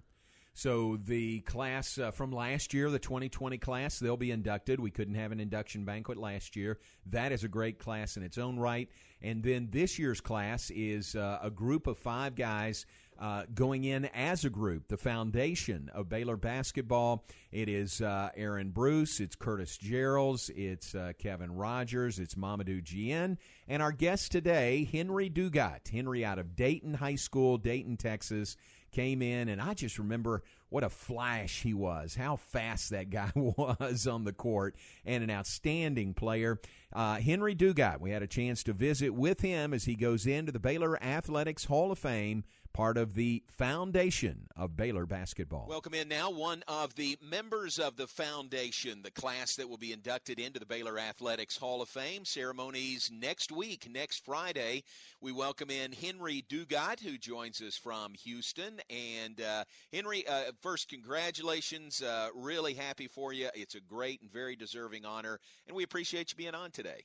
So 0.54 0.98
the 1.02 1.40
class 1.42 1.98
uh, 1.98 2.12
from 2.12 2.32
last 2.32 2.74
year, 2.74 2.90
the 2.90 3.00
2020 3.00 3.58
class, 3.60 3.98
they'll 4.00 4.18
be 4.18 4.32
inducted. 4.32 4.80
We 4.80 4.92
couldn't 4.92 5.14
have 5.16 5.32
an 5.32 5.40
induction 5.40 5.86
banquet 5.86 6.18
last 6.18 6.56
year. 6.56 6.80
That 7.06 7.32
is 7.32 7.44
a 7.44 7.48
great 7.48 7.80
class 7.80 8.18
in 8.18 8.24
its 8.24 8.38
own 8.38 8.58
right. 8.60 8.90
And 9.22 9.44
then 9.44 9.70
this 9.72 10.00
year's 10.00 10.22
class 10.22 10.72
is 10.74 11.16
uh, 11.16 11.40
a 11.42 11.50
group 11.50 11.88
of 11.88 11.98
five 11.98 12.36
guys 12.36 12.86
uh, 13.20 13.44
going 13.54 13.84
in 13.84 14.06
as 14.06 14.46
a 14.46 14.50
group, 14.50 14.88
the 14.88 14.98
foundation 14.98 15.92
of 15.94 16.08
Baylor 16.08 16.38
basketball. 16.38 17.26
It 17.52 17.68
is 17.68 18.02
uh, 18.02 18.30
Aaron 18.36 18.70
Bruce, 18.70 19.20
it's 19.20 19.36
Curtis 19.36 19.78
Jerrells, 19.78 20.50
it's 20.56 20.96
uh, 20.96 21.12
Kevin 21.20 21.56
Rogers, 21.56 22.18
it's 22.18 22.36
Mamadou 22.36 22.82
Diene, 22.82 23.38
and 23.68 23.84
our 23.84 23.92
guest 23.92 24.32
today, 24.32 24.88
Henry 24.90 25.30
Dugat. 25.30 25.90
Henry 25.90 26.24
out 26.24 26.40
of 26.40 26.56
Dayton 26.56 26.94
High 26.94 27.16
School, 27.16 27.58
Dayton, 27.58 27.98
Texas, 27.98 28.56
came 28.92 29.22
in, 29.22 29.50
and 29.50 29.62
I 29.62 29.74
just 29.74 30.00
remember 30.00 30.44
what 30.70 30.84
a 30.84 30.90
flash 30.90 31.62
he 31.62 31.74
was, 31.74 32.16
how 32.16 32.36
fast 32.36 32.92
that 32.92 33.10
guy 33.10 33.32
was 33.36 34.08
on 34.08 34.24
the 34.24 34.34
court, 34.34 34.76
and 35.06 35.24
an 35.24 35.30
outstanding 35.30 36.14
player. 36.14 36.60
Uh, 36.94 37.16
Henry 37.16 37.56
Dugat, 37.56 38.00
we 38.00 38.12
had 38.12 38.24
a 38.24 38.28
chance 38.28 38.64
to 38.64 38.74
visit 38.74 39.14
with 39.14 39.42
him 39.42 39.74
as 39.74 39.86
he 39.86 39.96
goes 39.96 40.26
into 40.26 40.52
the 40.52 40.60
Baylor 40.60 41.02
Athletics 41.04 41.66
Hall 41.66 41.92
of 41.92 42.00
Fame, 42.00 42.44
part 42.80 42.98
of 42.98 43.14
the 43.14 43.44
foundation 43.50 44.48
of 44.56 44.78
Baylor 44.78 45.06
basketball. 45.06 45.66
Welcome 45.68 45.96
in 45.96 46.08
now 46.08 46.32
one 46.32 46.64
of 46.66 46.96
the 46.96 47.18
members 47.22 47.78
of 47.78 47.98
the 47.98 48.08
foundation, 48.08 49.02
the 49.02 49.12
class 49.12 49.58
that 49.58 49.68
will 49.68 49.76
be 49.76 49.92
inducted 49.92 50.40
into 50.40 50.62
the 50.62 50.66
Baylor 50.66 50.98
Athletics 50.98 51.58
Hall 51.58 51.82
of 51.82 51.90
Fame. 51.90 52.24
Ceremonies 52.24 53.12
next 53.14 53.52
week, 53.52 53.90
next 53.92 54.24
Friday. 54.24 54.86
We 55.20 55.34
welcome 55.34 55.70
in 55.70 55.92
Henry 55.92 56.46
Dugat, 56.48 57.02
who 57.02 57.18
joins 57.18 57.62
us 57.62 57.76
from 57.76 58.14
Houston. 58.14 58.80
And 58.90 59.42
uh, 59.42 59.66
Henry, 59.92 60.26
uh, 60.26 60.54
first, 60.62 60.88
congratulations. 60.88 62.02
Uh, 62.02 62.30
really 62.34 62.76
happy 62.76 63.08
for 63.08 63.34
you. 63.34 63.50
It's 63.56 63.76
a 63.76 63.82
great 63.82 64.22
and 64.22 64.32
very 64.32 64.56
deserving 64.56 65.04
honor, 65.04 65.42
and 65.68 65.76
we 65.76 65.84
appreciate 65.84 66.32
you 66.32 66.38
being 66.38 66.56
on 66.56 66.72
today. 66.72 67.04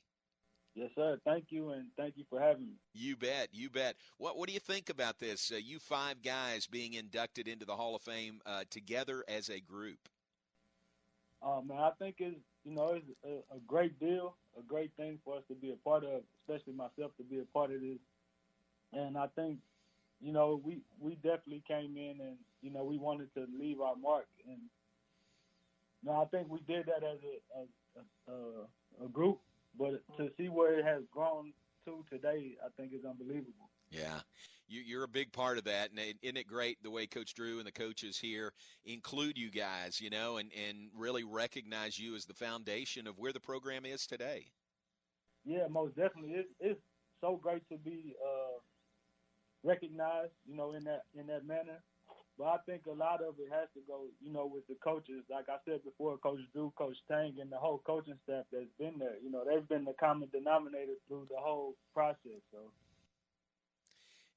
Yes, 0.75 0.91
sir. 0.93 1.17
Thank 1.23 1.45
you, 1.49 1.69
and 1.71 1.85
thank 1.97 2.17
you 2.17 2.25
for 2.29 2.39
having 2.39 2.67
me. 2.67 2.73
You 2.93 3.15
bet, 3.15 3.49
you 3.53 3.69
bet. 3.69 3.95
What 4.17 4.37
what 4.37 4.47
do 4.47 4.53
you 4.53 4.59
think 4.59 4.89
about 4.89 5.19
this? 5.19 5.51
Uh, 5.51 5.55
you 5.57 5.79
five 5.79 6.21
guys 6.21 6.67
being 6.67 6.93
inducted 6.93 7.47
into 7.47 7.65
the 7.65 7.75
Hall 7.75 7.95
of 7.95 8.01
Fame 8.01 8.41
uh, 8.45 8.65
together 8.69 9.23
as 9.27 9.49
a 9.49 9.61
group. 9.61 10.09
Um, 11.41 11.67
man, 11.67 11.77
I 11.79 11.91
think 11.99 12.15
it's 12.19 12.37
you 12.65 12.75
know 12.75 12.93
it's 12.93 13.05
a, 13.23 13.55
a 13.55 13.59
great 13.67 13.99
deal, 13.99 14.35
a 14.59 14.63
great 14.63 14.91
thing 14.97 15.19
for 15.23 15.37
us 15.37 15.43
to 15.49 15.55
be 15.55 15.71
a 15.71 15.75
part 15.77 16.03
of, 16.03 16.21
especially 16.41 16.73
myself 16.73 17.11
to 17.17 17.23
be 17.23 17.39
a 17.39 17.45
part 17.53 17.71
of 17.71 17.81
this. 17.81 17.99
And 18.93 19.17
I 19.17 19.27
think 19.35 19.59
you 20.21 20.33
know 20.33 20.61
we 20.63 20.81
we 20.99 21.15
definitely 21.15 21.63
came 21.67 21.95
in 21.97 22.19
and 22.19 22.37
you 22.61 22.71
know 22.71 22.83
we 22.83 22.97
wanted 22.97 23.33
to 23.35 23.45
leave 23.59 23.79
our 23.79 23.95
mark, 23.95 24.27
and 24.45 24.59
you 26.03 26.11
know, 26.11 26.21
I 26.21 26.25
think 26.25 26.49
we 26.49 26.59
did 26.67 26.85
that 26.87 27.03
as 27.03 27.19
a 27.23 27.61
as 27.61 27.67
a, 28.27 28.31
a, 28.31 29.05
a 29.05 29.09
group. 29.09 29.39
But 29.77 30.01
to 30.17 30.29
see 30.37 30.49
where 30.49 30.79
it 30.79 30.85
has 30.85 31.03
grown 31.11 31.53
to 31.85 32.03
today, 32.09 32.55
I 32.63 32.69
think 32.77 32.93
is 32.93 33.05
unbelievable. 33.05 33.69
Yeah, 33.91 34.19
you, 34.67 34.81
you're 34.81 35.03
a 35.03 35.07
big 35.07 35.31
part 35.31 35.57
of 35.57 35.63
that, 35.65 35.91
and 35.91 35.99
isn't 35.99 36.37
it 36.37 36.47
great 36.47 36.81
the 36.81 36.91
way 36.91 37.05
Coach 37.05 37.33
Drew 37.33 37.59
and 37.59 37.67
the 37.67 37.71
coaches 37.71 38.17
here 38.17 38.51
include 38.85 39.37
you 39.37 39.51
guys, 39.51 40.01
you 40.01 40.09
know, 40.09 40.37
and 40.37 40.51
and 40.53 40.89
really 40.95 41.23
recognize 41.23 41.99
you 41.99 42.15
as 42.15 42.25
the 42.25 42.33
foundation 42.33 43.07
of 43.07 43.19
where 43.19 43.33
the 43.33 43.39
program 43.39 43.85
is 43.85 44.07
today. 44.07 44.47
Yeah, 45.45 45.67
most 45.69 45.95
definitely. 45.95 46.33
It's 46.33 46.49
it's 46.59 46.81
so 47.21 47.39
great 47.41 47.67
to 47.69 47.77
be 47.77 48.15
uh, 48.25 48.59
recognized, 49.63 50.33
you 50.47 50.55
know, 50.55 50.73
in 50.73 50.83
that 50.85 51.03
in 51.17 51.27
that 51.27 51.45
manner. 51.45 51.83
But 52.37 52.45
I 52.45 52.57
think 52.65 52.85
a 52.87 52.91
lot 52.93 53.21
of 53.21 53.35
it 53.39 53.51
has 53.51 53.69
to 53.75 53.81
go, 53.87 54.05
you 54.21 54.31
know, 54.31 54.45
with 54.45 54.67
the 54.67 54.75
coaches. 54.75 55.23
Like 55.29 55.49
I 55.49 55.57
said 55.65 55.83
before, 55.83 56.17
Coach 56.17 56.39
Drew, 56.53 56.71
Coach 56.77 56.97
Tang, 57.07 57.35
and 57.39 57.51
the 57.51 57.57
whole 57.57 57.79
coaching 57.85 58.19
staff 58.23 58.45
that's 58.51 58.71
been 58.79 58.99
there. 58.99 59.17
You 59.23 59.31
know, 59.31 59.43
they've 59.45 59.67
been 59.67 59.85
the 59.85 59.93
common 59.93 60.29
denominator 60.31 60.93
through 61.07 61.27
the 61.29 61.37
whole 61.39 61.75
process. 61.93 62.41
So 62.51 62.71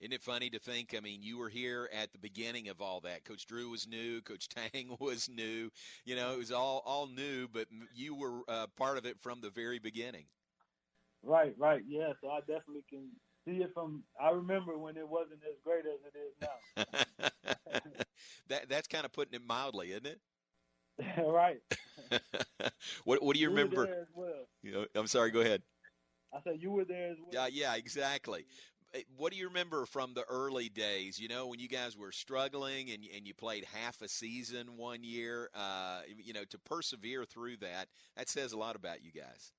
Isn't 0.01 0.13
it 0.13 0.23
funny 0.23 0.51
to 0.51 0.59
think? 0.59 0.95
I 0.97 1.01
mean, 1.01 1.23
you 1.23 1.39
were 1.39 1.49
here 1.49 1.89
at 1.93 2.13
the 2.13 2.19
beginning 2.19 2.69
of 2.69 2.81
all 2.81 3.01
that. 3.01 3.25
Coach 3.25 3.47
Drew 3.47 3.71
was 3.71 3.87
new. 3.89 4.21
Coach 4.23 4.49
Tang 4.51 4.97
was 5.01 5.29
new. 5.29 5.71
You 6.05 6.17
know, 6.17 6.33
it 6.33 6.39
was 6.39 6.53
all 6.53 6.83
all 6.85 7.07
new, 7.07 7.49
but 7.49 7.69
you 7.95 8.15
were 8.15 8.43
uh, 8.49 8.67
part 8.77 8.99
of 8.99 9.07
it 9.07 9.21
from 9.21 9.41
the 9.41 9.51
very 9.51 9.79
beginning. 9.79 10.27
right, 11.23 11.55
right, 11.59 11.83
yeah. 11.87 12.13
So 12.21 12.29
I 12.31 12.41
definitely 12.41 12.85
can 12.89 13.11
see 13.49 13.63
it 13.63 13.73
from. 13.75 14.05
I 14.21 14.31
remember 14.31 14.79
when 14.79 14.97
it 14.97 15.09
wasn't 15.09 15.41
as 15.49 15.57
great 15.65 15.87
as 15.87 16.01
it 16.05 16.19
is 16.19 16.35
now. 16.41 16.85
that 18.49 18.69
that's 18.69 18.89
kind 18.89 19.05
of 19.05 19.13
putting 19.13 19.35
it 19.35 19.43
mildly, 19.47 19.93
isn't 19.93 20.07
it? 20.07 20.21
right. 21.19 21.61
what 23.05 23.23
what 23.23 23.35
do 23.35 23.41
you 23.41 23.49
remember? 23.49 23.89
well. 24.15 24.47
You 24.63 24.73
know, 24.73 24.87
I'm 24.95 25.07
sorry. 25.07 25.31
Go 25.31 25.41
ahead. 25.41 25.63
I 26.33 26.41
said 26.43 26.61
you 26.61 26.71
were 26.71 26.85
there 26.85 27.11
as 27.11 27.19
well. 27.21 27.29
Yeah, 27.33 27.49
yeah, 27.51 27.75
exactly. 27.77 28.47
Eh, 28.95 29.03
What 29.17 29.33
do 29.33 29.39
you 29.39 29.49
remember 29.49 29.87
from 29.87 30.15
the 30.15 30.25
early 30.29 30.69
days? 30.69 31.19
You 31.19 31.29
know, 31.29 31.47
when 31.49 31.61
you 31.61 31.69
guys 31.69 31.97
were 31.97 32.13
struggling 32.13 32.91
and 32.91 33.05
and 33.15 33.27
you 33.27 33.35
played 33.35 33.65
half 33.65 34.01
a 34.03 34.09
season 34.09 34.77
one 34.77 35.05
year. 35.05 35.51
Uh, 35.55 36.03
you 36.17 36.33
know, 36.33 36.45
to 36.45 36.59
persevere 36.61 37.25
through 37.25 37.59
that, 37.59 37.89
that 38.17 38.29
says 38.29 38.53
a 38.53 38.59
lot 38.59 38.77
about 38.77 39.03
you 39.03 39.13
guys. 39.13 39.53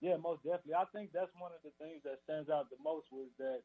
Yeah, 0.00 0.16
most 0.16 0.42
definitely. 0.44 0.74
I 0.74 0.84
think 0.92 1.10
that's 1.12 1.32
one 1.38 1.52
of 1.52 1.62
the 1.64 1.72
things 1.82 2.02
that 2.04 2.20
stands 2.24 2.50
out 2.50 2.70
the 2.70 2.76
most 2.82 3.06
was 3.10 3.30
that, 3.38 3.62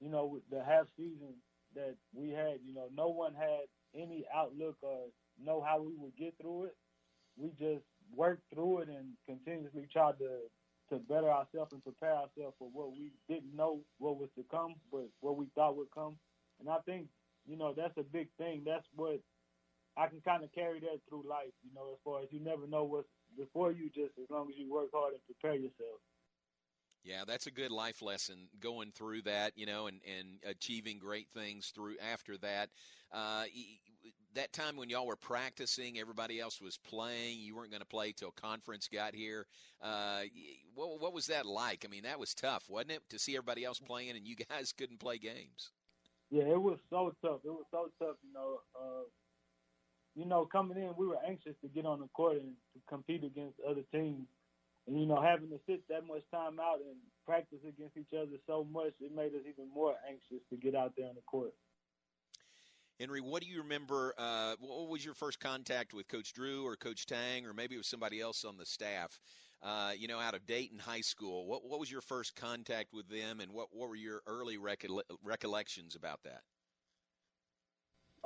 you 0.00 0.08
know, 0.10 0.40
the 0.50 0.64
half 0.64 0.86
season 0.96 1.36
that 1.74 1.96
we 2.12 2.30
had, 2.30 2.60
you 2.64 2.74
know, 2.74 2.88
no 2.92 3.08
one 3.08 3.34
had 3.34 3.66
any 3.94 4.26
outlook 4.34 4.76
or 4.82 5.08
know 5.38 5.62
how 5.62 5.82
we 5.82 5.94
would 5.96 6.16
get 6.16 6.34
through 6.40 6.64
it. 6.66 6.76
We 7.36 7.50
just 7.52 7.84
worked 8.10 8.44
through 8.54 8.80
it 8.82 8.88
and 8.88 9.16
continuously 9.26 9.88
tried 9.92 10.18
to 10.18 10.48
to 10.90 10.98
better 10.98 11.30
ourselves 11.30 11.72
and 11.72 11.82
prepare 11.82 12.14
ourselves 12.14 12.56
for 12.58 12.70
what 12.70 12.92
we 12.92 13.12
didn't 13.28 13.56
know 13.56 13.84
what 13.98 14.18
was 14.18 14.30
to 14.36 14.44
come, 14.50 14.74
but 14.92 15.06
what 15.20 15.36
we 15.36 15.46
thought 15.54 15.76
would 15.76 15.90
come. 15.94 16.18
And 16.60 16.68
I 16.68 16.78
think, 16.86 17.08
you 17.46 17.56
know, 17.56 17.74
that's 17.76 17.96
a 17.98 18.04
big 18.04 18.28
thing. 18.38 18.64
That's 18.66 18.86
what 18.94 19.20
I 19.96 20.08
can 20.08 20.20
kind 20.22 20.44
of 20.44 20.52
carry 20.52 20.80
that 20.80 21.00
through 21.08 21.28
life, 21.28 21.52
you 21.62 21.72
know, 21.74 21.92
as 21.92 21.98
far 22.04 22.22
as 22.22 22.28
you 22.32 22.40
never 22.40 22.66
know 22.66 22.84
what's 22.84 23.08
before 23.36 23.72
you, 23.72 23.88
just 23.94 24.18
as 24.18 24.28
long 24.30 24.48
as 24.50 24.56
you 24.58 24.72
work 24.72 24.88
hard 24.92 25.12
and 25.12 25.22
prepare 25.26 25.56
yourself. 25.56 26.00
Yeah, 27.04 27.22
that's 27.24 27.46
a 27.46 27.52
good 27.52 27.70
life 27.70 28.02
lesson 28.02 28.48
going 28.58 28.90
through 28.90 29.22
that, 29.22 29.52
you 29.54 29.64
know, 29.64 29.86
and, 29.86 30.00
and 30.18 30.38
achieving 30.44 30.98
great 30.98 31.28
things 31.32 31.68
through 31.72 31.94
after 32.12 32.36
that. 32.38 32.68
Uh, 33.12 33.44
that 34.34 34.52
time 34.52 34.76
when 34.76 34.90
y'all 34.90 35.06
were 35.06 35.14
practicing, 35.14 35.98
everybody 35.98 36.40
else 36.40 36.60
was 36.60 36.78
playing. 36.78 37.38
You 37.38 37.54
weren't 37.54 37.70
going 37.70 37.80
to 37.80 37.86
play 37.86 38.10
till 38.10 38.32
conference 38.32 38.88
got 38.88 39.14
here. 39.14 39.46
Uh, 39.80 40.22
what, 40.74 41.00
what 41.00 41.12
was 41.12 41.28
that 41.28 41.46
like? 41.46 41.84
I 41.86 41.88
mean, 41.88 42.02
that 42.02 42.18
was 42.18 42.34
tough, 42.34 42.64
wasn't 42.68 42.92
it, 42.92 43.02
to 43.10 43.20
see 43.20 43.36
everybody 43.36 43.64
else 43.64 43.78
playing 43.78 44.16
and 44.16 44.26
you 44.26 44.34
guys 44.50 44.72
couldn't 44.72 44.98
play 44.98 45.18
games? 45.18 45.70
Yeah, 46.30 46.42
it 46.42 46.60
was 46.60 46.78
so 46.90 47.14
tough. 47.22 47.40
It 47.44 47.50
was 47.50 47.66
so 47.70 47.88
tough, 48.00 48.16
you 48.24 48.32
know. 48.32 48.58
Uh, 48.74 49.04
you 50.26 50.30
know, 50.30 50.44
coming 50.44 50.76
in, 50.76 50.90
we 50.98 51.06
were 51.06 51.18
anxious 51.24 51.54
to 51.62 51.68
get 51.68 51.86
on 51.86 52.00
the 52.00 52.08
court 52.08 52.38
and 52.38 52.50
to 52.74 52.80
compete 52.88 53.22
against 53.22 53.54
other 53.64 53.82
teams. 53.92 54.26
And, 54.88 54.98
you 54.98 55.06
know, 55.06 55.22
having 55.22 55.50
to 55.50 55.60
sit 55.68 55.86
that 55.88 56.04
much 56.04 56.22
time 56.32 56.58
out 56.58 56.78
and 56.80 56.96
practice 57.24 57.60
against 57.62 57.96
each 57.96 58.12
other 58.12 58.36
so 58.44 58.66
much, 58.72 58.92
it 59.00 59.14
made 59.14 59.34
us 59.34 59.46
even 59.48 59.72
more 59.72 59.94
anxious 60.08 60.44
to 60.50 60.56
get 60.56 60.74
out 60.74 60.94
there 60.96 61.06
on 61.06 61.14
the 61.14 61.20
court. 61.22 61.52
Henry, 62.98 63.20
what 63.20 63.40
do 63.40 63.48
you 63.48 63.62
remember? 63.62 64.14
Uh, 64.18 64.56
what 64.58 64.88
was 64.88 65.04
your 65.04 65.14
first 65.14 65.38
contact 65.38 65.94
with 65.94 66.08
Coach 66.08 66.32
Drew 66.32 66.66
or 66.66 66.74
Coach 66.74 67.06
Tang, 67.06 67.46
or 67.46 67.54
maybe 67.54 67.76
it 67.76 67.78
was 67.78 67.86
somebody 67.86 68.20
else 68.20 68.44
on 68.44 68.56
the 68.56 68.66
staff? 68.66 69.20
Uh, 69.62 69.92
you 69.96 70.08
know, 70.08 70.18
out 70.18 70.34
of 70.34 70.44
Dayton 70.46 70.78
High 70.78 71.02
School. 71.02 71.46
What 71.46 71.64
what 71.64 71.78
was 71.78 71.90
your 71.90 72.00
first 72.00 72.34
contact 72.34 72.92
with 72.92 73.08
them, 73.08 73.40
and 73.40 73.52
what 73.52 73.68
what 73.70 73.90
were 73.90 73.96
your 73.96 74.22
early 74.26 74.56
recolle- 74.56 75.02
recollections 75.22 75.94
about 75.94 76.20
that? 76.24 76.40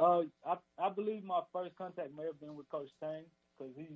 Uh, 0.00 0.22
I, 0.46 0.56
I 0.78 0.90
believe 0.90 1.24
my 1.24 1.42
first 1.52 1.76
contact 1.76 2.10
may 2.16 2.24
have 2.26 2.40
been 2.40 2.56
with 2.56 2.70
Coach 2.70 2.90
Tang 3.02 3.24
because 3.58 3.74
he 3.76 3.88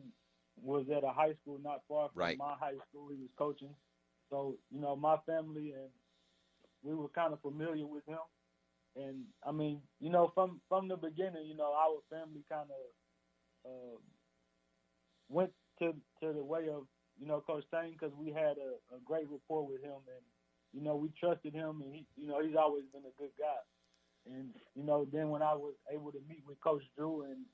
was 0.62 0.86
at 0.94 1.04
a 1.04 1.12
high 1.12 1.34
school 1.42 1.58
not 1.62 1.82
far 1.88 2.10
from 2.14 2.20
Right. 2.20 2.38
my 2.38 2.54
high 2.60 2.78
school 2.90 3.08
he 3.10 3.16
was 3.20 3.30
coaching. 3.38 3.74
So 4.30 4.58
you 4.70 4.80
know, 4.80 4.96
my 4.96 5.18
family 5.26 5.72
and 5.72 5.90
we 6.82 6.94
were 6.94 7.08
kind 7.10 7.32
of 7.32 7.40
familiar 7.42 7.86
with 7.86 8.06
him. 8.06 8.20
And 8.96 9.24
I 9.46 9.52
mean, 9.52 9.82
you 10.00 10.10
know, 10.10 10.30
from 10.34 10.60
from 10.68 10.88
the 10.88 10.96
beginning, 10.96 11.46
you 11.46 11.56
know, 11.56 11.72
our 11.74 12.00
family 12.10 12.44
kind 12.50 12.70
of 12.70 13.70
uh, 13.70 13.98
went 15.28 15.52
to 15.80 15.94
to 16.22 16.32
the 16.32 16.44
way 16.44 16.68
of 16.68 16.86
you 17.18 17.26
know 17.26 17.40
Coach 17.40 17.64
Tang 17.72 17.92
because 17.92 18.14
we 18.16 18.30
had 18.32 18.56
a, 18.58 18.96
a 18.96 19.00
great 19.04 19.28
rapport 19.30 19.66
with 19.66 19.82
him, 19.82 20.00
and 20.08 20.24
you 20.72 20.82
know 20.82 20.96
we 20.96 21.10
trusted 21.20 21.54
him, 21.54 21.82
and 21.82 21.94
he, 21.94 22.06
you 22.16 22.28
know, 22.28 22.42
he's 22.44 22.56
always 22.56 22.84
been 22.92 23.04
a 23.06 23.14
good 23.20 23.32
guy. 23.38 23.60
And 24.26 24.50
you 24.74 24.84
know, 24.84 25.06
then 25.12 25.30
when 25.30 25.42
I 25.42 25.54
was 25.54 25.74
able 25.92 26.12
to 26.12 26.20
meet 26.28 26.42
with 26.46 26.60
Coach 26.60 26.82
Drew 26.96 27.22
and 27.24 27.44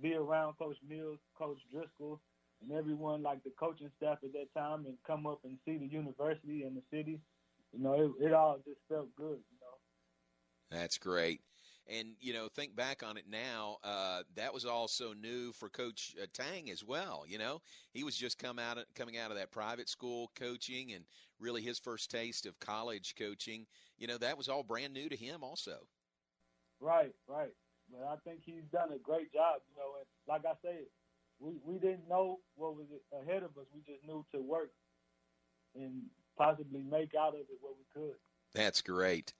be 0.00 0.14
around 0.14 0.54
Coach 0.58 0.76
Mills, 0.88 1.18
Coach 1.36 1.58
Driscoll, 1.70 2.20
and 2.62 2.72
everyone 2.72 3.22
like 3.22 3.42
the 3.44 3.50
coaching 3.58 3.90
staff 3.96 4.18
at 4.24 4.32
that 4.32 4.52
time, 4.56 4.86
and 4.86 4.96
come 5.06 5.26
up 5.26 5.40
and 5.44 5.58
see 5.64 5.76
the 5.76 5.86
university 5.86 6.62
and 6.62 6.76
the 6.76 6.82
city, 6.90 7.20
you 7.72 7.82
know, 7.82 8.14
it, 8.20 8.26
it 8.26 8.32
all 8.32 8.58
just 8.64 8.80
felt 8.88 9.14
good. 9.16 9.38
You 9.38 9.58
know. 9.60 10.76
That's 10.78 10.98
great. 10.98 11.40
And 11.88 12.14
you 12.20 12.32
know, 12.32 12.48
think 12.48 12.76
back 12.76 13.02
on 13.02 13.16
it 13.16 13.24
now. 13.28 13.76
Uh, 13.82 14.22
that 14.36 14.54
was 14.54 14.64
also 14.64 15.12
new 15.12 15.52
for 15.52 15.68
Coach 15.68 16.14
uh, 16.22 16.26
Tang 16.32 16.70
as 16.70 16.84
well. 16.84 17.24
You 17.26 17.38
know, 17.38 17.60
he 17.92 18.04
was 18.04 18.16
just 18.16 18.38
come 18.38 18.58
out 18.58 18.78
of, 18.78 18.84
coming 18.94 19.18
out 19.18 19.30
of 19.32 19.36
that 19.36 19.50
private 19.50 19.88
school 19.88 20.30
coaching, 20.36 20.92
and 20.92 21.04
really 21.40 21.60
his 21.62 21.78
first 21.78 22.10
taste 22.10 22.46
of 22.46 22.58
college 22.60 23.14
coaching. 23.18 23.66
You 23.98 24.06
know, 24.06 24.18
that 24.18 24.38
was 24.38 24.48
all 24.48 24.62
brand 24.62 24.94
new 24.94 25.08
to 25.08 25.16
him, 25.16 25.42
also. 25.42 25.78
Right, 26.82 27.14
right. 27.28 27.54
But 27.90 28.08
I 28.08 28.16
think 28.28 28.40
he's 28.44 28.64
done 28.72 28.90
a 28.92 28.98
great 28.98 29.32
job. 29.32 29.62
You 29.70 29.76
know, 29.78 29.94
and 29.98 30.06
like 30.26 30.42
I 30.44 30.54
said, 30.62 30.86
we 31.38 31.52
we 31.64 31.78
didn't 31.78 32.08
know 32.08 32.40
what 32.56 32.76
was 32.76 32.86
ahead 33.12 33.44
of 33.44 33.56
us. 33.56 33.66
We 33.72 33.80
just 33.86 34.04
knew 34.04 34.26
to 34.34 34.42
work 34.42 34.72
and 35.76 36.02
possibly 36.36 36.82
make 36.82 37.14
out 37.14 37.34
of 37.34 37.40
it 37.40 37.58
what 37.60 37.74
we 37.78 37.84
could. 37.94 38.16
That's 38.54 38.82
great. 38.82 39.32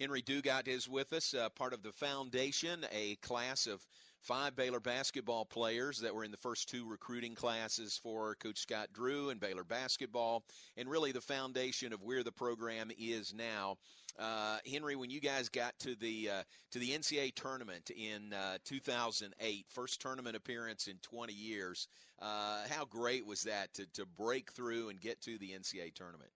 Henry 0.00 0.22
Dugat 0.22 0.68
is 0.68 0.88
with 0.88 1.12
us, 1.12 1.34
uh, 1.34 1.48
part 1.50 1.72
of 1.72 1.82
the 1.82 1.92
foundation, 1.92 2.86
a 2.92 3.16
class 3.16 3.66
of 3.66 3.84
five 4.20 4.56
Baylor 4.56 4.80
basketball 4.80 5.44
players 5.44 5.98
that 6.00 6.14
were 6.14 6.24
in 6.24 6.30
the 6.30 6.36
first 6.36 6.68
two 6.68 6.88
recruiting 6.88 7.34
classes 7.34 7.98
for 8.02 8.34
Coach 8.36 8.58
Scott 8.58 8.88
Drew 8.92 9.30
and 9.30 9.40
Baylor 9.40 9.64
basketball, 9.64 10.44
and 10.76 10.88
really 10.88 11.12
the 11.12 11.20
foundation 11.20 11.92
of 11.92 12.02
where 12.02 12.22
the 12.22 12.32
program 12.32 12.90
is 12.98 13.32
now. 13.34 13.76
Uh, 14.18 14.58
Henry, 14.70 14.96
when 14.96 15.10
you 15.10 15.20
guys 15.20 15.48
got 15.48 15.78
to 15.78 15.94
the 15.94 16.30
uh, 16.30 16.42
to 16.72 16.78
the 16.78 16.90
NCAA 16.90 17.34
tournament 17.34 17.90
in 17.90 18.32
uh, 18.32 18.58
2008, 18.64 19.66
first 19.68 20.00
tournament 20.00 20.34
appearance 20.34 20.88
in 20.88 20.96
20 21.02 21.32
years, 21.32 21.86
uh, 22.20 22.62
how 22.68 22.84
great 22.84 23.24
was 23.24 23.42
that 23.42 23.72
to, 23.74 23.86
to 23.94 24.04
break 24.04 24.50
through 24.52 24.88
and 24.88 25.00
get 25.00 25.20
to 25.22 25.38
the 25.38 25.50
NCAA 25.50 25.94
tournament? 25.94 26.30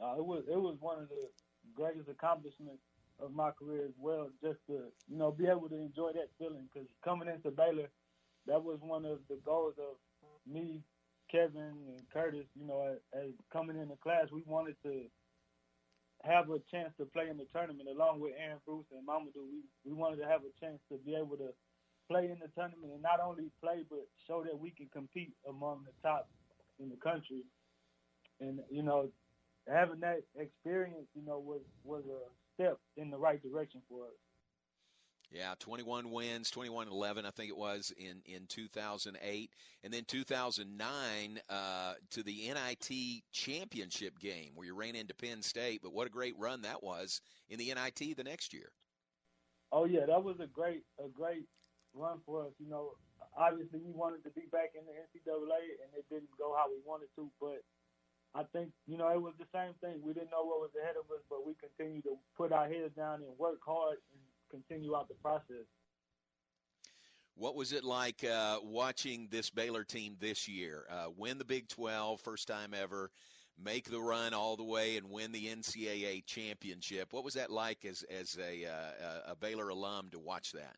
Uh, 0.00 0.14
it 0.16 0.24
was 0.24 0.44
it 0.48 0.60
was 0.60 0.76
one 0.80 0.98
of 0.98 1.08
the 1.08 1.28
greatest 1.74 2.08
accomplishment 2.08 2.78
of 3.22 3.34
my 3.34 3.50
career 3.52 3.84
as 3.86 3.94
well. 3.98 4.28
Just 4.42 4.58
to 4.68 4.90
you 5.08 5.16
know 5.18 5.30
be 5.32 5.46
able 5.46 5.68
to 5.68 5.76
enjoy 5.76 6.12
that 6.14 6.30
feeling 6.38 6.68
because 6.72 6.88
coming 7.04 7.28
into 7.28 7.50
Baylor, 7.50 7.88
that 8.46 8.62
was 8.62 8.78
one 8.80 9.04
of 9.04 9.18
the 9.28 9.38
goals 9.44 9.74
of 9.78 9.96
me, 10.50 10.82
Kevin, 11.30 11.74
and 11.88 12.02
Curtis. 12.12 12.46
You 12.58 12.66
know, 12.66 12.82
as, 12.92 12.98
as 13.14 13.30
coming 13.52 13.76
into 13.78 13.96
class, 14.02 14.26
we 14.32 14.42
wanted 14.46 14.76
to 14.84 15.04
have 16.24 16.50
a 16.50 16.58
chance 16.70 16.92
to 16.98 17.06
play 17.06 17.28
in 17.30 17.36
the 17.38 17.46
tournament 17.54 17.88
along 17.88 18.20
with 18.20 18.32
Aaron 18.38 18.60
Bruce 18.66 18.86
and 18.92 19.06
Mamadou. 19.06 19.48
We 19.50 19.62
we 19.84 19.92
wanted 19.94 20.16
to 20.18 20.28
have 20.28 20.42
a 20.42 20.52
chance 20.64 20.80
to 20.90 20.98
be 20.98 21.14
able 21.14 21.36
to 21.36 21.50
play 22.10 22.24
in 22.26 22.38
the 22.40 22.48
tournament 22.56 22.92
and 22.92 23.02
not 23.02 23.20
only 23.20 23.50
play 23.62 23.84
but 23.88 24.04
show 24.26 24.42
that 24.44 24.58
we 24.58 24.70
can 24.70 24.88
compete 24.92 25.32
among 25.48 25.84
the 25.84 25.92
top 26.02 26.28
in 26.78 26.88
the 26.88 26.96
country. 26.96 27.44
And 28.40 28.60
you 28.70 28.82
know, 28.82 29.10
having 29.68 30.00
that 30.00 30.22
experience, 30.36 31.08
you 31.14 31.24
know, 31.24 31.38
was 31.38 31.62
was 31.84 32.04
a 32.06 32.20
step 32.60 32.78
in 32.96 33.10
the 33.10 33.18
right 33.18 33.42
direction 33.42 33.80
for 33.88 34.04
us. 34.04 34.12
Yeah, 35.32 35.54
21 35.60 36.10
wins, 36.10 36.50
21-11, 36.50 37.24
I 37.24 37.30
think 37.30 37.50
it 37.50 37.56
was 37.56 37.92
in 37.96 38.20
in 38.26 38.46
2008, 38.48 39.50
and 39.84 39.94
then 39.94 40.04
2009 40.04 41.40
uh, 41.48 41.92
to 42.10 42.22
the 42.24 42.52
NIT 42.52 43.22
championship 43.30 44.18
game 44.18 44.50
where 44.56 44.66
you 44.66 44.74
ran 44.74 44.96
into 44.96 45.14
Penn 45.14 45.40
State. 45.42 45.82
But 45.84 45.92
what 45.92 46.08
a 46.08 46.10
great 46.10 46.34
run 46.36 46.62
that 46.62 46.82
was 46.82 47.20
in 47.48 47.58
the 47.58 47.72
NIT 47.72 48.16
the 48.16 48.24
next 48.24 48.52
year. 48.52 48.72
Oh 49.70 49.84
yeah, 49.84 50.04
that 50.06 50.24
was 50.24 50.40
a 50.40 50.48
great 50.48 50.82
a 50.98 51.08
great 51.08 51.46
run 51.94 52.18
for 52.26 52.46
us. 52.46 52.52
You 52.58 52.68
know, 52.68 52.94
obviously 53.38 53.78
we 53.78 53.92
wanted 53.92 54.24
to 54.24 54.30
be 54.30 54.50
back 54.50 54.74
in 54.74 54.82
the 54.84 54.98
NCAA, 54.98 55.78
and 55.78 55.94
it 55.96 56.06
didn't 56.10 56.34
go 56.38 56.56
how 56.58 56.66
we 56.68 56.82
wanted 56.84 57.08
to, 57.14 57.30
but 57.40 57.62
I 58.34 58.44
think, 58.52 58.70
you 58.86 58.96
know, 58.96 59.08
it 59.08 59.20
was 59.20 59.34
the 59.38 59.46
same 59.52 59.74
thing. 59.80 60.00
We 60.04 60.12
didn't 60.12 60.30
know 60.30 60.44
what 60.44 60.60
was 60.60 60.70
ahead 60.80 60.94
of 60.96 61.10
us, 61.10 61.22
but 61.28 61.44
we 61.44 61.54
continued 61.54 62.04
to 62.04 62.16
put 62.36 62.52
our 62.52 62.68
heads 62.68 62.94
down 62.96 63.22
and 63.22 63.38
work 63.38 63.58
hard 63.64 63.98
and 64.12 64.20
continue 64.50 64.94
out 64.94 65.08
the 65.08 65.14
process. 65.14 65.66
What 67.34 67.56
was 67.56 67.72
it 67.72 67.84
like 67.84 68.22
uh, 68.22 68.58
watching 68.62 69.28
this 69.30 69.50
Baylor 69.50 69.82
team 69.82 70.16
this 70.20 70.46
year 70.46 70.84
uh, 70.90 71.06
win 71.16 71.38
the 71.38 71.44
Big 71.44 71.68
12, 71.68 72.20
first 72.20 72.46
time 72.46 72.74
ever, 72.74 73.10
make 73.58 73.90
the 73.90 74.00
run 74.00 74.34
all 74.34 74.56
the 74.56 74.64
way 74.64 74.96
and 74.96 75.10
win 75.10 75.32
the 75.32 75.46
NCAA 75.46 76.24
championship? 76.26 77.12
What 77.12 77.24
was 77.24 77.34
that 77.34 77.50
like 77.50 77.84
as 77.84 78.04
as 78.10 78.36
a 78.38 78.66
uh, 78.66 79.32
a 79.32 79.36
Baylor 79.36 79.70
alum 79.70 80.10
to 80.12 80.18
watch 80.18 80.52
that? 80.52 80.76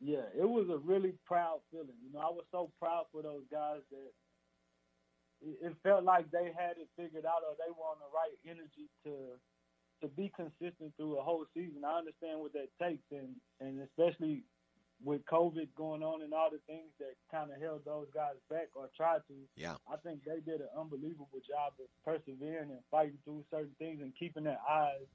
Yeah, 0.00 0.26
it 0.36 0.48
was 0.48 0.68
a 0.70 0.78
really 0.78 1.14
proud 1.26 1.60
feeling. 1.70 1.98
You 2.02 2.12
know, 2.12 2.20
I 2.20 2.30
was 2.30 2.44
so 2.50 2.72
proud 2.80 3.04
for 3.12 3.22
those 3.22 3.44
guys 3.52 3.80
that 3.90 4.10
it 5.42 5.74
felt 5.82 6.04
like 6.04 6.30
they 6.30 6.52
had 6.54 6.78
it 6.78 6.88
figured 6.96 7.26
out 7.26 7.42
or 7.42 7.54
they 7.58 7.70
were 7.70 7.90
on 7.90 7.98
the 7.98 8.10
right 8.14 8.36
energy 8.46 8.88
to 9.04 9.38
to 10.02 10.08
be 10.08 10.32
consistent 10.34 10.90
through 10.96 11.18
a 11.18 11.22
whole 11.22 11.46
season. 11.54 11.86
I 11.86 11.98
understand 11.98 12.40
what 12.40 12.52
that 12.54 12.70
takes, 12.80 13.06
and 13.10 13.34
and 13.60 13.82
especially 13.82 14.44
with 15.04 15.24
COVID 15.26 15.66
going 15.76 16.02
on 16.02 16.22
and 16.22 16.32
all 16.32 16.50
the 16.50 16.62
things 16.66 16.90
that 16.98 17.18
kind 17.30 17.50
of 17.50 17.60
held 17.60 17.84
those 17.84 18.06
guys 18.14 18.38
back 18.48 18.70
or 18.74 18.88
tried 18.96 19.22
to. 19.28 19.34
Yeah, 19.56 19.74
I 19.90 19.96
think 19.96 20.22
they 20.24 20.38
did 20.40 20.60
an 20.60 20.70
unbelievable 20.78 21.42
job 21.42 21.74
of 21.78 21.90
persevering 22.04 22.70
and 22.70 22.82
fighting 22.90 23.18
through 23.24 23.44
certain 23.50 23.74
things 23.78 24.00
and 24.00 24.12
keeping 24.18 24.44
their 24.44 24.62
eyes 24.68 25.06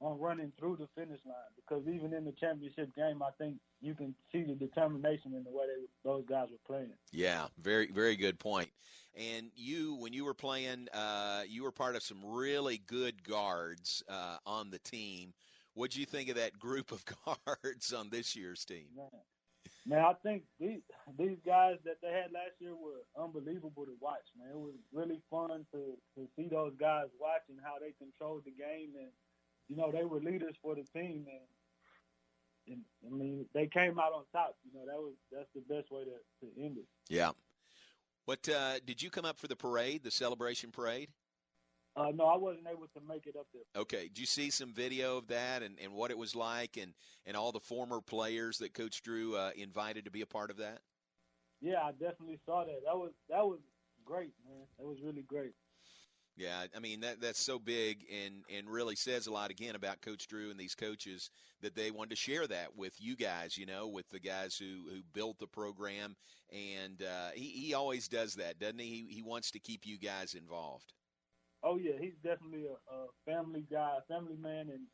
on 0.00 0.18
running 0.18 0.52
through 0.58 0.76
the 0.76 0.88
finish 0.94 1.20
line. 1.26 1.36
Because 1.56 1.86
even 1.86 2.12
in 2.14 2.24
the 2.24 2.32
championship 2.32 2.94
game, 2.94 3.22
I 3.22 3.30
think 3.38 3.56
you 3.80 3.94
can 3.94 4.14
see 4.32 4.42
the 4.42 4.54
determination 4.54 5.34
in 5.34 5.44
the 5.44 5.50
way 5.50 5.66
they, 5.66 6.08
those 6.08 6.24
guys 6.28 6.48
were 6.50 6.58
playing. 6.66 6.92
Yeah, 7.12 7.46
very 7.60 7.90
very 7.92 8.16
good 8.16 8.38
point. 8.38 8.68
And 9.16 9.50
you, 9.56 9.96
when 9.96 10.12
you 10.12 10.24
were 10.24 10.34
playing, 10.34 10.88
uh, 10.94 11.42
you 11.48 11.64
were 11.64 11.72
part 11.72 11.96
of 11.96 12.02
some 12.02 12.18
really 12.24 12.80
good 12.86 13.22
guards 13.24 14.04
uh, 14.08 14.36
on 14.46 14.70
the 14.70 14.78
team. 14.78 15.32
What 15.74 15.90
do 15.90 16.00
you 16.00 16.06
think 16.06 16.28
of 16.28 16.36
that 16.36 16.58
group 16.58 16.92
of 16.92 17.04
guards 17.46 17.92
on 17.92 18.08
this 18.10 18.36
year's 18.36 18.64
team? 18.64 18.86
Man, 18.96 19.08
man, 19.86 20.04
I 20.04 20.14
think 20.22 20.44
these 20.58 20.80
these 21.18 21.38
guys 21.44 21.76
that 21.84 21.96
they 22.02 22.12
had 22.12 22.32
last 22.32 22.54
year 22.60 22.74
were 22.74 23.02
unbelievable 23.20 23.84
to 23.84 23.96
watch. 24.00 24.24
Man, 24.38 24.50
it 24.50 24.58
was 24.58 24.74
really 24.92 25.20
fun 25.30 25.66
to 25.72 25.96
to 26.16 26.28
see 26.36 26.48
those 26.48 26.72
guys 26.78 27.06
watching 27.20 27.56
how 27.62 27.78
they 27.80 27.92
controlled 27.98 28.44
the 28.44 28.52
game, 28.52 28.94
and 28.98 29.10
you 29.70 29.76
know 29.76 29.90
they 29.92 30.04
were 30.04 30.20
leaders 30.20 30.56
for 30.60 30.74
the 30.74 30.82
team, 30.92 31.24
and 31.30 31.40
and 32.66 32.82
I 33.06 33.16
mean 33.16 33.46
they 33.54 33.68
came 33.68 33.98
out 33.98 34.12
on 34.12 34.24
top. 34.32 34.56
You 34.64 34.78
know 34.78 34.84
that 34.84 34.98
was 34.98 35.14
that's 35.32 35.48
the 35.54 35.62
best 35.72 35.90
way 35.90 36.02
to 36.04 36.10
to 36.46 36.62
end 36.62 36.78
it. 36.78 36.86
Yeah. 37.08 37.30
What 38.26 38.46
uh, 38.48 38.80
did 38.84 39.00
you 39.02 39.10
come 39.10 39.24
up 39.24 39.38
for 39.38 39.48
the 39.48 39.56
parade, 39.56 40.02
the 40.02 40.10
celebration 40.10 40.70
parade? 40.70 41.08
Uh, 41.96 42.12
no, 42.14 42.26
I 42.26 42.36
wasn't 42.36 42.66
able 42.70 42.86
to 42.94 43.00
make 43.08 43.26
it 43.26 43.34
up 43.36 43.46
there. 43.52 43.62
Okay. 43.82 44.08
Did 44.08 44.18
you 44.18 44.26
see 44.26 44.50
some 44.50 44.72
video 44.72 45.16
of 45.16 45.26
that 45.28 45.62
and, 45.62 45.76
and 45.82 45.92
what 45.92 46.12
it 46.12 46.18
was 46.18 46.36
like 46.36 46.76
and, 46.76 46.92
and 47.26 47.36
all 47.36 47.50
the 47.50 47.60
former 47.60 48.00
players 48.00 48.58
that 48.58 48.74
Coach 48.74 49.02
Drew 49.02 49.34
uh, 49.34 49.50
invited 49.56 50.04
to 50.04 50.10
be 50.10 50.20
a 50.20 50.26
part 50.26 50.50
of 50.50 50.58
that? 50.58 50.78
Yeah, 51.60 51.80
I 51.82 51.90
definitely 51.90 52.38
saw 52.46 52.64
that. 52.64 52.80
That 52.86 52.96
was 52.96 53.10
that 53.28 53.44
was 53.44 53.58
great, 54.04 54.32
man. 54.46 54.64
That 54.78 54.86
was 54.86 54.98
really 55.02 55.22
great. 55.22 55.52
Yeah, 56.40 56.64
I 56.74 56.80
mean 56.80 57.00
that 57.00 57.20
that's 57.20 57.38
so 57.44 57.58
big 57.58 58.06
and 58.10 58.44
and 58.50 58.66
really 58.66 58.96
says 58.96 59.26
a 59.26 59.30
lot 59.32 59.50
again 59.50 59.74
about 59.74 60.00
Coach 60.00 60.26
Drew 60.26 60.50
and 60.50 60.58
these 60.58 60.74
coaches 60.74 61.28
that 61.60 61.74
they 61.74 61.90
wanted 61.90 62.10
to 62.10 62.16
share 62.16 62.46
that 62.46 62.74
with 62.74 62.94
you 62.98 63.14
guys, 63.14 63.58
you 63.58 63.66
know, 63.66 63.88
with 63.88 64.08
the 64.08 64.20
guys 64.20 64.56
who 64.56 64.88
who 64.90 65.02
built 65.12 65.38
the 65.38 65.46
program, 65.46 66.16
and 66.50 67.02
uh, 67.02 67.28
he 67.34 67.50
he 67.50 67.74
always 67.74 68.08
does 68.08 68.36
that, 68.36 68.58
doesn't 68.58 68.78
he? 68.78 68.86
He 68.86 69.16
he 69.16 69.22
wants 69.22 69.50
to 69.50 69.58
keep 69.58 69.84
you 69.84 69.98
guys 69.98 70.32
involved. 70.32 70.94
Oh 71.62 71.76
yeah, 71.76 71.98
he's 72.00 72.16
definitely 72.24 72.66
a, 72.68 72.94
a 72.94 73.06
family 73.26 73.66
guy, 73.70 73.98
a 73.98 74.12
family 74.12 74.36
man, 74.40 74.70
and 74.70 74.86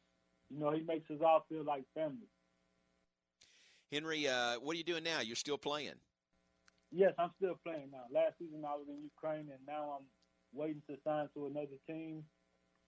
you 0.51 0.59
know 0.59 0.73
he 0.73 0.83
makes 0.83 1.09
us 1.11 1.21
all 1.25 1.47
feel 1.49 1.65
like 1.65 1.85
family. 1.95 2.27
Henry, 3.93 4.27
uh, 4.27 4.59
what 4.59 4.75
are 4.75 4.79
you 4.79 4.85
doing 4.85 5.05
now? 5.05 5.21
You're 5.21 5.37
still 5.37 5.59
playing? 5.59 6.01
Yes, 6.91 7.15
I'm 7.19 7.31
still 7.37 7.59
playing 7.65 7.91
now. 7.93 8.05
Last 8.11 8.39
season 8.39 8.65
I 8.65 8.75
was 8.75 8.87
in 8.89 9.03
Ukraine, 9.03 9.49
and 9.53 9.65
now 9.67 9.99
I'm 9.99 10.07
waiting 10.57 10.83
to 10.89 10.97
sign 11.05 11.29
to 11.35 11.47
another 11.47 11.79
team 11.87 12.25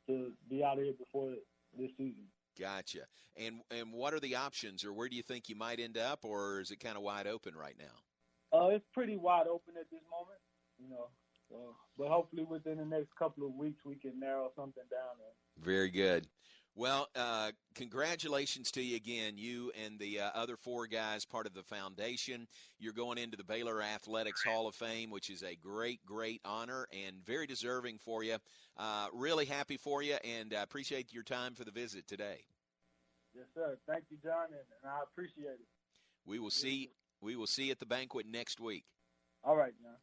to 0.08 0.32
be 0.48 0.64
out 0.64 0.78
of 0.78 0.84
here 0.84 0.94
before 0.98 1.34
this 1.78 1.90
season. 1.96 2.24
Gotcha. 2.58 3.00
And 3.36 3.60
and 3.70 3.92
what 3.92 4.14
are 4.14 4.20
the 4.20 4.34
options, 4.34 4.84
or 4.84 4.92
where 4.92 5.08
do 5.08 5.14
you 5.16 5.22
think 5.22 5.48
you 5.48 5.54
might 5.54 5.78
end 5.78 5.96
up, 5.96 6.24
or 6.24 6.60
is 6.60 6.70
it 6.70 6.80
kind 6.80 6.96
of 6.96 7.02
wide 7.02 7.26
open 7.26 7.54
right 7.54 7.76
now? 7.78 8.58
Uh, 8.58 8.68
it's 8.68 8.86
pretty 8.92 9.16
wide 9.16 9.46
open 9.46 9.74
at 9.78 9.88
this 9.90 10.00
moment. 10.10 10.40
You 10.78 10.88
know, 10.90 11.08
So, 11.50 11.76
but 11.96 12.08
hopefully 12.08 12.44
within 12.44 12.78
the 12.78 12.84
next 12.84 13.14
couple 13.18 13.46
of 13.46 13.54
weeks 13.54 13.80
we 13.84 13.96
can 13.96 14.18
narrow 14.18 14.50
something 14.56 14.84
down. 14.90 15.18
There. 15.18 15.64
Very 15.64 15.90
good. 15.90 16.26
Well, 16.78 17.08
uh, 17.16 17.50
congratulations 17.74 18.70
to 18.70 18.80
you 18.80 18.94
again, 18.94 19.36
you 19.36 19.72
and 19.84 19.98
the 19.98 20.20
uh, 20.20 20.30
other 20.32 20.56
four 20.56 20.86
guys 20.86 21.24
part 21.24 21.48
of 21.48 21.52
the 21.52 21.64
foundation. 21.64 22.46
You're 22.78 22.92
going 22.92 23.18
into 23.18 23.36
the 23.36 23.42
Baylor 23.42 23.82
Athletics 23.82 24.44
Hall 24.44 24.68
of 24.68 24.76
Fame, 24.76 25.10
which 25.10 25.28
is 25.28 25.42
a 25.42 25.56
great, 25.56 26.06
great 26.06 26.40
honor 26.44 26.86
and 26.92 27.16
very 27.26 27.48
deserving 27.48 27.98
for 27.98 28.22
you. 28.22 28.36
Uh, 28.76 29.08
really 29.12 29.44
happy 29.44 29.76
for 29.76 30.04
you, 30.04 30.18
and 30.22 30.54
I 30.54 30.62
appreciate 30.62 31.12
your 31.12 31.24
time 31.24 31.56
for 31.56 31.64
the 31.64 31.72
visit 31.72 32.06
today. 32.06 32.44
Yes, 33.34 33.46
sir. 33.56 33.76
Thank 33.88 34.04
you, 34.08 34.18
John, 34.22 34.46
and, 34.46 34.54
and 34.54 34.92
I 34.92 35.02
appreciate 35.02 35.54
it. 35.54 35.66
We 36.26 36.38
will 36.38 36.48
see. 36.48 36.90
We 37.20 37.34
will 37.34 37.48
see 37.48 37.72
at 37.72 37.80
the 37.80 37.86
banquet 37.86 38.26
next 38.30 38.60
week. 38.60 38.84
All 39.42 39.56
right, 39.56 39.72
John. 39.82 39.96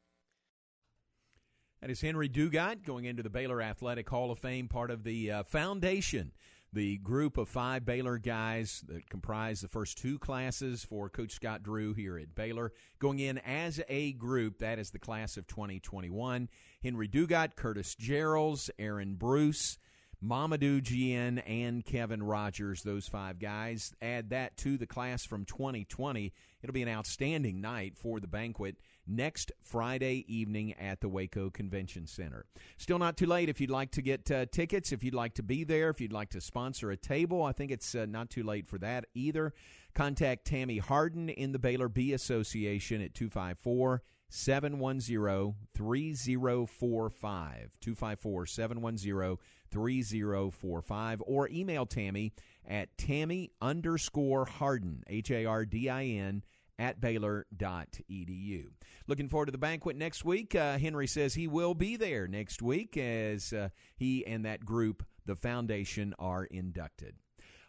That 1.80 1.90
is 1.90 2.02
Henry 2.02 2.28
Dugat 2.28 2.84
going 2.84 3.06
into 3.06 3.24
the 3.24 3.30
Baylor 3.30 3.62
Athletic 3.62 4.10
Hall 4.10 4.30
of 4.30 4.40
Fame, 4.40 4.68
part 4.68 4.92
of 4.92 5.06
the 5.06 5.32
uh, 5.32 5.44
foundation 5.44 6.34
the 6.76 6.98
group 6.98 7.38
of 7.38 7.48
five 7.48 7.86
Baylor 7.86 8.18
guys 8.18 8.84
that 8.90 9.10
comprise 9.10 9.62
the 9.62 9.68
first 9.70 9.98
two 9.98 10.20
classes 10.20 10.84
for 10.84 11.10
Coach 11.10 11.32
Scott 11.32 11.64
Drew 11.64 11.94
here 11.94 12.18
at 12.18 12.36
Baylor. 12.36 12.74
Going 13.00 13.20
in 13.20 13.38
as 13.40 13.82
a 13.88 14.12
group, 14.12 14.60
that 14.60 14.78
is 14.78 14.92
the 14.92 15.00
class 15.00 15.38
of 15.38 15.48
2021. 15.48 16.50
Henry 16.84 17.08
Dugat, 17.08 17.56
Curtis 17.56 17.96
Jerrells, 17.96 18.70
Aaron 18.78 19.16
Bruce, 19.16 19.78
Mamadou 20.22 20.84
Diene, 20.84 21.40
and 21.40 21.86
Kevin 21.86 22.22
Rogers, 22.22 22.84
those 22.84 23.08
five 23.08 23.40
guys. 23.40 23.94
Add 24.02 24.32
that 24.32 24.58
to 24.58 24.78
the 24.78 24.86
class 24.86 25.24
from 25.24 25.46
2020. 25.46 26.34
It'll 26.62 26.74
be 26.74 26.84
an 26.84 26.90
outstanding 26.90 27.62
night 27.62 27.98
for 27.98 28.20
the 28.20 28.28
banquet 28.28 28.76
next 29.08 29.52
Friday 29.62 30.26
evening 30.28 30.74
at 30.74 31.02
the 31.02 31.10
Waco 31.10 31.50
Convention 31.50 32.08
Center. 32.08 32.46
Still 32.78 33.00
not 33.00 33.18
too 33.18 33.26
late 33.26 33.50
if 33.50 33.62
you'd 33.62 33.70
like 33.70 33.92
to 33.92 34.02
get 34.02 34.30
uh, 34.32 34.46
tickets, 34.52 34.92
if 34.92 35.04
you'd 35.04 35.14
like 35.14 35.34
to 35.36 35.44
be 35.44 35.64
there, 35.64 35.90
if 35.90 36.02
you'd 36.02 36.14
like 36.14 36.30
to 36.30 36.42
sponsor 36.42 36.92
a 36.92 36.98
table. 36.98 37.44
I 37.44 37.52
think 37.52 37.72
it's 37.72 37.96
uh, 37.96 38.06
not 38.08 38.30
too 38.30 38.44
late 38.44 38.68
for 38.68 38.78
that 38.80 39.06
either. 39.14 39.54
Contact 39.94 40.46
Tammy 40.46 40.78
Harden 40.78 41.30
in 41.30 41.52
the 41.52 41.60
Baylor 41.60 41.90
B 41.90 42.14
Association 42.14 43.02
at 43.02 43.14
254 43.14 44.02
710 44.30 45.56
3045. 45.74 47.78
254 47.80 48.46
710 48.46 49.38
3045. 49.72 51.24
Or 51.26 51.50
email 51.50 51.86
Tammy 51.86 52.34
at 52.68 52.98
Tammy 52.98 53.52
underscore 53.62 54.46
Harden, 54.46 55.04
H 55.08 55.32
A 55.32 55.46
R 55.46 55.66
D 55.66 55.90
I 55.90 56.06
N 56.06 56.44
at 56.80 57.00
baylor.edu. 57.00 58.66
Looking 59.08 59.30
forward 59.30 59.48
to 59.48 59.52
the 59.52 59.58
banquet 59.58 59.96
next 59.96 60.26
week. 60.26 60.56
Uh, 60.56 60.78
Henry 60.78 61.08
says 61.08 61.34
he 61.34 61.48
will 61.48 61.74
be 61.74 61.96
there 61.96 62.28
next 62.28 62.62
week 62.62 62.98
as 62.98 63.54
uh, 63.54 63.70
he 63.96 64.26
and 64.26 64.46
that 64.46 64.66
group, 64.66 65.06
the 65.26 65.36
foundation, 65.36 66.14
are 66.20 66.46
inducted. 66.46 67.16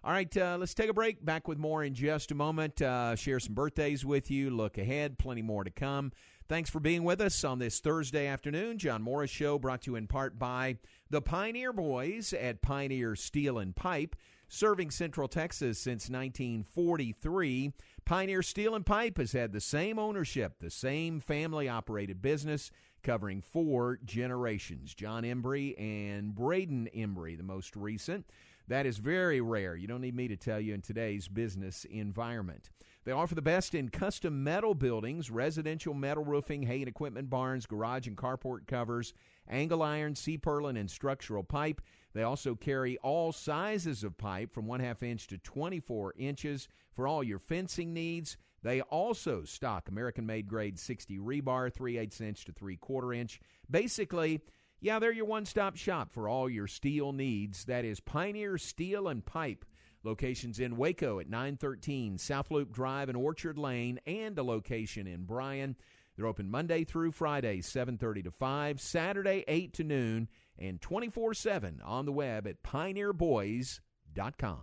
All 0.04 0.12
right, 0.12 0.36
uh, 0.36 0.56
let's 0.58 0.74
take 0.74 0.88
a 0.88 0.94
break. 0.94 1.24
Back 1.24 1.48
with 1.48 1.58
more 1.58 1.82
in 1.82 1.94
just 1.94 2.30
a 2.30 2.34
moment. 2.36 2.80
Uh, 2.80 3.16
share 3.16 3.40
some 3.40 3.54
birthdays 3.54 4.04
with 4.04 4.30
you. 4.30 4.50
Look 4.50 4.78
ahead, 4.78 5.18
plenty 5.18 5.42
more 5.42 5.64
to 5.64 5.70
come. 5.70 6.12
Thanks 6.48 6.70
for 6.70 6.78
being 6.78 7.02
with 7.02 7.20
us 7.20 7.42
on 7.42 7.58
this 7.58 7.80
Thursday 7.80 8.28
afternoon. 8.28 8.78
John 8.78 9.02
Morris 9.02 9.32
Show 9.32 9.58
brought 9.58 9.82
to 9.82 9.90
you 9.90 9.96
in 9.96 10.06
part 10.06 10.38
by 10.38 10.76
the 11.10 11.20
Pioneer 11.20 11.72
Boys 11.72 12.32
at 12.32 12.62
Pioneer 12.62 13.16
Steel 13.16 13.58
and 13.58 13.74
Pipe, 13.74 14.14
serving 14.48 14.92
Central 14.92 15.26
Texas 15.26 15.80
since 15.80 16.08
1943. 16.08 17.72
Pioneer 18.06 18.40
Steel 18.40 18.76
and 18.76 18.86
Pipe 18.86 19.18
has 19.18 19.32
had 19.32 19.52
the 19.52 19.60
same 19.60 19.98
ownership, 19.98 20.60
the 20.60 20.70
same 20.70 21.18
family 21.18 21.68
operated 21.68 22.22
business 22.22 22.70
covering 23.02 23.40
four 23.42 23.98
generations. 24.04 24.94
John 24.94 25.24
Embry 25.24 25.74
and 25.76 26.32
Braden 26.32 26.88
Embry, 26.94 27.36
the 27.36 27.42
most 27.42 27.74
recent. 27.74 28.24
That 28.68 28.86
is 28.86 28.98
very 28.98 29.40
rare. 29.40 29.74
You 29.74 29.88
don't 29.88 30.00
need 30.00 30.14
me 30.14 30.28
to 30.28 30.36
tell 30.36 30.60
you 30.60 30.72
in 30.72 30.82
today's 30.82 31.26
business 31.26 31.84
environment. 31.84 32.70
They 33.04 33.10
offer 33.10 33.34
the 33.34 33.42
best 33.42 33.74
in 33.74 33.88
custom 33.88 34.44
metal 34.44 34.76
buildings, 34.76 35.28
residential 35.28 35.92
metal 35.92 36.24
roofing, 36.24 36.62
hay 36.62 36.78
and 36.78 36.88
equipment 36.88 37.28
barns, 37.28 37.66
garage 37.66 38.06
and 38.06 38.16
carport 38.16 38.68
covers, 38.68 39.14
angle 39.48 39.82
iron, 39.82 40.14
C 40.14 40.38
purlin, 40.38 40.76
and 40.76 40.88
structural 40.88 41.42
pipe. 41.42 41.80
They 42.16 42.22
also 42.22 42.54
carry 42.54 42.96
all 43.02 43.30
sizes 43.30 44.02
of 44.02 44.16
pipe 44.16 44.50
from 44.50 44.66
one 44.66 44.80
half 44.80 45.02
inch 45.02 45.26
to 45.26 45.36
24 45.36 46.14
inches 46.16 46.66
for 46.94 47.06
all 47.06 47.22
your 47.22 47.38
fencing 47.38 47.92
needs. 47.92 48.38
They 48.62 48.80
also 48.80 49.44
stock 49.44 49.90
American 49.90 50.24
made 50.24 50.48
grade 50.48 50.78
60 50.78 51.18
rebar, 51.18 51.70
3 51.70 51.98
8 51.98 52.20
inch 52.22 52.46
to 52.46 52.52
3 52.52 52.78
quarter 52.78 53.12
inch. 53.12 53.38
Basically, 53.70 54.40
yeah, 54.80 54.98
they're 54.98 55.12
your 55.12 55.26
one 55.26 55.44
stop 55.44 55.76
shop 55.76 56.10
for 56.10 56.26
all 56.26 56.48
your 56.48 56.66
steel 56.66 57.12
needs. 57.12 57.66
That 57.66 57.84
is 57.84 58.00
Pioneer 58.00 58.56
Steel 58.56 59.08
and 59.08 59.22
Pipe. 59.22 59.66
Locations 60.02 60.58
in 60.58 60.78
Waco 60.78 61.20
at 61.20 61.28
913 61.28 62.16
South 62.16 62.50
Loop 62.50 62.72
Drive 62.72 63.10
and 63.10 63.18
Orchard 63.18 63.58
Lane, 63.58 64.00
and 64.06 64.38
a 64.38 64.42
location 64.42 65.06
in 65.06 65.24
Bryan. 65.24 65.76
They're 66.16 66.26
open 66.26 66.50
Monday 66.50 66.84
through 66.84 67.12
Friday, 67.12 67.60
7:30 67.60 68.22
to 68.22 68.30
5, 68.30 68.80
Saturday 68.80 69.44
8 69.46 69.74
to 69.74 69.84
noon, 69.84 70.28
and 70.58 70.80
24/7 70.80 71.80
on 71.84 72.06
the 72.06 72.12
web 72.12 72.46
at 72.46 72.62
pioneerboys.com. 72.62 74.62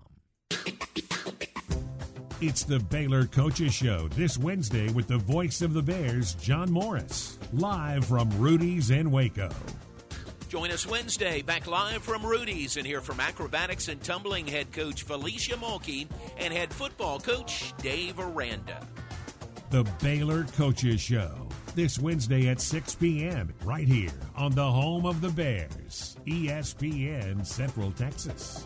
It's 2.42 2.64
the 2.64 2.80
Baylor 2.80 3.26
Coaches 3.26 3.74
Show 3.74 4.10
this 4.10 4.38
Wednesday 4.38 4.92
with 4.92 5.08
the 5.08 5.18
voice 5.18 5.62
of 5.62 5.74
the 5.74 5.82
Bears, 5.82 6.34
John 6.36 6.70
Morris, 6.70 7.40
live 7.54 8.06
from 8.06 8.30
Rudy's 8.38 8.90
in 8.90 9.12
Waco. 9.12 9.50
Join 10.50 10.70
us 10.70 10.86
Wednesday, 10.86 11.42
back 11.42 11.68
live 11.68 12.04
from 12.04 12.26
Rudy's, 12.26 12.76
and 12.76 12.86
hear 12.86 13.00
from 13.02 13.22
acrobatics 13.22 13.88
and 13.88 14.04
tumbling 14.04 14.46
head 14.46 14.74
coach 14.74 15.04
Felicia 15.04 15.56
Mulkey 15.56 16.08
and 16.38 16.54
head 16.54 16.74
football 16.74 17.20
coach 17.20 17.74
Dave 17.78 18.20
Aranda. 18.20 18.86
The 19.70 19.86
Baylor 20.02 20.44
Coaches 20.44 21.02
Show 21.02 21.48
this 21.76 22.00
Wednesday 22.00 22.50
at 22.50 22.62
6 22.62 22.96
p.m. 22.96 23.54
right 23.64 23.88
here 23.88 24.12
on 24.36 24.54
the 24.54 24.64
home 24.64 25.06
of 25.06 25.22
the 25.22 25.30
Bears, 25.30 26.18
ESPN 26.26 27.46
Central 27.46 27.92
Texas. 27.92 28.66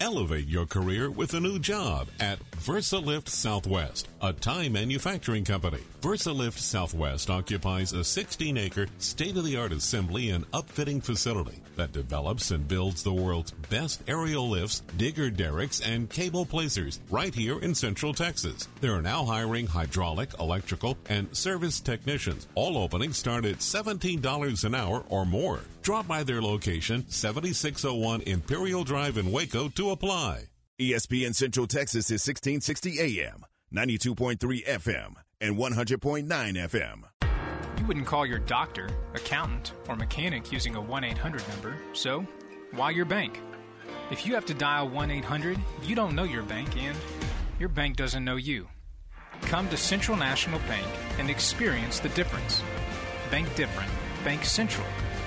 Elevate 0.00 0.48
your 0.48 0.64
career 0.64 1.10
with 1.10 1.34
a 1.34 1.40
new 1.40 1.58
job 1.58 2.08
at 2.20 2.38
VersaLift 2.52 3.28
Southwest, 3.28 4.08
a 4.22 4.32
Time 4.32 4.72
manufacturing 4.72 5.44
company. 5.44 5.80
VersaLift 6.00 6.56
Southwest 6.56 7.28
occupies 7.28 7.92
a 7.92 8.02
16 8.02 8.56
acre 8.56 8.86
state 8.96 9.36
of 9.36 9.44
the 9.44 9.58
art 9.58 9.72
assembly 9.72 10.30
and 10.30 10.50
upfitting 10.52 11.04
facility 11.04 11.60
that 11.76 11.92
develops 11.92 12.50
and 12.50 12.66
builds 12.66 13.02
the 13.02 13.12
world's 13.12 13.50
best 13.68 14.02
aerial 14.08 14.48
lifts, 14.48 14.80
digger 14.96 15.28
derricks, 15.30 15.80
and 15.80 16.08
cable 16.08 16.46
placers 16.46 17.00
right 17.10 17.34
here 17.34 17.60
in 17.60 17.74
Central 17.74 18.14
Texas. 18.14 18.68
They 18.80 18.88
are 18.88 19.02
now 19.02 19.26
hiring 19.26 19.66
hydraulic, 19.66 20.30
electrical, 20.40 20.96
and 21.10 21.34
service 21.36 21.78
technicians. 21.78 22.48
All 22.54 22.78
openings 22.78 23.18
start 23.18 23.44
at 23.44 23.58
$17 23.58 24.64
an 24.64 24.74
hour 24.74 25.04
or 25.10 25.26
more. 25.26 25.60
Drop 25.82 26.06
by 26.06 26.22
their 26.22 26.42
location, 26.42 27.08
7601 27.08 28.22
Imperial 28.22 28.84
Drive 28.84 29.16
in 29.16 29.32
Waco, 29.32 29.68
to 29.70 29.90
apply. 29.90 30.44
ESPN 30.78 31.34
Central 31.34 31.66
Texas 31.66 32.10
is 32.10 32.26
1660 32.26 33.00
AM, 33.00 33.44
92.3 33.74 34.66
FM, 34.66 35.14
and 35.40 35.56
100.9 35.56 36.26
FM. 36.26 37.02
You 37.78 37.86
wouldn't 37.86 38.06
call 38.06 38.26
your 38.26 38.40
doctor, 38.40 38.90
accountant, 39.14 39.72
or 39.88 39.96
mechanic 39.96 40.52
using 40.52 40.74
a 40.74 40.80
1 40.80 41.02
800 41.02 41.48
number, 41.48 41.76
so 41.94 42.26
why 42.72 42.90
your 42.90 43.06
bank? 43.06 43.40
If 44.10 44.26
you 44.26 44.34
have 44.34 44.44
to 44.46 44.54
dial 44.54 44.86
1 44.88 45.10
800, 45.10 45.58
you 45.82 45.94
don't 45.94 46.14
know 46.14 46.24
your 46.24 46.42
bank 46.42 46.76
and 46.76 46.96
your 47.58 47.70
bank 47.70 47.96
doesn't 47.96 48.24
know 48.24 48.36
you. 48.36 48.68
Come 49.42 49.66
to 49.70 49.78
Central 49.78 50.18
National 50.18 50.58
Bank 50.60 50.86
and 51.18 51.30
experience 51.30 52.00
the 52.00 52.10
difference. 52.10 52.62
Bank 53.30 53.54
different. 53.56 53.90
Bank 54.24 54.44
Central. 54.44 54.86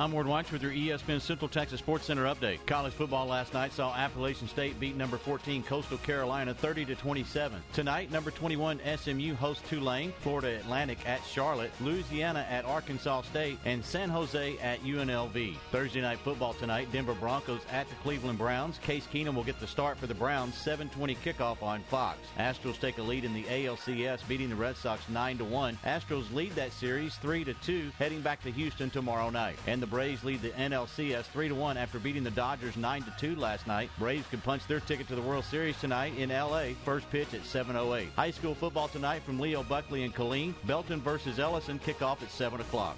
I'm 0.00 0.12
Ward 0.12 0.26
White 0.26 0.50
with 0.50 0.62
your 0.62 0.72
ESPN 0.72 1.20
Central 1.20 1.46
Texas 1.46 1.78
Sports 1.78 2.06
Center 2.06 2.24
update. 2.24 2.64
College 2.64 2.94
football 2.94 3.26
last 3.26 3.52
night 3.52 3.70
saw 3.70 3.94
Appalachian 3.94 4.48
State 4.48 4.80
beat 4.80 4.96
number 4.96 5.18
14 5.18 5.62
Coastal 5.62 5.98
Carolina 5.98 6.54
30 6.54 6.86
to 6.86 6.94
27. 6.94 7.62
Tonight, 7.74 8.10
number 8.10 8.30
21 8.30 8.80
SMU 8.96 9.34
hosts 9.34 9.68
Tulane, 9.68 10.14
Florida 10.20 10.56
Atlantic 10.58 11.06
at 11.06 11.22
Charlotte, 11.26 11.70
Louisiana 11.82 12.46
at 12.48 12.64
Arkansas 12.64 13.20
State, 13.22 13.58
and 13.66 13.84
San 13.84 14.08
Jose 14.08 14.56
at 14.62 14.80
UNLV. 14.80 15.58
Thursday 15.70 16.00
night 16.00 16.18
football 16.20 16.54
tonight, 16.54 16.90
Denver 16.90 17.12
Broncos 17.12 17.60
at 17.70 17.86
the 17.90 17.94
Cleveland 17.96 18.38
Browns. 18.38 18.78
Case 18.78 19.06
Keenum 19.12 19.34
will 19.34 19.44
get 19.44 19.60
the 19.60 19.66
start 19.66 19.98
for 19.98 20.06
the 20.06 20.14
Browns. 20.14 20.54
7:20 20.54 21.14
kickoff 21.16 21.62
on 21.62 21.82
Fox. 21.90 22.20
Astros 22.38 22.80
take 22.80 22.96
a 22.96 23.02
lead 23.02 23.26
in 23.26 23.34
the 23.34 23.44
ALCS, 23.44 24.26
beating 24.26 24.48
the 24.48 24.56
Red 24.56 24.78
Sox 24.78 25.06
9 25.10 25.36
to 25.36 25.44
1. 25.44 25.78
Astros 25.84 26.32
lead 26.32 26.52
that 26.52 26.72
series 26.72 27.16
3 27.16 27.44
to 27.44 27.52
2, 27.52 27.92
heading 27.98 28.22
back 28.22 28.42
to 28.44 28.50
Houston 28.50 28.88
tomorrow 28.88 29.28
night. 29.28 29.58
And 29.66 29.82
the 29.82 29.89
Braves 29.90 30.22
lead 30.22 30.40
the 30.40 30.50
NLCS 30.50 31.24
3 31.24 31.48
to 31.48 31.54
1 31.54 31.76
after 31.76 31.98
beating 31.98 32.22
the 32.22 32.30
Dodgers 32.30 32.76
9 32.76 33.02
to 33.02 33.12
2 33.18 33.36
last 33.36 33.66
night. 33.66 33.90
Braves 33.98 34.26
can 34.28 34.40
punch 34.40 34.66
their 34.68 34.80
ticket 34.80 35.08
to 35.08 35.16
the 35.16 35.22
World 35.22 35.44
Series 35.44 35.78
tonight 35.80 36.16
in 36.16 36.30
LA. 36.30 36.74
First 36.84 37.10
pitch 37.10 37.34
at 37.34 37.44
7:08. 37.44 38.08
High 38.14 38.30
school 38.30 38.54
football 38.54 38.88
tonight 38.88 39.22
from 39.24 39.40
Leo 39.40 39.64
Buckley 39.64 40.04
and 40.04 40.14
Killeen. 40.14 40.54
Belton 40.64 41.00
versus 41.00 41.40
Ellison 41.40 41.80
kickoff 41.80 42.22
at 42.22 42.30
7 42.30 42.60
o'clock. 42.60 42.96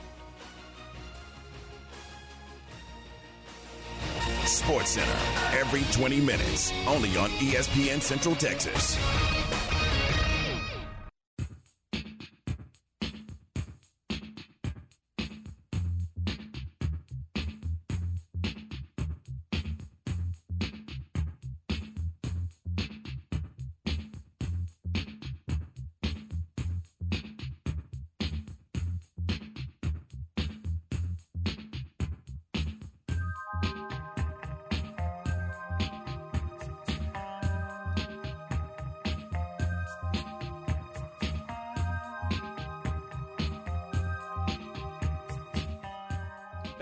Sports 4.45 4.91
Center 4.91 5.59
every 5.59 5.83
20 5.93 6.21
minutes, 6.21 6.73
only 6.87 7.17
on 7.17 7.31
ESPN 7.41 8.03
Central 8.03 8.35
Texas. 8.35 8.99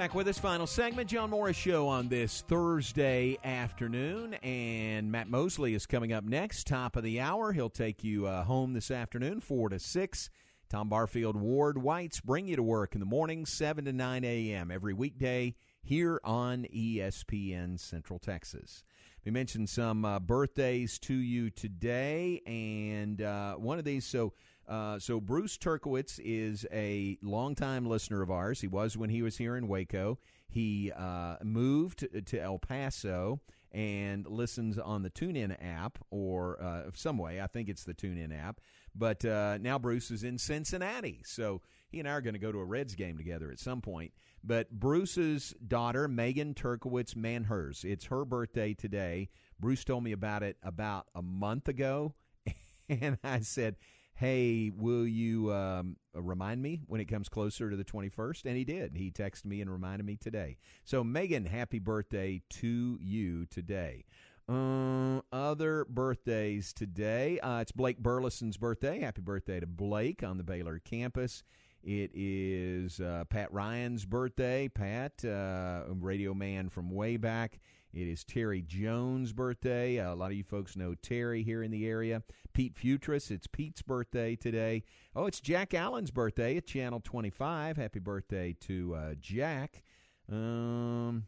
Back 0.01 0.15
with 0.15 0.29
us, 0.29 0.39
final 0.39 0.67
segment, 0.67 1.11
John 1.11 1.29
Morris 1.29 1.59
Show 1.59 1.87
on 1.87 2.09
this 2.09 2.41
Thursday 2.49 3.37
afternoon, 3.45 4.33
and 4.43 5.13
Matt 5.13 5.29
Mosley 5.29 5.75
is 5.75 5.85
coming 5.85 6.11
up 6.11 6.25
next, 6.25 6.67
top 6.67 6.97
of 6.97 7.03
the 7.03 7.21
hour. 7.21 7.53
He'll 7.53 7.69
take 7.69 8.03
you 8.03 8.27
uh, 8.27 8.45
home 8.45 8.73
this 8.73 8.91
afternoon, 8.91 9.41
four 9.41 9.69
to 9.69 9.79
six. 9.79 10.31
Tom 10.71 10.89
Barfield, 10.89 11.37
Ward 11.37 11.77
Whites 11.77 12.19
bring 12.19 12.49
you 12.49 12.57
to 12.57 12.63
work 12.63 12.95
in 12.95 13.01
the 13.01 13.05
morning, 13.05 13.45
seven 13.45 13.85
to 13.85 13.93
nine 13.93 14.25
a.m. 14.25 14.71
every 14.71 14.95
weekday 14.95 15.55
here 15.83 16.19
on 16.25 16.65
ESPN 16.75 17.79
Central 17.79 18.19
Texas. 18.19 18.83
We 19.27 19.33
mentioned 19.33 19.69
some 19.69 20.07
uh, 20.07 20.19
birthdays 20.19 20.99
to 21.01 21.15
you 21.15 21.51
today, 21.51 22.41
and 22.47 23.21
uh, 23.21 23.57
one 23.57 23.79
of 23.79 23.85
these. 23.85 24.07
So. 24.07 24.33
Uh, 24.71 25.01
so 25.01 25.21
Bruce 25.21 25.59
Turkowitz 25.59 26.21
is 26.23 26.65
a 26.73 27.19
longtime 27.23 27.87
listener 27.87 28.23
of 28.23 28.31
ours. 28.31 28.61
He 28.61 28.69
was 28.69 28.97
when 28.97 29.11
he 29.11 29.21
was 29.21 29.37
here 29.37 29.57
in 29.57 29.67
Waco. 29.67 30.19
He 30.49 30.93
uh, 30.97 31.37
moved 31.43 32.07
to 32.27 32.41
El 32.41 32.61
Paso 32.61 33.41
and 33.73 34.27
listens 34.27 34.79
on 34.79 35.03
the 35.03 35.11
TuneIn 35.11 35.57
app 35.61 35.99
or 36.11 36.63
uh, 36.63 36.91
some 36.95 37.19
way. 37.19 37.41
I 37.41 37.49
think 37.49 37.69
it's 37.69 37.83
the 37.83 37.95
TuneIn 37.95 38.37
app. 38.37 38.61
But 38.95 39.25
uh, 39.25 39.59
now 39.61 39.79
Bruce 39.79 40.11
is 40.13 40.23
in 40.23 40.39
Cincinnati, 40.39 41.23
so 41.25 41.63
he 41.89 41.99
and 41.99 42.09
I 42.09 42.13
are 42.13 42.21
going 42.21 42.35
to 42.35 42.41
go 42.41 42.53
to 42.53 42.59
a 42.59 42.65
Reds 42.65 42.95
game 42.95 43.17
together 43.17 43.51
at 43.51 43.59
some 43.59 43.81
point. 43.81 44.13
But 44.43 44.71
Bruce's 44.71 45.55
daughter, 45.67 46.07
Megan 46.09 46.55
Turkowitz 46.55 47.15
Manhers, 47.15 47.85
it's 47.85 48.07
her 48.07 48.25
birthday 48.25 48.75
today. 48.75 49.31
Bruce 49.59 49.85
told 49.85 50.05
me 50.05 50.13
about 50.13 50.43
it 50.43 50.57
about 50.63 51.07
a 51.15 51.23
month 51.23 51.69
ago, 51.69 52.15
and 52.89 53.19
I 53.23 53.41
said 53.41 53.77
hey, 54.21 54.71
will 54.77 55.07
you 55.07 55.51
um, 55.51 55.97
remind 56.13 56.61
me 56.61 56.83
when 56.87 57.01
it 57.01 57.07
comes 57.07 57.27
closer 57.31 57.71
to 57.71 57.77
the 57.77 57.85
21st? 57.85 58.45
And 58.45 58.55
he 58.55 58.65
did. 58.65 58.95
He 58.95 59.11
texted 59.11 59.47
me 59.47 59.63
and 59.63 59.73
reminded 59.73 60.05
me 60.05 60.17
today. 60.17 60.59
So, 60.85 61.03
Megan, 61.03 61.47
happy 61.47 61.79
birthday 61.79 62.43
to 62.51 62.99
you 63.01 63.47
today. 63.47 64.05
Uh, 64.47 65.23
other 65.33 65.87
birthdays 65.89 66.75
today. 66.75 67.41
Uh, 67.41 67.61
it's 67.61 67.73
Blake 67.73 67.99
Burleson's 67.99 68.59
birthday. 68.59 69.01
Happy 69.01 69.23
birthday 69.23 69.59
to 69.59 69.67
Blake 69.67 70.23
on 70.23 70.37
the 70.37 70.45
Baylor 70.45 70.81
campus. 70.81 71.43
It 71.83 72.11
is 72.13 73.01
uh, 73.01 73.25
Pat 73.31 73.51
Ryan's 73.55 74.05
birthday. 74.05 74.69
Pat, 74.69 75.25
uh, 75.25 75.85
radio 75.89 76.35
man 76.35 76.69
from 76.69 76.91
way 76.91 77.17
back. 77.17 77.59
It 77.93 78.07
is 78.07 78.23
Terry 78.23 78.63
Jones' 78.63 79.33
birthday. 79.33 79.97
A 79.97 80.15
lot 80.15 80.31
of 80.31 80.37
you 80.37 80.45
folks 80.45 80.77
know 80.77 80.95
Terry 80.95 81.43
here 81.43 81.61
in 81.61 81.73
the 81.73 81.87
area. 81.89 82.23
Pete 82.53 82.77
Futris, 82.77 83.33
it's 83.33 83.49
Pete's 83.49 83.83
birthday 83.83 84.37
today. 84.37 84.85
Oh, 85.17 85.27
it's 85.27 85.41
Jack 85.41 85.75
Allen's 85.75 86.13
birthday 86.13 86.57
at 86.57 86.67
Channel 86.67 87.01
25. 87.01 87.77
Happy 87.77 87.99
birthday 87.99 88.57
to 88.61 88.95
uh, 88.95 89.15
Jack. 89.21 89.83
Um, 90.31 91.27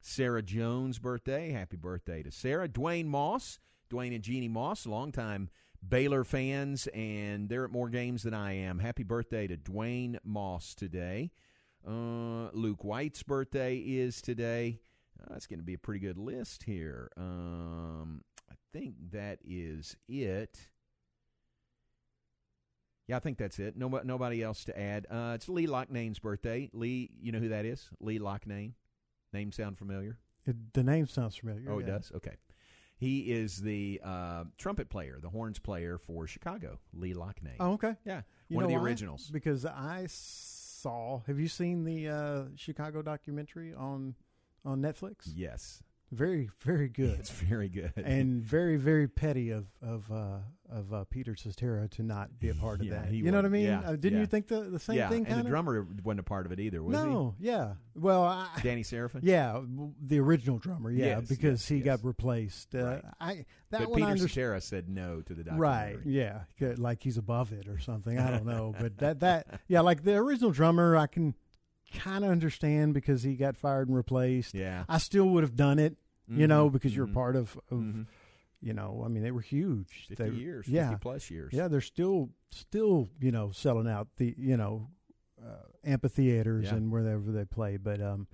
Sarah 0.00 0.42
Jones' 0.42 1.00
birthday. 1.00 1.50
Happy 1.50 1.76
birthday 1.76 2.22
to 2.22 2.30
Sarah. 2.30 2.68
Dwayne 2.68 3.06
Moss, 3.06 3.58
Dwayne 3.90 4.14
and 4.14 4.22
Jeannie 4.22 4.46
Moss, 4.46 4.86
longtime 4.86 5.50
Baylor 5.86 6.22
fans, 6.22 6.86
and 6.94 7.48
they're 7.48 7.64
at 7.64 7.72
more 7.72 7.88
games 7.88 8.22
than 8.22 8.34
I 8.34 8.52
am. 8.52 8.78
Happy 8.78 9.02
birthday 9.02 9.48
to 9.48 9.56
Dwayne 9.56 10.18
Moss 10.22 10.76
today. 10.76 11.32
Uh, 11.84 12.50
Luke 12.52 12.84
White's 12.84 13.24
birthday 13.24 13.78
is 13.78 14.22
today. 14.22 14.78
That's 15.28 15.46
going 15.46 15.58
to 15.60 15.64
be 15.64 15.74
a 15.74 15.78
pretty 15.78 16.00
good 16.00 16.18
list 16.18 16.62
here. 16.64 17.10
Um, 17.16 18.22
I 18.50 18.54
think 18.72 18.94
that 19.12 19.38
is 19.44 19.96
it. 20.08 20.58
Yeah, 23.08 23.16
I 23.16 23.18
think 23.20 23.38
that's 23.38 23.58
it. 23.58 23.76
Nobody, 23.76 24.06
nobody 24.06 24.42
else 24.42 24.64
to 24.64 24.78
add. 24.78 25.06
Uh, 25.10 25.32
it's 25.34 25.48
Lee 25.48 25.66
Loughnane's 25.66 26.18
birthday. 26.18 26.70
Lee, 26.72 27.10
you 27.20 27.32
know 27.32 27.40
who 27.40 27.48
that 27.48 27.64
is? 27.64 27.90
Lee 28.00 28.18
Loughnane. 28.18 28.72
Name 29.32 29.50
sound 29.52 29.76
familiar? 29.78 30.18
It, 30.46 30.72
the 30.72 30.82
name 30.84 31.06
sounds 31.06 31.36
familiar. 31.36 31.70
Oh, 31.70 31.78
it 31.78 31.86
yeah. 31.86 31.94
does? 31.94 32.12
Okay. 32.14 32.36
He 32.96 33.32
is 33.32 33.56
the 33.56 34.00
uh, 34.04 34.44
trumpet 34.58 34.88
player, 34.88 35.18
the 35.20 35.30
horns 35.30 35.58
player 35.58 35.98
for 35.98 36.28
Chicago, 36.28 36.78
Lee 36.94 37.14
Loughnane. 37.14 37.56
Oh, 37.58 37.72
okay. 37.72 37.96
Yeah. 38.04 38.22
You 38.48 38.56
One 38.56 38.64
of 38.64 38.70
the 38.70 38.76
why? 38.76 38.82
originals. 38.82 39.28
Because 39.32 39.66
I 39.66 40.06
saw. 40.08 41.22
Have 41.26 41.40
you 41.40 41.48
seen 41.48 41.84
the 41.84 42.08
uh, 42.08 42.42
Chicago 42.54 43.02
documentary 43.02 43.74
on 43.74 44.14
on 44.64 44.80
Netflix? 44.80 45.30
Yes. 45.34 45.82
Very, 46.10 46.50
very 46.60 46.90
good. 46.90 47.18
It's 47.20 47.30
very 47.30 47.70
good. 47.70 47.94
and 47.96 48.42
very, 48.42 48.76
very 48.76 49.08
petty 49.08 49.48
of 49.50 49.64
of 49.80 50.12
uh, 50.12 50.40
of 50.68 50.92
uh, 50.92 51.04
Peter 51.04 51.34
Cetera 51.34 51.88
to 51.88 52.02
not 52.02 52.38
be 52.38 52.50
a 52.50 52.54
part 52.54 52.80
of 52.80 52.86
Yeah, 52.86 52.96
that. 53.00 53.08
he 53.08 53.16
You 53.16 53.30
know 53.30 53.38
what 53.38 53.46
I 53.46 53.48
mean? 53.48 53.64
Yeah, 53.64 53.80
Uh, 53.80 53.90
didn't 53.92 54.12
yeah. 54.14 54.20
you 54.20 54.26
think 54.26 54.46
the 54.48 54.60
the 54.60 54.78
same 54.78 54.96
yeah, 54.98 55.08
thing? 55.08 55.26
and 55.26 55.42
the 55.42 55.48
drummer 55.48 55.86
wasn't 56.04 56.20
a 56.20 56.22
part 56.22 56.44
of 56.44 56.52
it 56.52 56.60
either, 56.60 56.82
was 56.82 56.94
he? 56.94 57.02
no, 57.02 57.34
yeah. 57.40 57.74
Well, 57.94 58.24
I, 58.24 58.46
Danny 58.62 58.82
Seraphine? 58.82 59.22
Yeah, 59.24 59.62
the 60.06 60.18
original 60.20 60.58
drummer. 60.58 60.90
Yeah, 60.90 61.18
Yes, 61.20 61.28
because 61.30 61.62
yes, 61.62 61.68
he 61.68 61.76
yes. 61.76 61.84
got 61.86 62.04
replaced. 62.04 62.74
Uh, 62.74 62.84
Right. 62.84 63.04
I 63.18 63.34
that 63.70 63.78
but 63.80 63.88
one 63.90 64.00
Peter 64.00 64.08
I 64.08 64.12
under- 64.12 64.28
Cetera 64.28 64.60
said 64.60 64.90
no 64.90 65.22
to 65.22 65.32
the 65.34 65.44
documentary. 65.44 65.96
Right. 65.96 65.98
Yeah. 66.04 66.40
Like 66.76 67.02
he's 67.02 67.16
above 67.16 67.54
it 67.54 67.68
or 67.68 67.78
something. 67.78 68.18
I 68.18 68.30
don't 68.32 68.44
know. 68.44 68.74
but 68.78 68.98
that 68.98 69.20
that 69.20 69.60
yeah, 69.66 69.80
like 69.80 70.02
the 70.04 70.16
original 70.16 70.50
drummer, 70.50 70.94
I 70.94 71.06
can 71.06 71.34
kind 71.92 72.24
of 72.24 72.30
understand 72.30 72.94
because 72.94 73.22
he 73.22 73.34
got 73.36 73.56
fired 73.56 73.88
and 73.88 73.96
replaced. 73.96 74.54
Yeah. 74.54 74.84
I 74.88 74.98
still 74.98 75.28
would 75.30 75.42
have 75.44 75.56
done 75.56 75.78
it. 75.78 75.96
You 76.28 76.46
Mhm, 76.46 76.48
know, 76.48 76.70
because 76.70 76.94
you're 76.96 77.06
mhm. 77.08 77.14
part 77.14 77.36
of, 77.36 77.58
of 77.70 77.78
Mhm. 77.78 78.06
You 78.64 78.72
know, 78.72 79.02
I 79.04 79.08
mean, 79.08 79.24
they 79.24 79.32
were 79.32 79.40
huge. 79.40 80.06
50 80.08 80.14
they, 80.14 80.30
years, 80.30 80.68
yeah, 80.68 80.90
50 80.90 81.02
plus 81.02 81.30
years. 81.32 81.52
Yeah, 81.52 81.66
they're 81.66 81.80
still 81.80 82.30
still 82.50 83.08
you 83.20 83.32
know 83.32 83.50
selling 83.50 83.88
out 83.88 84.06
the 84.18 84.34
you 84.38 84.56
know 84.56 84.88
uh, 85.44 85.64
amphitheaters 85.84 86.66
Yeah. 86.66 86.76
and 86.76 86.92
wherever 86.92 87.32
they 87.32 87.44
play. 87.44 87.76
But 87.76 88.00
um, 88.00 88.28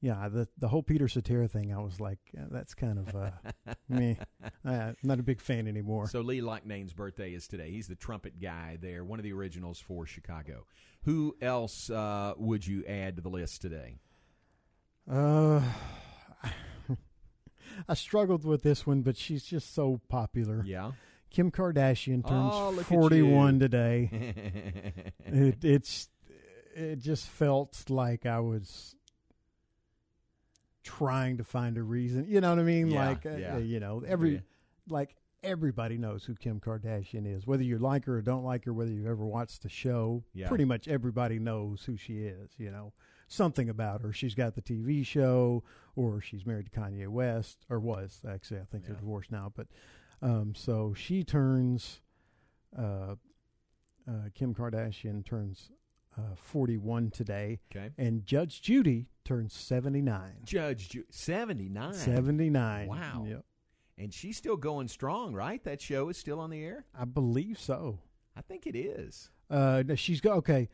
yeah, 0.00 0.28
the 0.28 0.46
the 0.58 0.68
whole 0.68 0.82
Peter 0.82 1.08
Cetera 1.08 1.48
thing, 1.48 1.72
I 1.72 1.78
was 1.78 2.00
like, 2.00 2.18
yeah, 2.34 2.44
that's 2.50 2.74
kind 2.74 2.98
of 2.98 3.14
uh, 3.14 3.30
me. 3.88 4.18
I'm 4.64 4.96
not 5.02 5.18
a 5.18 5.22
big 5.22 5.40
fan 5.40 5.66
anymore. 5.66 6.08
So 6.08 6.20
Lee 6.20 6.40
Loughnane's 6.40 6.92
birthday 6.92 7.32
is 7.32 7.48
today. 7.48 7.70
He's 7.70 7.88
the 7.88 7.96
trumpet 7.96 8.40
guy 8.40 8.78
there, 8.80 9.04
one 9.04 9.18
of 9.18 9.24
the 9.24 9.32
originals 9.32 9.80
for 9.80 10.06
Chicago. 10.06 10.66
Who 11.04 11.36
else 11.40 11.88
uh, 11.88 12.34
would 12.36 12.66
you 12.66 12.84
add 12.86 13.16
to 13.16 13.22
the 13.22 13.30
list 13.30 13.62
today? 13.62 13.98
Uh, 15.10 15.62
I 17.88 17.94
struggled 17.94 18.44
with 18.44 18.62
this 18.62 18.86
one, 18.86 19.02
but 19.02 19.16
she's 19.16 19.44
just 19.44 19.74
so 19.74 20.00
popular. 20.08 20.62
Yeah. 20.66 20.92
Kim 21.30 21.50
Kardashian 21.50 22.26
turns 22.26 22.52
Oh, 22.54 22.72
41 22.82 23.58
today. 23.58 24.34
it, 25.26 25.64
it's 25.64 26.08
it 26.74 26.98
just 26.98 27.26
felt 27.28 27.88
like 27.88 28.26
I 28.26 28.40
was 28.40 28.94
trying 30.86 31.36
to 31.38 31.44
find 31.44 31.76
a 31.76 31.82
reason. 31.82 32.26
You 32.28 32.40
know 32.40 32.50
what 32.50 32.58
I 32.60 32.62
mean? 32.62 32.88
Yeah, 32.88 33.08
like 33.08 33.26
uh, 33.26 33.56
you 33.58 33.80
know, 33.80 34.02
every 34.06 34.34
Yeah. 34.34 34.40
like 34.88 35.16
everybody 35.42 35.98
knows 35.98 36.24
who 36.24 36.34
Kim 36.34 36.60
Kardashian 36.60 37.26
is. 37.26 37.46
Whether 37.46 37.62
you 37.64 37.78
like 37.78 38.04
her 38.06 38.18
or 38.18 38.22
don't 38.22 38.44
like 38.44 38.64
her, 38.64 38.72
whether 38.72 38.90
you've 38.92 39.06
ever 39.06 39.24
watched 39.26 39.62
the 39.62 39.68
show, 39.68 40.24
Yeah. 40.32 40.48
pretty 40.48 40.64
much 40.64 40.88
everybody 40.88 41.38
knows 41.38 41.84
who 41.84 41.96
she 41.96 42.20
is, 42.20 42.50
you 42.58 42.70
know. 42.70 42.92
Something 43.28 43.68
about 43.68 44.02
her. 44.02 44.12
She's 44.12 44.34
got 44.36 44.54
the 44.54 44.62
TV 44.62 45.04
show 45.04 45.64
or 45.96 46.20
she's 46.20 46.46
married 46.46 46.66
to 46.72 46.80
Kanye 46.80 47.08
West 47.08 47.66
or 47.68 47.80
was 47.80 48.22
actually 48.28 48.60
I 48.60 48.64
think 48.64 48.86
they're 48.86 48.94
divorced 48.96 49.32
now, 49.32 49.52
but 49.54 49.66
um 50.22 50.54
so 50.54 50.94
she 50.94 51.22
turns 51.24 52.00
uh 52.78 53.16
uh, 54.08 54.28
Kim 54.34 54.54
Kardashian 54.54 55.24
turns 55.24 55.72
uh, 56.18 56.34
41 56.36 57.10
today. 57.10 57.60
Okay. 57.74 57.90
And 57.98 58.24
Judge 58.26 58.60
Judy 58.62 59.06
turns 59.24 59.52
79. 59.54 60.20
Judge 60.44 60.88
Ju- 60.90 61.04
79. 61.10 61.92
79. 61.94 62.88
Wow. 62.88 63.24
Yep. 63.28 63.44
And 63.98 64.12
she's 64.12 64.36
still 64.36 64.56
going 64.56 64.88
strong, 64.88 65.32
right? 65.34 65.62
That 65.64 65.80
show 65.80 66.08
is 66.10 66.16
still 66.18 66.38
on 66.40 66.50
the 66.50 66.62
air? 66.64 66.84
I 66.98 67.04
believe 67.06 67.58
so. 67.58 67.98
I 68.36 68.42
think 68.42 68.66
it 68.66 68.76
is. 68.76 69.30
Uh, 69.50 69.82
no, 69.86 69.94
she's 69.94 70.20
got, 70.20 70.36
okay. 70.38 70.68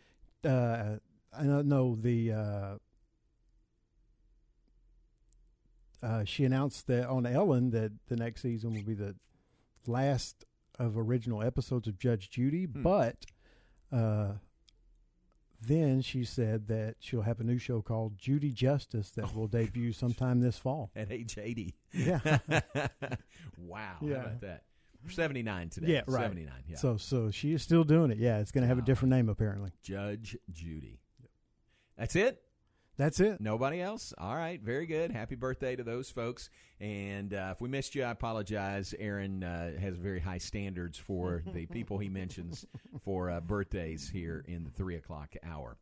Uh, 0.45 0.97
I 1.33 1.45
don't 1.45 1.69
know 1.69 1.95
the, 1.95 2.33
uh, 2.33 2.75
uh, 6.03 6.25
she 6.25 6.45
announced 6.45 6.87
that 6.89 7.09
on 7.09 7.27
Ellen 7.27 7.71
that 7.71 7.93
the 8.09 8.17
next 8.17 8.43
season 8.43 8.73
will 8.75 8.83
be 8.83 8.95
the 8.95 9.15
last 9.87 10.45
of 10.79 10.97
original 10.99 11.43
episodes 11.43 11.87
of 11.87 11.99
Judge 11.99 12.29
Judy, 12.31 12.65
Hmm. 12.65 12.83
but 12.83 13.25
uh, 13.93 14.33
then 15.67 16.03
she 16.03 16.25
said 16.25 16.69
that 16.69 16.97
she'll 17.01 17.23
have 17.23 17.41
a 17.41 17.45
new 17.45 17.59
show 17.59 17.83
called 17.83 18.19
Judy 18.19 18.51
Justice 18.51 19.11
that 19.13 19.35
will 19.35 19.45
oh 19.45 19.49
debut 19.49 19.93
sometime 19.93 20.41
this 20.41 20.59
fall. 20.59 20.91
At 20.97 21.13
age 21.13 21.39
80. 21.39 21.75
Yeah. 21.93 22.19
wow. 23.59 23.97
Yeah. 24.01 24.15
How 24.15 24.21
about 24.21 24.41
that? 24.41 24.63
79 25.09 25.69
today. 25.71 25.87
Yeah, 25.89 26.03
right. 26.07 26.23
79. 26.23 26.53
Yeah. 26.69 26.77
So, 26.77 26.97
so 26.97 27.31
she 27.31 27.53
is 27.53 27.63
still 27.63 27.85
doing 27.85 28.11
it. 28.11 28.19
Yeah, 28.19 28.39
it's 28.39 28.53
going 28.53 28.63
to 28.63 28.69
have 28.69 28.79
a 28.79 28.83
different 28.83 29.11
name 29.11 29.29
apparently. 29.29 29.71
Judge 29.83 30.37
Judy. 30.51 31.01
That's 31.97 32.17
it? 32.17 32.41
That's 33.03 33.19
it. 33.19 33.41
Nobody 33.41 33.81
else? 33.81 34.15
All 34.17 34.37
right. 34.37 34.63
Very 34.63 34.87
good. 34.87 35.11
Happy 35.11 35.35
birthday 35.35 35.75
to 35.75 35.83
those 35.83 36.09
folks. 36.09 36.51
And 36.81 37.35
uh, 37.35 37.49
if 37.51 37.61
we 37.61 37.69
missed 37.69 37.97
you, 37.97 38.05
I 38.05 38.11
apologize. 38.13 38.95
Aaron 38.97 39.43
uh, 39.43 39.77
has 39.77 39.97
very 39.97 40.21
high 40.21 40.39
standards 40.39 40.99
for 40.99 41.43
the 41.53 41.67
people 41.67 41.99
he 41.99 42.09
mentions 42.09 42.65
for 43.05 43.29
uh, 43.29 43.41
birthdays 43.41 44.09
here 44.09 44.45
in 44.47 44.63
the 44.63 44.71
3 44.71 44.95
o'clock 44.95 45.35
hour. 45.45 45.77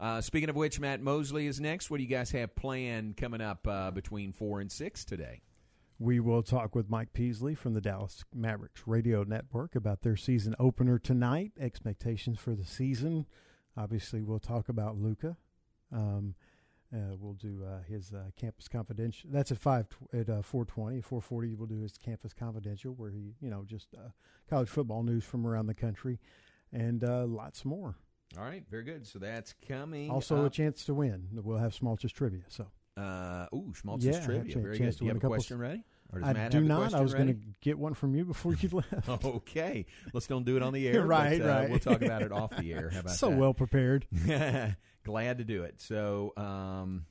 Uh, 0.00 0.20
speaking 0.20 0.48
of 0.48 0.56
which, 0.56 0.80
Matt 0.80 1.00
Mosley 1.00 1.46
is 1.46 1.60
next. 1.60 1.92
What 1.92 1.98
do 1.98 2.02
you 2.02 2.08
guys 2.08 2.32
have 2.32 2.56
planned 2.56 3.16
coming 3.16 3.40
up 3.40 3.68
uh, 3.68 3.92
between 3.92 4.32
4 4.32 4.60
and 4.60 4.72
6 4.72 5.04
today? 5.04 5.42
We 6.00 6.18
will 6.18 6.42
talk 6.42 6.74
with 6.74 6.90
Mike 6.90 7.12
Peasley 7.12 7.54
from 7.54 7.74
the 7.74 7.80
Dallas 7.80 8.24
Mavericks 8.34 8.82
Radio 8.84 9.22
Network 9.22 9.76
about 9.76 10.02
their 10.02 10.16
season 10.16 10.56
opener 10.58 10.98
tonight, 10.98 11.52
expectations 11.56 12.40
for 12.40 12.56
the 12.56 12.64
season. 12.64 13.26
Obviously, 13.76 14.22
we'll 14.22 14.40
talk 14.40 14.68
about 14.68 14.96
Luka. 14.96 15.36
Um, 15.92 16.34
uh, 16.94 17.16
we'll 17.18 17.34
do 17.34 17.62
uh, 17.66 17.82
his 17.88 18.12
uh, 18.12 18.30
campus 18.36 18.68
confidential. 18.68 19.28
That's 19.32 19.50
at 19.50 19.58
five 19.58 19.88
tw- 19.88 20.14
at 20.14 20.28
uh, 20.30 20.42
four 20.42 20.64
twenty. 20.64 21.00
Four 21.00 21.20
forty, 21.20 21.54
we'll 21.54 21.66
do 21.66 21.80
his 21.80 21.98
campus 21.98 22.32
confidential, 22.32 22.92
where 22.94 23.10
he, 23.10 23.34
you 23.40 23.50
know, 23.50 23.64
just 23.66 23.88
uh, 23.94 24.10
college 24.48 24.68
football 24.68 25.02
news 25.02 25.24
from 25.24 25.46
around 25.46 25.66
the 25.66 25.74
country, 25.74 26.18
and 26.72 27.02
uh, 27.04 27.24
lots 27.26 27.64
more. 27.64 27.96
All 28.38 28.44
right. 28.44 28.64
Very 28.70 28.84
good. 28.84 29.06
So 29.06 29.18
that's 29.18 29.54
coming. 29.68 30.10
Also, 30.10 30.44
a 30.44 30.50
chance 30.50 30.84
to 30.86 30.94
win. 30.94 31.28
We'll 31.32 31.58
have 31.58 31.72
Schmaltz's 31.72 32.12
trivia. 32.12 32.42
So, 32.48 32.66
Uh, 32.96 33.46
ooh, 33.54 33.72
Schmaltz's 33.74 34.06
yeah, 34.06 34.24
trivia. 34.24 34.58
Very 34.58 34.78
chance 34.78 34.94
good. 34.96 34.98
to 34.98 34.98
Do 35.00 35.04
you 35.04 35.08
have 35.14 35.22
a 35.24 35.26
question 35.26 35.58
ready? 35.58 35.82
Or 36.14 36.20
does 36.20 36.28
I 36.28 36.32
Matt 36.32 36.52
do 36.52 36.60
not. 36.60 36.94
I 36.94 37.00
was 37.00 37.14
going 37.14 37.28
to 37.28 37.36
get 37.60 37.78
one 37.78 37.94
from 37.94 38.14
you 38.14 38.24
before 38.24 38.54
you 38.54 38.68
left. 38.92 39.08
okay. 39.24 39.86
Let's 40.12 40.26
don't 40.26 40.44
do 40.44 40.56
it 40.56 40.62
on 40.62 40.72
the 40.72 40.86
air. 40.88 41.04
Right, 41.04 41.40
but, 41.40 41.48
uh, 41.48 41.52
right. 41.52 41.70
We'll 41.70 41.78
talk 41.78 42.02
about 42.02 42.22
it 42.22 42.32
off 42.32 42.56
the 42.56 42.72
air. 42.72 42.90
How 42.90 43.00
about 43.00 43.14
so 43.14 43.30
that? 43.30 43.38
well 43.38 43.54
prepared. 43.54 44.06
Glad 45.04 45.38
to 45.38 45.44
do 45.44 45.64
it. 45.64 45.80
So 45.80 46.32
um, 46.36 47.06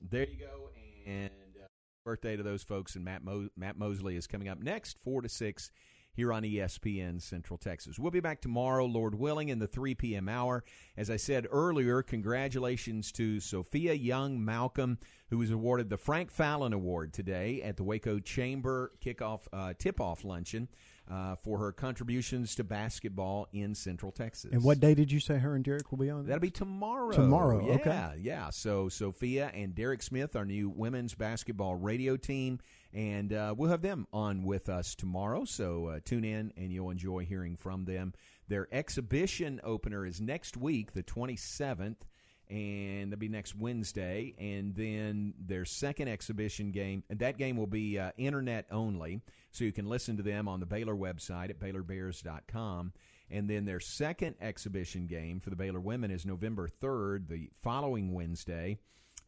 there 0.00 0.26
you 0.26 0.38
go. 0.38 0.70
And 1.06 1.30
uh, 1.62 1.66
birthday 2.04 2.36
to 2.36 2.42
those 2.42 2.62
folks. 2.62 2.96
And 2.96 3.04
Matt, 3.04 3.22
Mo- 3.22 3.50
Matt 3.56 3.78
Mosley 3.78 4.16
is 4.16 4.26
coming 4.26 4.48
up 4.48 4.58
next, 4.58 4.98
4 5.04 5.22
to 5.22 5.28
6 5.28 5.70
here 6.16 6.32
on 6.32 6.42
ESPN 6.42 7.20
Central 7.20 7.58
Texas. 7.58 7.98
We'll 7.98 8.10
be 8.10 8.20
back 8.20 8.40
tomorrow, 8.40 8.86
Lord 8.86 9.14
willing, 9.14 9.50
in 9.50 9.58
the 9.58 9.66
3 9.66 9.94
p.m. 9.94 10.28
hour. 10.28 10.64
As 10.96 11.10
I 11.10 11.16
said 11.16 11.46
earlier, 11.50 12.02
congratulations 12.02 13.12
to 13.12 13.38
Sophia 13.38 13.92
Young 13.92 14.42
Malcolm, 14.42 14.98
who 15.28 15.38
was 15.38 15.50
awarded 15.50 15.90
the 15.90 15.98
Frank 15.98 16.30
Fallon 16.30 16.72
Award 16.72 17.12
today 17.12 17.60
at 17.62 17.76
the 17.76 17.84
Waco 17.84 18.18
Chamber 18.18 18.92
kickoff 19.04 19.42
uh, 19.52 19.74
tip-off 19.78 20.24
luncheon 20.24 20.68
uh, 21.10 21.34
for 21.36 21.58
her 21.58 21.72
contributions 21.72 22.54
to 22.56 22.64
basketball 22.64 23.46
in 23.52 23.74
Central 23.74 24.10
Texas. 24.10 24.52
And 24.52 24.62
what 24.62 24.80
day 24.80 24.94
did 24.94 25.12
you 25.12 25.20
say 25.20 25.38
her 25.38 25.54
and 25.54 25.64
Derek 25.64 25.90
will 25.90 25.98
be 25.98 26.10
on? 26.10 26.26
That'll 26.26 26.40
be 26.40 26.50
tomorrow. 26.50 27.12
Tomorrow, 27.12 27.66
yeah, 27.66 27.74
okay. 27.74 28.20
Yeah, 28.20 28.50
So 28.50 28.88
Sophia 28.88 29.50
and 29.54 29.74
Derek 29.74 30.02
Smith, 30.02 30.34
our 30.34 30.44
new 30.44 30.68
women's 30.68 31.14
basketball 31.14 31.76
radio 31.76 32.16
team, 32.16 32.58
and 32.92 33.32
uh, 33.32 33.54
we'll 33.56 33.70
have 33.70 33.82
them 33.82 34.06
on 34.12 34.42
with 34.42 34.68
us 34.68 34.94
tomorrow. 34.94 35.44
So 35.44 35.86
uh, 35.86 36.00
tune 36.04 36.24
in 36.24 36.52
and 36.56 36.72
you'll 36.72 36.90
enjoy 36.90 37.24
hearing 37.24 37.56
from 37.56 37.84
them. 37.84 38.12
Their 38.48 38.68
exhibition 38.72 39.60
opener 39.64 40.06
is 40.06 40.20
next 40.20 40.56
week, 40.56 40.92
the 40.92 41.02
27th. 41.02 41.96
And 42.48 43.10
that'll 43.10 43.18
be 43.18 43.28
next 43.28 43.56
Wednesday, 43.56 44.32
and 44.38 44.72
then 44.76 45.34
their 45.36 45.64
second 45.64 46.06
exhibition 46.06 46.70
game, 46.70 47.02
and 47.10 47.18
that 47.18 47.38
game 47.38 47.56
will 47.56 47.66
be 47.66 47.98
uh, 47.98 48.12
internet 48.16 48.66
only, 48.70 49.20
so 49.50 49.64
you 49.64 49.72
can 49.72 49.88
listen 49.88 50.16
to 50.18 50.22
them 50.22 50.46
on 50.46 50.60
the 50.60 50.66
Baylor 50.66 50.94
website 50.94 51.50
at 51.50 51.58
BaylorBears.com. 51.58 52.92
And 53.30 53.50
then 53.50 53.64
their 53.64 53.80
second 53.80 54.36
exhibition 54.40 55.06
game 55.06 55.40
for 55.40 55.50
the 55.50 55.56
Baylor 55.56 55.80
women 55.80 56.12
is 56.12 56.24
November 56.24 56.68
3rd, 56.68 57.28
the 57.28 57.50
following 57.60 58.12
Wednesday. 58.12 58.78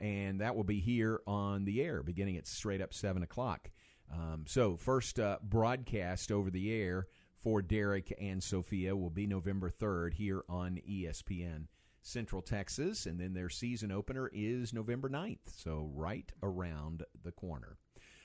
And 0.01 0.40
that 0.40 0.55
will 0.55 0.64
be 0.64 0.80
here 0.80 1.20
on 1.26 1.64
the 1.64 1.82
air 1.82 2.03
beginning 2.03 2.36
at 2.36 2.46
straight 2.46 2.80
up 2.80 2.94
7 2.94 3.22
o'clock. 3.22 3.70
Um, 4.12 4.44
so, 4.46 4.76
first 4.76 5.18
uh, 5.18 5.38
broadcast 5.42 6.32
over 6.32 6.51
the 6.51 6.72
air 6.72 7.09
for 7.36 7.62
Derek 7.62 8.14
and 8.20 8.42
Sophia 8.42 8.96
will 8.96 9.11
be 9.11 9.26
November 9.26 9.70
3rd 9.70 10.14
here 10.14 10.44
on 10.49 10.80
ESPN 10.88 11.66
Central 12.01 12.40
Texas. 12.40 13.07
And 13.07 13.20
then 13.20 13.34
their 13.34 13.51
season 13.51 13.92
opener 13.92 14.30
is 14.32 14.72
November 14.72 15.09
9th. 15.09 15.38
So, 15.57 15.90
right 15.94 16.30
around 16.42 17.05
the 17.22 17.32
corner. 17.32 17.76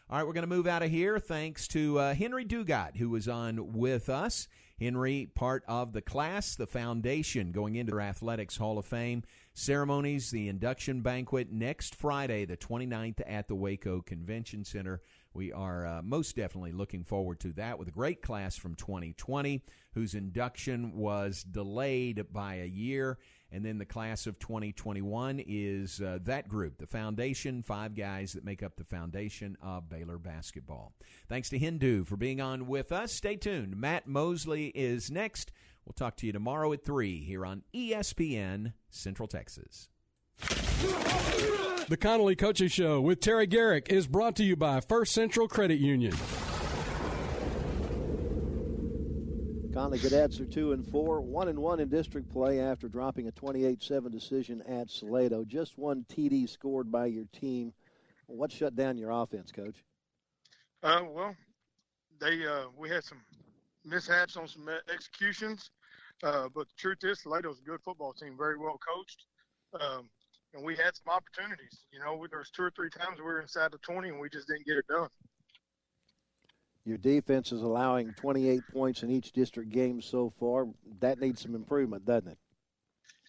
All 0.09 0.17
right, 0.17 0.27
we're 0.27 0.33
going 0.33 0.43
to 0.43 0.55
move 0.55 0.67
out 0.67 0.83
of 0.83 0.91
here. 0.91 1.17
Thanks 1.17 1.67
to 1.69 1.97
uh, 1.97 2.13
Henry 2.13 2.45
Dugat, 2.45 2.97
who 2.97 3.09
was 3.09 3.27
on 3.27 3.73
with 3.73 4.09
us. 4.09 4.47
Henry, 4.79 5.29
part 5.33 5.63
of 5.67 5.93
the 5.93 6.01
class, 6.01 6.55
the 6.55 6.67
foundation 6.67 7.51
going 7.51 7.75
into 7.75 7.91
their 7.91 8.01
Athletics 8.01 8.57
Hall 8.57 8.77
of 8.77 8.85
Fame 8.85 9.23
ceremonies, 9.53 10.31
the 10.31 10.49
induction 10.49 11.01
banquet 11.01 11.51
next 11.51 11.95
Friday, 11.95 12.45
the 12.45 12.57
29th, 12.57 13.21
at 13.25 13.47
the 13.47 13.55
Waco 13.55 14.01
Convention 14.01 14.65
Center. 14.65 15.01
We 15.33 15.51
are 15.51 15.85
uh, 15.85 16.01
most 16.03 16.35
definitely 16.35 16.73
looking 16.73 17.03
forward 17.03 17.39
to 17.41 17.53
that 17.53 17.79
with 17.79 17.87
a 17.87 17.91
great 17.91 18.21
class 18.21 18.55
from 18.55 18.75
2020, 18.75 19.63
whose 19.93 20.13
induction 20.13 20.95
was 20.95 21.43
delayed 21.43 22.25
by 22.31 22.55
a 22.55 22.65
year. 22.65 23.17
And 23.51 23.63
then 23.63 23.77
the 23.77 23.85
class 23.85 24.25
of 24.25 24.39
2021 24.39 25.43
is 25.47 26.01
uh, 26.01 26.17
that 26.23 26.49
group, 26.49 26.79
the 26.79 26.87
foundation, 26.87 27.61
five 27.61 27.95
guys 27.95 28.33
that 28.33 28.43
make 28.43 28.63
up 28.63 28.75
the 28.75 28.83
foundation 28.83 29.57
of 29.61 29.89
Baylor 29.89 30.17
basketball. 30.17 30.93
Thanks 31.29 31.49
to 31.49 31.59
Hindu 31.59 32.05
for 32.05 32.17
being 32.17 32.41
on 32.41 32.65
with 32.67 32.91
us. 32.91 33.13
Stay 33.13 33.35
tuned. 33.35 33.75
Matt 33.77 34.07
Mosley 34.07 34.67
is 34.67 35.11
next. 35.11 35.51
We'll 35.85 35.93
talk 35.93 36.15
to 36.17 36.25
you 36.25 36.31
tomorrow 36.31 36.71
at 36.73 36.85
3 36.85 37.23
here 37.23 37.45
on 37.45 37.63
ESPN 37.73 38.73
Central 38.89 39.27
Texas. 39.27 39.89
The 40.39 41.97
Connally 41.97 42.37
Coaches 42.37 42.71
Show 42.71 43.01
with 43.01 43.19
Terry 43.19 43.45
Garrick 43.45 43.87
is 43.89 44.07
brought 44.07 44.35
to 44.37 44.43
you 44.43 44.55
by 44.55 44.79
First 44.79 45.13
Central 45.13 45.47
Credit 45.47 45.79
Union. 45.79 46.13
Connally 49.73 49.99
Cadets 49.99 50.39
are 50.39 50.45
two 50.45 50.71
and 50.71 50.87
four, 50.87 51.19
one 51.19 51.47
and 51.47 51.57
one 51.57 51.79
in 51.79 51.89
district 51.89 52.31
play 52.31 52.59
after 52.59 52.87
dropping 52.87 53.27
a 53.27 53.31
28-7 53.31 54.11
decision 54.11 54.61
at 54.61 54.89
Salado. 54.89 55.43
Just 55.43 55.77
one 55.77 56.05
TD 56.09 56.47
scored 56.47 56.91
by 56.91 57.07
your 57.07 57.25
team. 57.33 57.73
What 58.27 58.51
shut 58.51 58.75
down 58.75 58.97
your 58.97 59.09
offense, 59.09 59.51
Coach? 59.51 59.83
Uh, 60.83 61.01
well, 61.09 61.35
they 62.19 62.45
uh, 62.45 62.65
we 62.77 62.89
had 62.89 63.03
some 63.03 63.19
mishaps 63.85 64.37
on 64.37 64.47
some 64.47 64.69
executions, 64.91 65.69
uh, 66.23 66.47
but 66.53 66.67
the 66.67 66.75
truth 66.77 67.03
is, 67.03 67.19
Salado's 67.23 67.59
a 67.59 67.63
good 67.63 67.81
football 67.83 68.13
team, 68.13 68.35
very 68.37 68.57
well 68.57 68.79
coached, 68.79 69.25
um, 69.79 70.09
and 70.53 70.63
we 70.63 70.75
had 70.75 70.95
some 70.95 71.13
opportunities. 71.13 71.85
You 71.91 71.99
know, 71.99 72.25
there 72.29 72.39
was 72.39 72.49
two 72.49 72.63
or 72.63 72.71
three 72.71 72.89
times 72.89 73.17
we 73.17 73.23
were 73.23 73.41
inside 73.41 73.71
the 73.71 73.79
20 73.79 74.09
and 74.09 74.19
we 74.19 74.29
just 74.29 74.47
didn't 74.47 74.65
get 74.65 74.77
it 74.77 74.87
done. 74.87 75.09
Your 76.85 76.97
defense 76.97 77.51
is 77.51 77.61
allowing 77.61 78.13
28 78.13 78.61
points 78.73 79.03
in 79.03 79.09
each 79.09 79.31
district 79.31 79.71
game 79.71 80.01
so 80.01 80.33
far. 80.39 80.67
That 80.99 81.19
needs 81.19 81.41
some 81.41 81.55
improvement, 81.55 82.05
doesn't 82.05 82.27
it? 82.27 82.37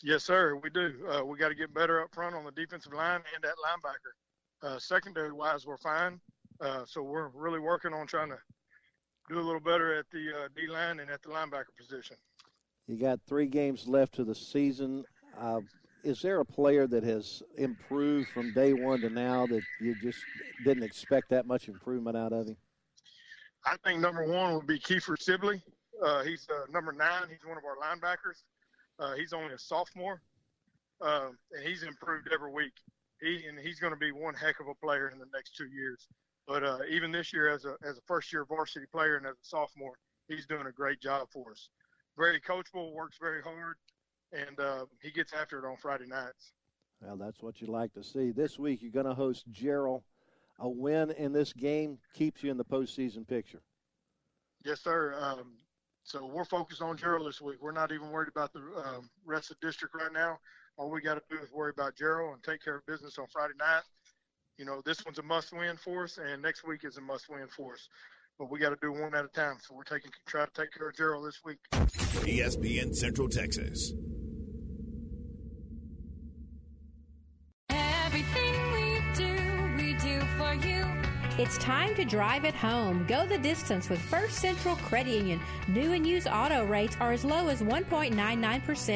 Yes, 0.02 0.24
sir. 0.24 0.56
We 0.56 0.70
do. 0.70 0.92
Uh, 1.08 1.24
we 1.24 1.38
got 1.38 1.48
to 1.48 1.54
get 1.54 1.72
better 1.72 2.02
up 2.02 2.12
front 2.12 2.34
on 2.34 2.44
the 2.44 2.50
defensive 2.50 2.92
line 2.92 3.22
and 3.34 3.44
that 3.44 3.54
linebacker. 3.64 4.68
Uh, 4.68 4.78
secondary 4.78 5.32
wise, 5.32 5.66
we're 5.66 5.76
fine. 5.78 6.20
Uh, 6.60 6.84
so 6.84 7.02
we're 7.02 7.28
really 7.28 7.60
working 7.60 7.92
on 7.92 8.06
trying 8.06 8.28
to 8.30 8.38
do 9.28 9.38
a 9.38 9.40
little 9.40 9.60
better 9.60 9.94
at 9.98 10.06
the 10.10 10.28
uh, 10.30 10.48
D 10.54 10.66
line 10.66 11.00
and 11.00 11.10
at 11.10 11.22
the 11.22 11.28
linebacker 11.28 11.74
position. 11.78 12.16
You 12.86 12.96
got 12.96 13.20
three 13.26 13.46
games 13.46 13.88
left 13.88 14.14
to 14.16 14.24
the 14.24 14.34
season. 14.34 15.04
Uh, 15.38 15.60
is 16.02 16.20
there 16.20 16.40
a 16.40 16.44
player 16.44 16.86
that 16.86 17.02
has 17.02 17.42
improved 17.56 18.28
from 18.28 18.52
day 18.52 18.74
one 18.74 19.00
to 19.00 19.08
now 19.08 19.46
that 19.46 19.62
you 19.80 19.94
just 20.02 20.18
didn't 20.64 20.82
expect 20.82 21.30
that 21.30 21.46
much 21.46 21.68
improvement 21.68 22.16
out 22.16 22.32
of 22.32 22.46
him? 22.46 22.56
I 23.64 23.76
think 23.82 24.00
number 24.00 24.24
one 24.26 24.54
would 24.54 24.66
be 24.66 24.78
Kiefer 24.78 25.20
Sibley. 25.20 25.62
Uh, 26.02 26.22
he's 26.24 26.46
uh, 26.50 26.70
number 26.70 26.92
nine. 26.92 27.22
He's 27.30 27.46
one 27.46 27.56
of 27.56 27.64
our 27.64 27.76
linebackers. 27.76 28.42
Uh, 28.98 29.14
he's 29.14 29.32
only 29.32 29.54
a 29.54 29.58
sophomore, 29.58 30.20
uh, 31.00 31.28
and 31.52 31.66
he's 31.66 31.82
improved 31.82 32.28
every 32.32 32.52
week. 32.52 32.74
He 33.20 33.46
and 33.48 33.58
he's 33.58 33.80
going 33.80 33.94
to 33.94 33.98
be 33.98 34.12
one 34.12 34.34
heck 34.34 34.60
of 34.60 34.66
a 34.68 34.74
player 34.74 35.08
in 35.08 35.18
the 35.18 35.26
next 35.32 35.56
two 35.56 35.66
years. 35.66 36.06
But 36.46 36.64
uh, 36.64 36.78
even 36.90 37.10
this 37.10 37.32
year, 37.32 37.48
as 37.48 37.64
a 37.64 37.76
as 37.82 37.98
a 37.98 38.02
first 38.06 38.32
year 38.32 38.44
varsity 38.44 38.86
player 38.90 39.16
and 39.16 39.26
as 39.26 39.34
a 39.34 39.44
sophomore, 39.44 39.98
he's 40.28 40.46
doing 40.46 40.66
a 40.66 40.72
great 40.72 41.00
job 41.00 41.28
for 41.32 41.52
us. 41.52 41.70
Very 42.16 42.40
coachable, 42.40 42.92
works 42.92 43.16
very 43.20 43.42
hard, 43.42 43.76
and 44.32 44.58
uh, 44.60 44.86
he 45.02 45.10
gets 45.10 45.32
after 45.32 45.58
it 45.58 45.68
on 45.68 45.76
Friday 45.76 46.06
nights. 46.06 46.52
Well, 47.00 47.16
that's 47.16 47.42
what 47.42 47.60
you 47.60 47.66
like 47.66 47.92
to 47.94 48.04
see. 48.04 48.30
This 48.30 48.58
week, 48.58 48.82
you're 48.82 48.92
going 48.92 49.06
to 49.06 49.14
host 49.14 49.50
Jarrell 49.50 50.02
a 50.58 50.68
win 50.68 51.10
in 51.12 51.32
this 51.32 51.52
game 51.52 51.98
keeps 52.14 52.42
you 52.42 52.50
in 52.50 52.56
the 52.56 52.64
postseason 52.64 53.26
picture. 53.26 53.60
Yes, 54.64 54.80
sir. 54.80 55.14
Um, 55.18 55.56
so 56.04 56.26
we're 56.26 56.44
focused 56.44 56.82
on 56.82 56.96
Jarrell 56.96 57.24
this 57.24 57.40
week. 57.40 57.56
We're 57.60 57.72
not 57.72 57.92
even 57.92 58.10
worried 58.10 58.28
about 58.28 58.52
the 58.52 58.60
um, 58.60 59.10
rest 59.24 59.50
of 59.50 59.56
the 59.60 59.66
district 59.66 59.94
right 59.94 60.12
now. 60.12 60.38
All 60.76 60.90
we 60.90 61.00
got 61.00 61.14
to 61.14 61.22
do 61.30 61.42
is 61.42 61.50
worry 61.52 61.70
about 61.70 61.96
Jarrell 61.96 62.32
and 62.32 62.42
take 62.42 62.62
care 62.62 62.76
of 62.76 62.86
business 62.86 63.18
on 63.18 63.26
Friday 63.32 63.54
night. 63.58 63.82
You 64.58 64.64
know, 64.64 64.82
this 64.84 65.04
one's 65.04 65.18
a 65.18 65.22
must-win 65.22 65.76
for 65.76 66.04
us, 66.04 66.18
and 66.18 66.40
next 66.42 66.66
week 66.66 66.84
is 66.84 66.96
a 66.96 67.00
must-win 67.00 67.48
for 67.48 67.74
us. 67.74 67.88
But 68.38 68.50
we 68.50 68.58
got 68.58 68.70
to 68.70 68.78
do 68.80 68.92
one 68.92 69.14
at 69.14 69.24
a 69.24 69.28
time. 69.28 69.56
So 69.60 69.74
we're 69.74 69.82
taking 69.84 70.10
try 70.26 70.44
to 70.44 70.50
take 70.52 70.72
care 70.72 70.88
of 70.88 70.94
Jarrell 70.94 71.24
this 71.24 71.40
week. 71.44 71.58
ESPN 71.72 72.94
Central 72.94 73.28
Texas. 73.28 73.92
It's 81.36 81.58
time 81.58 81.96
to 81.96 82.04
drive 82.04 82.44
at 82.44 82.54
home. 82.54 83.04
Go 83.08 83.26
the 83.26 83.38
distance 83.38 83.90
with 83.90 84.00
First 84.00 84.36
Central 84.36 84.76
Credit 84.76 85.16
Union. 85.16 85.40
New 85.66 85.92
and 85.92 86.06
used 86.06 86.28
auto 86.28 86.64
rates 86.64 86.96
are 87.00 87.10
as 87.10 87.24
low 87.24 87.48
as 87.48 87.60
1.99% 87.60 88.14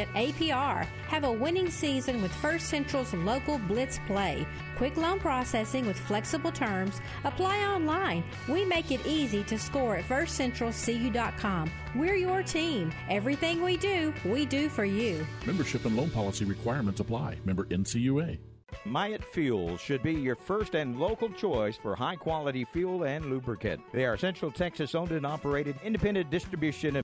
APR. 0.06 0.86
Have 1.08 1.24
a 1.24 1.32
winning 1.32 1.68
season 1.68 2.22
with 2.22 2.32
First 2.32 2.68
Central's 2.68 3.12
local 3.12 3.58
Blitz 3.58 3.98
Play. 4.06 4.46
Quick 4.76 4.96
loan 4.96 5.18
processing 5.18 5.84
with 5.84 5.98
flexible 5.98 6.52
terms. 6.52 7.00
Apply 7.24 7.58
online. 7.64 8.22
We 8.48 8.64
make 8.64 8.92
it 8.92 9.04
easy 9.04 9.42
to 9.42 9.58
score 9.58 9.96
at 9.96 10.04
firstcentralcu.com. 10.04 11.72
We're 11.96 12.14
your 12.14 12.44
team. 12.44 12.92
Everything 13.10 13.64
we 13.64 13.76
do, 13.78 14.14
we 14.24 14.46
do 14.46 14.68
for 14.68 14.84
you. 14.84 15.26
Membership 15.44 15.84
and 15.86 15.96
loan 15.96 16.10
policy 16.10 16.44
requirements 16.44 17.00
apply. 17.00 17.38
Member 17.44 17.64
NCUA. 17.64 18.38
Myatt 18.84 19.24
Fuels 19.24 19.80
should 19.80 20.02
be 20.02 20.14
your 20.14 20.34
first 20.34 20.74
and 20.74 20.98
local 20.98 21.28
choice 21.30 21.76
for 21.76 21.94
high 21.94 22.16
quality 22.16 22.64
fuel 22.64 23.04
and 23.04 23.26
lubricant. 23.26 23.80
They 23.92 24.04
are 24.06 24.16
Central 24.16 24.50
Texas 24.50 24.94
owned 24.94 25.12
and 25.12 25.26
operated 25.26 25.76
independent 25.84 26.30
distribution 26.30 26.96